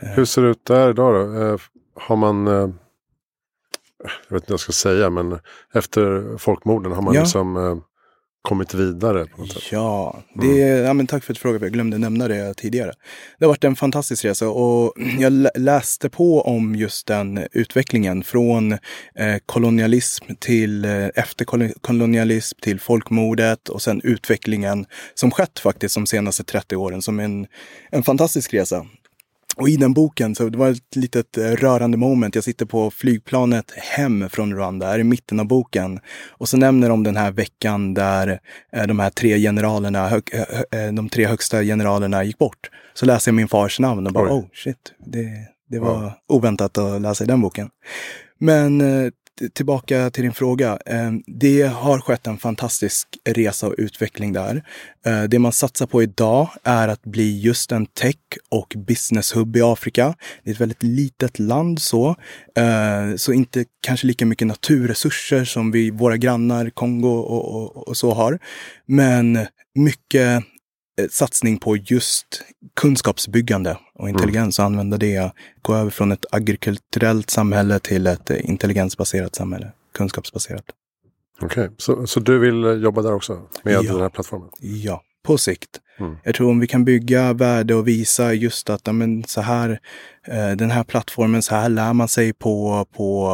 Hur 0.00 0.24
ser 0.24 0.42
det 0.42 0.48
ut 0.48 0.64
där 0.64 0.90
idag 0.90 1.14
då? 1.14 1.42
Eh, 1.44 1.58
Har 1.94 2.16
man, 2.16 2.46
eh, 2.46 2.52
jag 2.52 4.34
vet 4.34 4.42
inte 4.42 4.46
vad 4.46 4.50
jag 4.52 4.60
ska 4.60 4.72
säga, 4.72 5.10
men 5.10 5.38
efter 5.74 6.36
folkmorden 6.38 6.92
har 6.92 7.02
man 7.02 7.14
Ja. 7.14 7.20
liksom 7.20 7.56
eh, 7.56 7.76
kommit 8.46 8.74
vidare? 8.74 9.26
Ja, 9.70 10.22
det 10.34 10.62
är, 10.62 10.82
ja 10.84 10.92
men 10.92 11.06
tack 11.06 11.24
för 11.24 11.32
att 11.32 11.36
du 11.36 11.40
frågade, 11.40 11.64
jag 11.66 11.72
glömde 11.72 11.98
nämna 11.98 12.28
det 12.28 12.54
tidigare. 12.54 12.92
Det 13.38 13.44
har 13.44 13.48
varit 13.48 13.64
en 13.64 13.76
fantastisk 13.76 14.24
resa 14.24 14.48
och 14.48 14.92
jag 15.18 15.32
lä- 15.32 15.50
läste 15.54 16.08
på 16.08 16.40
om 16.42 16.74
just 16.74 17.06
den 17.06 17.46
utvecklingen 17.52 18.22
från 18.22 18.72
eh, 18.72 18.78
kolonialism 19.46 20.24
till 20.38 20.84
eh, 20.84 21.06
efterkolonialism 21.14 22.58
till 22.62 22.80
folkmordet 22.80 23.68
och 23.68 23.82
sen 23.82 24.00
utvecklingen 24.04 24.86
som 25.14 25.30
skett 25.30 25.58
faktiskt 25.58 25.94
de 25.94 26.06
senaste 26.06 26.44
30 26.44 26.76
åren 26.76 27.02
som 27.02 27.20
en, 27.20 27.46
en 27.90 28.02
fantastisk 28.02 28.54
resa. 28.54 28.86
Och 29.56 29.68
i 29.68 29.76
den 29.76 29.92
boken, 29.92 30.34
så 30.34 30.48
det 30.48 30.58
var 30.58 30.68
ett 30.70 30.96
litet 30.96 31.38
eh, 31.38 31.42
rörande 31.42 31.96
moment. 31.96 32.34
Jag 32.34 32.44
sitter 32.44 32.66
på 32.66 32.90
flygplanet 32.90 33.70
hem 33.76 34.28
från 34.28 34.54
Rwanda, 34.54 34.94
är 34.94 34.98
i 34.98 35.04
mitten 35.04 35.40
av 35.40 35.46
boken. 35.46 36.00
Och 36.28 36.48
så 36.48 36.56
nämner 36.56 36.88
de 36.88 37.02
den 37.02 37.16
här 37.16 37.30
veckan 37.32 37.94
där 37.94 38.40
eh, 38.72 38.86
de 38.86 38.98
här 38.98 39.10
tre 39.10 39.38
generalerna, 39.38 40.08
hög, 40.08 40.22
eh, 40.72 40.92
de 40.92 41.08
tre 41.08 41.26
högsta 41.26 41.62
generalerna 41.62 42.24
gick 42.24 42.38
bort. 42.38 42.70
Så 42.94 43.06
läser 43.06 43.30
jag 43.30 43.34
min 43.34 43.48
fars 43.48 43.80
namn 43.80 44.06
och 44.06 44.12
bara, 44.12 44.24
Oj. 44.24 44.40
oh 44.40 44.44
shit, 44.54 44.92
det, 45.06 45.26
det 45.70 45.78
var 45.78 46.12
oväntat 46.28 46.78
att 46.78 47.02
läsa 47.02 47.24
i 47.24 47.26
den 47.26 47.40
boken. 47.40 47.68
Men 48.38 48.82
tillbaka 49.54 50.10
till 50.10 50.22
din 50.22 50.32
fråga. 50.32 50.78
Eh, 50.86 51.12
det 51.26 51.62
har 51.62 52.00
skett 52.00 52.26
en 52.26 52.38
fantastisk 52.38 53.08
resa 53.28 53.66
och 53.66 53.74
utveckling 53.78 54.32
där. 54.32 54.62
Eh, 55.06 55.22
det 55.22 55.38
man 55.38 55.52
satsar 55.52 55.86
på 55.86 56.02
idag 56.02 56.48
är 56.62 56.88
att 56.88 57.02
bli 57.02 57.40
just 57.40 57.72
en 57.72 57.86
tech 57.86 58.16
och 58.48 58.74
business-hub 58.76 59.56
i 59.56 59.62
Afrika. 59.62 60.14
Det 60.44 60.50
är 60.50 60.54
ett 60.54 60.60
väldigt 60.60 60.82
litet 60.82 61.38
land 61.38 61.82
så, 61.82 62.16
eh, 62.56 63.16
så 63.16 63.32
inte 63.32 63.64
kanske 63.82 64.06
lika 64.06 64.26
mycket 64.26 64.46
naturresurser 64.46 65.44
som 65.44 65.70
vi, 65.70 65.90
våra 65.90 66.16
grannar 66.16 66.70
Kongo 66.70 67.08
och, 67.08 67.54
och, 67.54 67.88
och 67.88 67.96
så 67.96 68.14
har. 68.14 68.38
Men 68.86 69.38
mycket 69.74 70.44
satsning 71.10 71.58
på 71.58 71.76
just 71.76 72.42
kunskapsbyggande 72.80 73.78
och 73.94 74.08
intelligens 74.08 74.58
och 74.58 74.64
använda 74.64 74.96
det. 74.96 75.32
Gå 75.62 75.74
över 75.74 75.90
från 75.90 76.12
ett 76.12 76.24
agrikulturellt 76.32 77.30
samhälle 77.30 77.78
till 77.78 78.06
ett 78.06 78.30
eh, 78.30 78.48
intelligensbaserat 78.50 79.34
samhälle. 79.34 79.72
Kunskapsbaserat. 79.94 80.64
Okej, 81.40 81.70
så, 81.76 82.06
så 82.06 82.20
du 82.20 82.38
vill 82.38 82.64
eh, 82.64 82.72
jobba 82.72 83.02
där 83.02 83.12
också? 83.14 83.42
Med 83.62 83.74
Ja. 83.74 83.82
den 83.82 84.00
här 84.00 84.08
plattformen? 84.08 84.48
Ja, 84.60 85.02
på 85.24 85.38
sikt. 85.38 85.80
Mm. 85.98 86.16
Jag 86.24 86.34
tror 86.34 86.50
om 86.50 86.60
vi 86.60 86.66
kan 86.66 86.84
bygga 86.84 87.32
värde 87.32 87.74
och 87.74 87.88
visa 87.88 88.32
just 88.32 88.70
att 88.70 88.94
men 88.94 89.24
så 89.24 89.40
här, 89.40 89.80
eh, 90.28 90.50
den 90.50 90.70
här 90.70 90.84
plattformen, 90.84 91.42
så 91.42 91.54
här 91.54 91.68
lär 91.68 91.92
man 91.92 92.08
sig 92.08 92.32
på, 92.32 92.86
på 92.96 93.30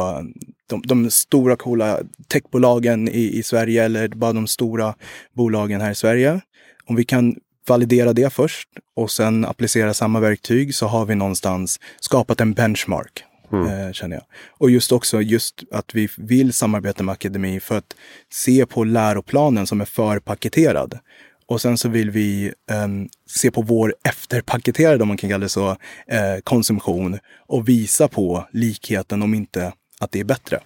de, 0.69 0.81
de 0.85 1.11
stora 1.11 1.55
coola 1.55 1.99
techbolagen 2.27 3.07
i, 3.07 3.37
i 3.37 3.43
Sverige 3.43 3.83
eller 3.83 4.07
bara 4.07 4.33
de 4.33 4.47
stora 4.47 4.95
bolagen 5.33 5.81
här 5.81 5.91
i 5.91 5.95
Sverige. 5.95 6.41
Om 6.85 6.95
vi 6.95 7.05
kan 7.05 7.35
validera 7.67 8.13
det 8.13 8.33
först 8.33 8.69
och 8.95 9.11
sen 9.11 9.45
applicera 9.45 9.93
samma 9.93 10.19
verktyg 10.19 10.75
så 10.75 10.87
har 10.87 11.05
vi 11.05 11.15
någonstans 11.15 11.79
skapat 11.99 12.41
en 12.41 12.53
benchmark. 12.53 13.23
Eh, 13.53 13.91
känner 13.91 14.15
jag. 14.15 14.25
Och 14.49 14.69
just 14.69 14.91
också 14.91 15.21
just 15.21 15.63
att 15.71 15.95
vi 15.95 16.09
vill 16.17 16.53
samarbeta 16.53 17.03
med 17.03 17.13
akademi 17.13 17.59
för 17.59 17.77
att 17.77 17.95
se 18.31 18.65
på 18.65 18.83
läroplanen 18.83 19.67
som 19.67 19.81
är 19.81 19.85
förpaketerad. 19.85 20.99
Och 21.45 21.61
sen 21.61 21.77
så 21.77 21.89
vill 21.89 22.11
vi 22.11 22.53
ehm, 22.71 23.09
se 23.29 23.51
på 23.51 23.61
vår 23.61 23.95
efterpaketerade, 24.03 25.01
om 25.01 25.07
man 25.07 25.17
kan 25.17 25.29
kalla 25.29 25.43
det 25.43 25.49
så, 25.49 25.69
eh, 26.07 26.37
konsumtion 26.43 27.19
och 27.47 27.69
visa 27.69 28.07
på 28.07 28.47
likheten, 28.51 29.23
om 29.23 29.33
inte 29.33 29.73
att 29.99 30.11
det 30.11 30.19
är 30.19 30.23
bättre. 30.23 30.59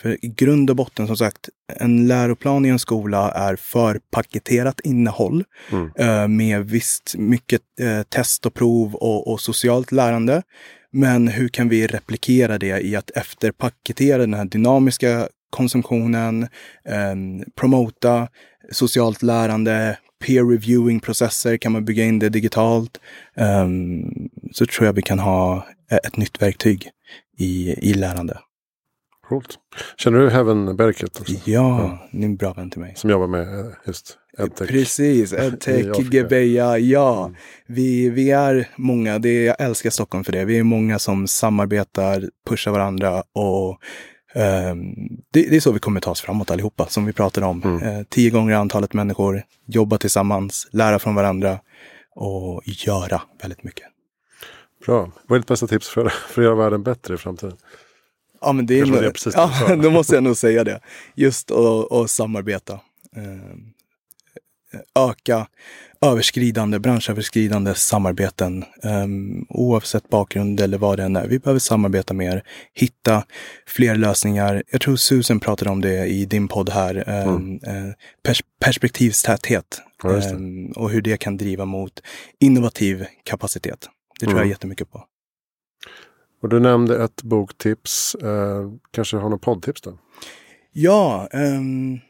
För 0.00 0.24
i 0.24 0.28
grund 0.28 0.70
och 0.70 0.76
botten, 0.76 1.06
som 1.06 1.16
sagt, 1.16 1.48
en 1.76 2.08
läroplan 2.08 2.66
i 2.66 2.68
en 2.68 2.78
skola 2.78 3.30
är 3.30 3.56
förpaketerat 3.56 4.80
innehåll 4.80 5.44
eh, 5.98 6.28
med 6.28 6.70
visst 6.70 7.14
mycket 7.18 7.62
eh, 7.80 8.02
test 8.02 8.46
och 8.46 8.54
prov 8.54 8.94
och, 8.94 9.32
och 9.32 9.40
socialt 9.40 9.92
lärande. 9.92 10.42
Men 10.92 11.28
hur 11.28 11.48
kan 11.48 11.68
vi 11.68 11.86
replikera 11.86 12.58
det 12.58 12.80
i 12.80 12.96
att 12.96 13.10
efterpaketera 13.10 14.18
den 14.18 14.34
här 14.34 14.44
dynamiska 14.44 15.28
konsumtionen, 15.50 16.42
eh, 16.84 17.46
promota 17.56 18.28
socialt 18.72 19.22
lärande, 19.22 19.98
peer 20.24 20.44
reviewing 20.44 21.00
processer, 21.00 21.56
kan 21.56 21.72
man 21.72 21.84
bygga 21.84 22.04
in 22.04 22.18
det 22.18 22.28
digitalt, 22.28 23.00
eh, 23.36 23.68
så 24.52 24.66
tror 24.66 24.86
jag 24.86 24.92
vi 24.92 25.02
kan 25.02 25.18
ha 25.18 25.66
ett 26.04 26.16
nytt 26.16 26.42
verktyg 26.42 26.90
i, 27.38 27.74
i 27.90 27.94
lärande. 27.94 28.38
Coolt. 29.30 29.58
Känner 29.96 30.18
du 30.18 30.30
Heaven 30.30 30.76
Berket? 30.76 31.22
Ja, 31.28 31.38
ja, 31.44 31.98
är 32.18 32.24
en 32.24 32.36
bra 32.36 32.52
vän 32.52 32.70
till 32.70 32.80
mig. 32.80 32.92
Som 32.96 33.10
jobbar 33.10 33.26
med 33.26 33.60
eh, 33.60 33.66
just 33.86 34.18
edtech. 34.38 34.68
Precis, 34.68 35.32
edtech, 35.38 36.12
Gebeja, 36.12 36.78
ja. 36.78 37.24
Mm. 37.24 37.36
Vi, 37.66 38.10
vi 38.10 38.30
är 38.30 38.68
många, 38.76 39.18
det, 39.18 39.44
jag 39.44 39.56
älskar 39.60 39.90
Stockholm 39.90 40.24
för 40.24 40.32
det. 40.32 40.44
Vi 40.44 40.58
är 40.58 40.62
många 40.62 40.98
som 40.98 41.26
samarbetar, 41.26 42.30
pushar 42.48 42.70
varandra 42.70 43.22
och 43.32 43.70
um, 44.34 44.94
det, 45.32 45.42
det, 45.42 45.56
är 45.56 45.60
så 45.60 45.72
vi 45.72 45.78
kommer 45.78 46.00
ta 46.00 46.10
oss 46.10 46.20
framåt 46.20 46.50
allihopa, 46.50 46.86
som 46.86 47.06
vi 47.06 47.12
pratade 47.12 47.46
om. 47.46 47.62
Mm. 47.62 47.82
Uh, 47.82 48.04
tio 48.08 48.30
gånger 48.30 48.54
antalet 48.54 48.92
människor, 48.92 49.42
jobba 49.66 49.98
tillsammans, 49.98 50.68
lära 50.72 50.98
från 50.98 51.14
varandra 51.14 51.58
och 52.14 52.62
göra 52.64 53.22
väldigt 53.42 53.64
mycket. 53.64 53.86
Bra. 54.86 55.12
Vad 55.28 55.36
är 55.36 55.40
ditt 55.40 55.48
bästa 55.48 55.66
tips 55.66 55.88
för, 55.88 56.08
för 56.08 56.42
att 56.42 56.44
göra 56.44 56.54
världen 56.54 56.82
bättre 56.82 57.14
i 57.14 57.16
framtiden? 57.16 57.56
Ja, 58.40 58.52
men 58.52 58.66
det 58.66 58.80
är 58.80 58.86
nog, 58.86 59.12
precis 59.12 59.34
ja, 59.34 59.76
då 59.82 59.90
måste 59.90 60.14
jag 60.14 60.24
nog 60.24 60.36
säga 60.36 60.64
det. 60.64 60.80
Just 61.14 61.50
att 61.50 62.10
samarbeta. 62.10 62.80
Ehm, 63.16 63.72
öka 64.94 65.46
överskridande, 66.00 66.78
branschöverskridande 66.78 67.74
samarbeten 67.74 68.64
um, 68.82 69.46
oavsett 69.48 70.08
bakgrund 70.08 70.60
eller 70.60 70.78
vad 70.78 70.98
det 70.98 71.02
än 71.02 71.16
är. 71.16 71.26
Vi 71.26 71.38
behöver 71.38 71.60
samarbeta 71.60 72.14
mer, 72.14 72.42
hitta 72.74 73.24
fler 73.66 73.94
lösningar. 73.94 74.62
Jag 74.70 74.80
tror 74.80 74.96
Susan 74.96 75.40
pratade 75.40 75.70
om 75.70 75.80
det 75.80 76.06
i 76.06 76.24
din 76.24 76.48
podd 76.48 76.70
här. 76.70 77.26
Um, 77.26 77.52
uh, 77.52 77.92
pers 78.22 78.42
perspektivstäthet 78.60 79.82
ja, 80.02 80.10
um, 80.10 80.72
och 80.76 80.90
hur 80.90 81.02
det 81.02 81.16
kan 81.16 81.36
driva 81.36 81.64
mot 81.64 82.02
innovativ 82.40 83.06
kapacitet. 83.24 83.88
Det 84.20 84.26
tror 84.26 84.32
mm. 84.32 84.42
jag 84.42 84.48
jättemycket 84.50 84.90
på. 84.90 85.04
Och 86.42 86.48
du 86.48 86.60
nämnde 86.60 87.04
ett 87.04 87.22
boktips. 87.22 88.16
Uh, 88.22 88.72
kanske 88.90 89.16
har 89.16 89.30
något 89.30 89.42
poddtips 89.42 89.80
då? 89.80 89.98
Ja, 90.72 91.28
um, 91.32 92.00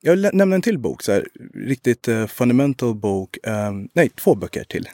jag 0.00 0.34
nämner 0.34 0.54
en 0.54 0.62
till 0.62 0.78
bok, 0.78 1.02
så 1.02 1.12
här, 1.12 1.26
riktigt 1.54 2.08
uh, 2.08 2.26
fundamental 2.26 2.94
bok. 2.94 3.38
Um, 3.46 3.88
nej, 3.94 4.08
två 4.08 4.34
böcker 4.34 4.64
till. 4.64 4.88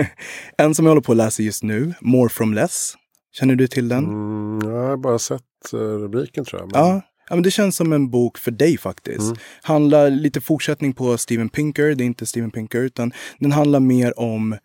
en 0.56 0.74
som 0.74 0.84
jag 0.84 0.90
håller 0.90 1.02
på 1.02 1.12
att 1.12 1.18
läsa 1.18 1.42
just 1.42 1.62
nu, 1.62 1.94
More 2.00 2.28
from 2.28 2.54
Less. 2.54 2.94
Känner 3.32 3.54
du 3.54 3.68
till 3.68 3.88
den? 3.88 4.04
Mm, 4.04 4.70
jag 4.70 4.82
har 4.82 4.96
bara 4.96 5.18
sett 5.18 5.42
uh, 5.74 5.80
rubriken 5.80 6.44
tror 6.44 6.60
jag. 6.60 6.72
Men... 6.72 6.80
Ja, 6.80 7.02
ja, 7.28 7.34
men 7.34 7.42
det 7.42 7.50
känns 7.50 7.76
som 7.76 7.92
en 7.92 8.10
bok 8.10 8.38
för 8.38 8.50
dig 8.50 8.78
faktiskt. 8.78 9.20
Mm. 9.20 9.36
Handlar 9.62 10.10
lite 10.10 10.40
fortsättning 10.40 10.92
på 10.92 11.18
Steven 11.18 11.48
Pinker. 11.48 11.94
Det 11.94 12.04
är 12.04 12.06
inte 12.06 12.26
Steven 12.26 12.50
Pinker, 12.50 12.80
utan 12.80 13.12
den 13.38 13.52
handlar 13.52 13.80
mer 13.80 14.18
om 14.18 14.56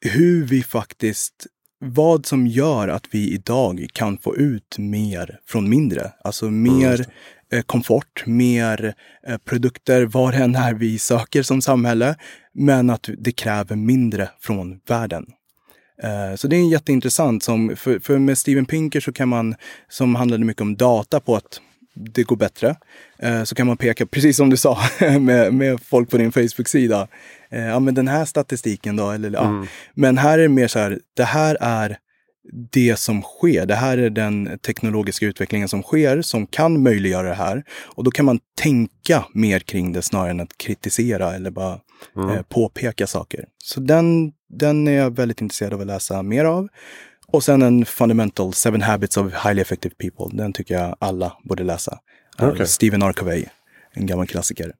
hur 0.00 0.44
vi 0.44 0.62
faktiskt 0.62 1.46
vad 1.78 2.26
som 2.26 2.46
gör 2.46 2.88
att 2.88 3.04
vi 3.10 3.32
idag 3.32 3.86
kan 3.92 4.18
få 4.18 4.36
ut 4.36 4.78
mer 4.78 5.40
från 5.46 5.68
mindre. 5.68 6.12
Alltså 6.24 6.50
mer 6.50 7.06
mm, 7.52 7.64
komfort, 7.66 8.26
mer 8.26 8.94
eh, 9.26 9.36
produkter, 9.36 10.04
var 10.04 10.32
än 10.32 10.54
är 10.54 10.74
vi 10.74 10.98
söker 10.98 11.42
som 11.42 11.62
samhälle. 11.62 12.16
Men 12.52 12.90
att 12.90 13.08
det 13.18 13.32
kräver 13.32 13.76
mindre 13.76 14.28
från 14.40 14.80
världen. 14.88 15.26
Eh, 16.02 16.36
så 16.36 16.48
det 16.48 16.56
är 16.56 16.70
jätteintressant. 16.70 17.42
Som, 17.42 17.76
för, 17.76 17.98
för 17.98 18.18
med 18.18 18.38
Steven 18.38 18.66
Pinker 18.66 19.00
så 19.00 19.12
kan 19.12 19.28
man, 19.28 19.54
som 19.88 20.14
handlade 20.14 20.44
mycket 20.44 20.62
om 20.62 20.76
data 20.76 21.20
på 21.20 21.36
att 21.36 21.60
det 21.94 22.22
går 22.22 22.36
bättre. 22.36 22.76
Så 23.44 23.54
kan 23.54 23.66
man 23.66 23.76
peka, 23.76 24.06
precis 24.06 24.36
som 24.36 24.50
du 24.50 24.56
sa, 24.56 24.78
med, 25.20 25.54
med 25.54 25.80
folk 25.80 26.10
på 26.10 26.16
din 26.16 26.32
Facebook-sida. 26.32 27.08
Ja, 27.50 27.80
men 27.80 27.94
den 27.94 28.08
här 28.08 28.24
statistiken 28.24 28.96
då, 28.96 29.10
eller 29.10 29.30
ja. 29.30 29.44
Mm. 29.44 29.66
Men 29.94 30.18
här 30.18 30.38
är 30.38 30.42
det 30.42 30.48
mer 30.48 30.68
så 30.68 30.78
här, 30.78 30.98
det 31.16 31.24
här 31.24 31.56
är 31.60 31.98
det 32.72 32.98
som 32.98 33.22
sker. 33.22 33.66
Det 33.66 33.74
här 33.74 33.98
är 33.98 34.10
den 34.10 34.58
teknologiska 34.58 35.26
utvecklingen 35.26 35.68
som 35.68 35.82
sker 35.82 36.22
som 36.22 36.46
kan 36.46 36.82
möjliggöra 36.82 37.28
det 37.28 37.34
här. 37.34 37.64
Och 37.84 38.04
då 38.04 38.10
kan 38.10 38.24
man 38.24 38.38
tänka 38.60 39.24
mer 39.34 39.58
kring 39.58 39.92
det 39.92 40.02
snarare 40.02 40.30
än 40.30 40.40
att 40.40 40.58
kritisera 40.58 41.34
eller 41.34 41.50
bara 41.50 41.80
mm. 42.16 42.30
eh, 42.30 42.42
påpeka 42.42 43.06
saker. 43.06 43.44
Så 43.64 43.80
den, 43.80 44.32
den 44.48 44.88
är 44.88 44.92
jag 44.92 45.16
väldigt 45.16 45.40
intresserad 45.40 45.74
av 45.74 45.80
att 45.80 45.86
läsa 45.86 46.22
mer 46.22 46.44
av. 46.44 46.68
Och 47.28 47.44
sen 47.44 47.62
en 47.62 47.84
Fundamental, 47.84 48.52
Seven 48.52 48.82
Habits 48.82 49.16
of 49.16 49.32
Highly 49.44 49.62
Effective 49.62 49.94
People. 49.94 50.42
Den 50.42 50.52
tycker 50.52 50.74
jag 50.74 50.96
alla 50.98 51.32
borde 51.44 51.64
läsa. 51.64 51.98
Okay. 52.38 52.66
Stephen 52.66 53.02
R. 53.02 53.12
Covey, 53.12 53.44
en 53.92 54.06
gammal 54.06 54.26
klassiker 54.26 54.72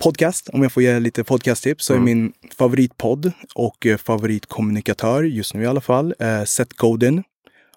podcast, 0.00 0.48
om 0.48 0.62
jag 0.62 0.72
får 0.72 0.82
ge 0.82 1.00
lite 1.00 1.24
podcasttips, 1.24 1.84
så 1.84 1.92
är 1.92 1.96
mm. 1.96 2.04
min 2.04 2.32
favoritpodd 2.58 3.32
och 3.54 3.86
eh, 3.86 3.96
favoritkommunikatör, 3.96 5.22
just 5.22 5.54
nu 5.54 5.62
i 5.62 5.66
alla 5.66 5.80
fall, 5.80 6.14
eh, 6.18 6.44
Seth 6.44 6.76
Godin. 6.76 7.22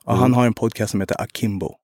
Och 0.03 0.11
mm. 0.11 0.21
Han 0.21 0.33
har 0.33 0.45
en 0.45 0.53
podcast 0.53 0.91
som 0.91 1.01
heter 1.01 1.21
Akimbo. 1.21 1.75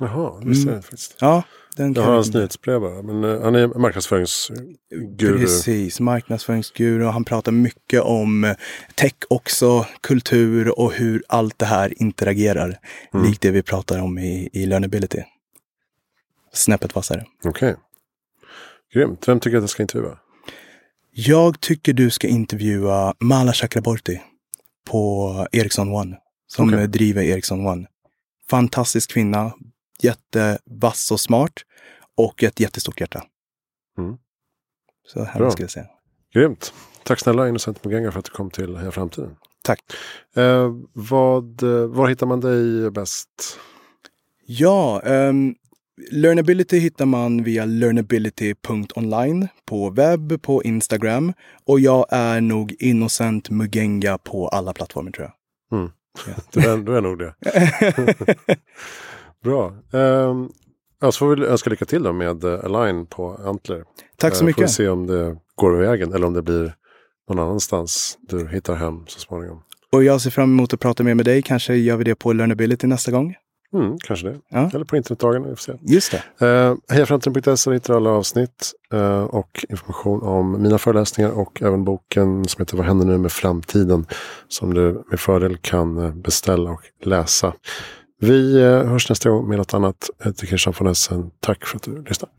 Jaha, 0.00 0.40
det 0.40 0.48
visste 0.48 0.62
mm. 0.62 0.74
jag 0.74 0.84
faktiskt. 0.84 1.16
Ja, 1.20 1.42
den 1.76 1.92
jag 1.92 2.02
har 2.02 2.12
hans 2.12 2.34
nyhetsbrev 2.34 2.80
bara, 2.80 3.02
men 3.02 3.24
uh, 3.24 3.42
han 3.42 3.54
är 3.54 3.66
marknadsföringsguru. 3.66 5.38
Precis, 5.38 6.00
marknadsföringsguru. 6.00 7.04
Han 7.04 7.24
pratar 7.24 7.52
mycket 7.52 8.02
om 8.02 8.54
tech 8.94 9.14
också, 9.28 9.86
kultur 10.00 10.78
och 10.78 10.92
hur 10.92 11.22
allt 11.28 11.58
det 11.58 11.66
här 11.66 12.02
interagerar. 12.02 12.78
Mm. 13.14 13.26
Likt 13.26 13.40
det 13.40 13.50
vi 13.50 13.62
pratar 13.62 14.00
om 14.00 14.18
i, 14.18 14.48
i 14.52 14.66
Learnability. 14.66 15.22
Snäppet 16.52 16.94
vassare. 16.94 17.24
Okej. 17.44 17.70
Okay. 17.70 17.74
Grymt. 18.94 19.28
Vem 19.28 19.40
tycker 19.40 19.50
du 19.50 19.58
att 19.58 19.62
jag 19.62 19.70
ska 19.70 19.82
intervjua? 19.82 20.18
Jag 21.10 21.60
tycker 21.60 21.92
du 21.92 22.10
ska 22.10 22.28
intervjua 22.28 23.14
Mala 23.20 23.52
Chakraborty 23.52 24.18
på 24.84 25.46
Ericsson 25.52 25.92
One. 25.92 26.16
Som 26.46 26.68
okay. 26.68 26.86
driver 26.86 27.22
Ericsson 27.22 27.66
One. 27.66 27.86
Fantastisk 28.50 29.10
kvinna. 29.10 29.52
Jättevass 30.00 31.10
och 31.10 31.20
smart. 31.20 31.52
Och 32.16 32.42
ett 32.42 32.60
jättestort 32.60 33.00
hjärta. 33.00 33.24
Mm. 33.98 34.16
Så 35.06 35.24
här 35.24 35.50
skulle 35.50 35.64
jag 35.64 35.70
säga. 35.70 35.86
Grymt. 36.34 36.74
Tack 37.04 37.20
snälla 37.20 37.48
Innocent 37.48 37.84
Mugenga 37.84 38.12
för 38.12 38.18
att 38.18 38.24
du 38.24 38.30
kom 38.30 38.50
till 38.50 38.76
Heja 38.76 38.90
Framtiden. 38.90 39.36
Tack. 39.62 39.80
Eh, 40.34 40.72
vad, 40.92 41.62
eh, 41.62 41.86
var 41.86 42.08
hittar 42.08 42.26
man 42.26 42.40
dig 42.40 42.90
bäst? 42.90 43.58
Ja, 44.46 45.02
um, 45.04 45.54
Learnability 46.10 46.78
hittar 46.78 47.06
man 47.06 47.42
via 47.42 47.64
learnability.online 47.64 49.48
på 49.64 49.90
webb, 49.90 50.42
på 50.42 50.62
Instagram 50.62 51.32
och 51.66 51.80
jag 51.80 52.06
är 52.10 52.40
nog 52.40 52.74
Innocent 52.78 53.50
Mugenga 53.50 54.18
på 54.18 54.48
alla 54.48 54.72
plattformar 54.72 55.10
tror 55.10 55.30
jag. 55.70 55.78
Mm. 55.78 55.90
Ja. 56.26 56.32
du, 56.52 56.60
är, 56.60 56.76
du 56.76 56.96
är 56.96 57.00
nog 57.00 57.18
det. 57.18 57.34
Bra. 59.44 59.72
Um, 59.90 60.52
ja, 61.00 61.12
så 61.12 61.18
får 61.18 61.36
vi 61.36 61.46
önska 61.46 61.70
lycka 61.70 61.84
till 61.84 62.02
då 62.02 62.12
med 62.12 62.44
uh, 62.44 62.64
Align 62.64 63.06
på 63.06 63.40
Antler. 63.44 63.84
Tack 64.16 64.34
så 64.34 64.40
uh, 64.40 64.46
mycket. 64.46 64.60
Får 64.60 64.66
vi 64.66 64.68
se 64.68 64.88
om 64.88 65.06
det 65.06 65.36
går 65.54 65.70
vägen 65.70 66.12
eller 66.12 66.26
om 66.26 66.32
det 66.32 66.42
blir 66.42 66.74
någon 67.28 67.38
annanstans 67.38 68.18
du 68.20 68.48
hittar 68.48 68.74
hem 68.74 69.06
så 69.06 69.20
småningom. 69.20 69.62
Och 69.92 70.04
jag 70.04 70.20
ser 70.20 70.30
fram 70.30 70.52
emot 70.52 70.74
att 70.74 70.80
prata 70.80 71.02
mer 71.02 71.14
med 71.14 71.24
dig. 71.24 71.42
Kanske 71.42 71.74
gör 71.74 71.96
vi 71.96 72.04
det 72.04 72.14
på 72.14 72.32
Learnability 72.32 72.86
nästa 72.86 73.10
gång. 73.10 73.34
Mm, 73.74 73.98
kanske 73.98 74.28
det. 74.28 74.40
Ja. 74.48 74.70
Eller 74.74 74.84
på 74.84 74.96
internetdagarna. 74.96 75.48
Vi 75.48 75.56
får 75.56 75.62
se. 75.62 75.72
Just 75.82 76.14
det. 76.38 76.46
Uh, 76.46 76.76
Hejaframtiden.se 76.88 77.72
hittar 77.72 77.94
alla 77.94 78.10
avsnitt 78.10 78.72
uh, 78.94 79.22
och 79.22 79.64
information 79.68 80.22
om 80.22 80.62
mina 80.62 80.78
föreläsningar 80.78 81.30
och 81.30 81.62
även 81.62 81.84
boken 81.84 82.44
som 82.44 82.62
heter 82.62 82.76
Vad 82.76 82.86
händer 82.86 83.06
nu 83.06 83.18
med 83.18 83.32
framtiden? 83.32 84.06
Som 84.48 84.74
du 84.74 85.04
med 85.10 85.20
fördel 85.20 85.56
kan 85.56 85.98
eh, 85.98 86.14
beställa 86.14 86.70
och 86.70 86.82
läsa. 87.04 87.52
Vi 88.20 88.62
uh, 88.62 88.84
hörs 88.84 89.08
nästa 89.08 89.30
gång 89.30 89.48
med 89.48 89.58
något 89.58 89.74
annat. 89.74 90.10
Jag 90.18 90.26
heter 90.26 90.46
Christian 90.46 90.74
von 90.78 90.88
Essen. 90.88 91.30
Tack 91.40 91.66
för 91.66 91.76
att 91.76 91.82
du 91.82 92.02
lyssnade. 92.02 92.32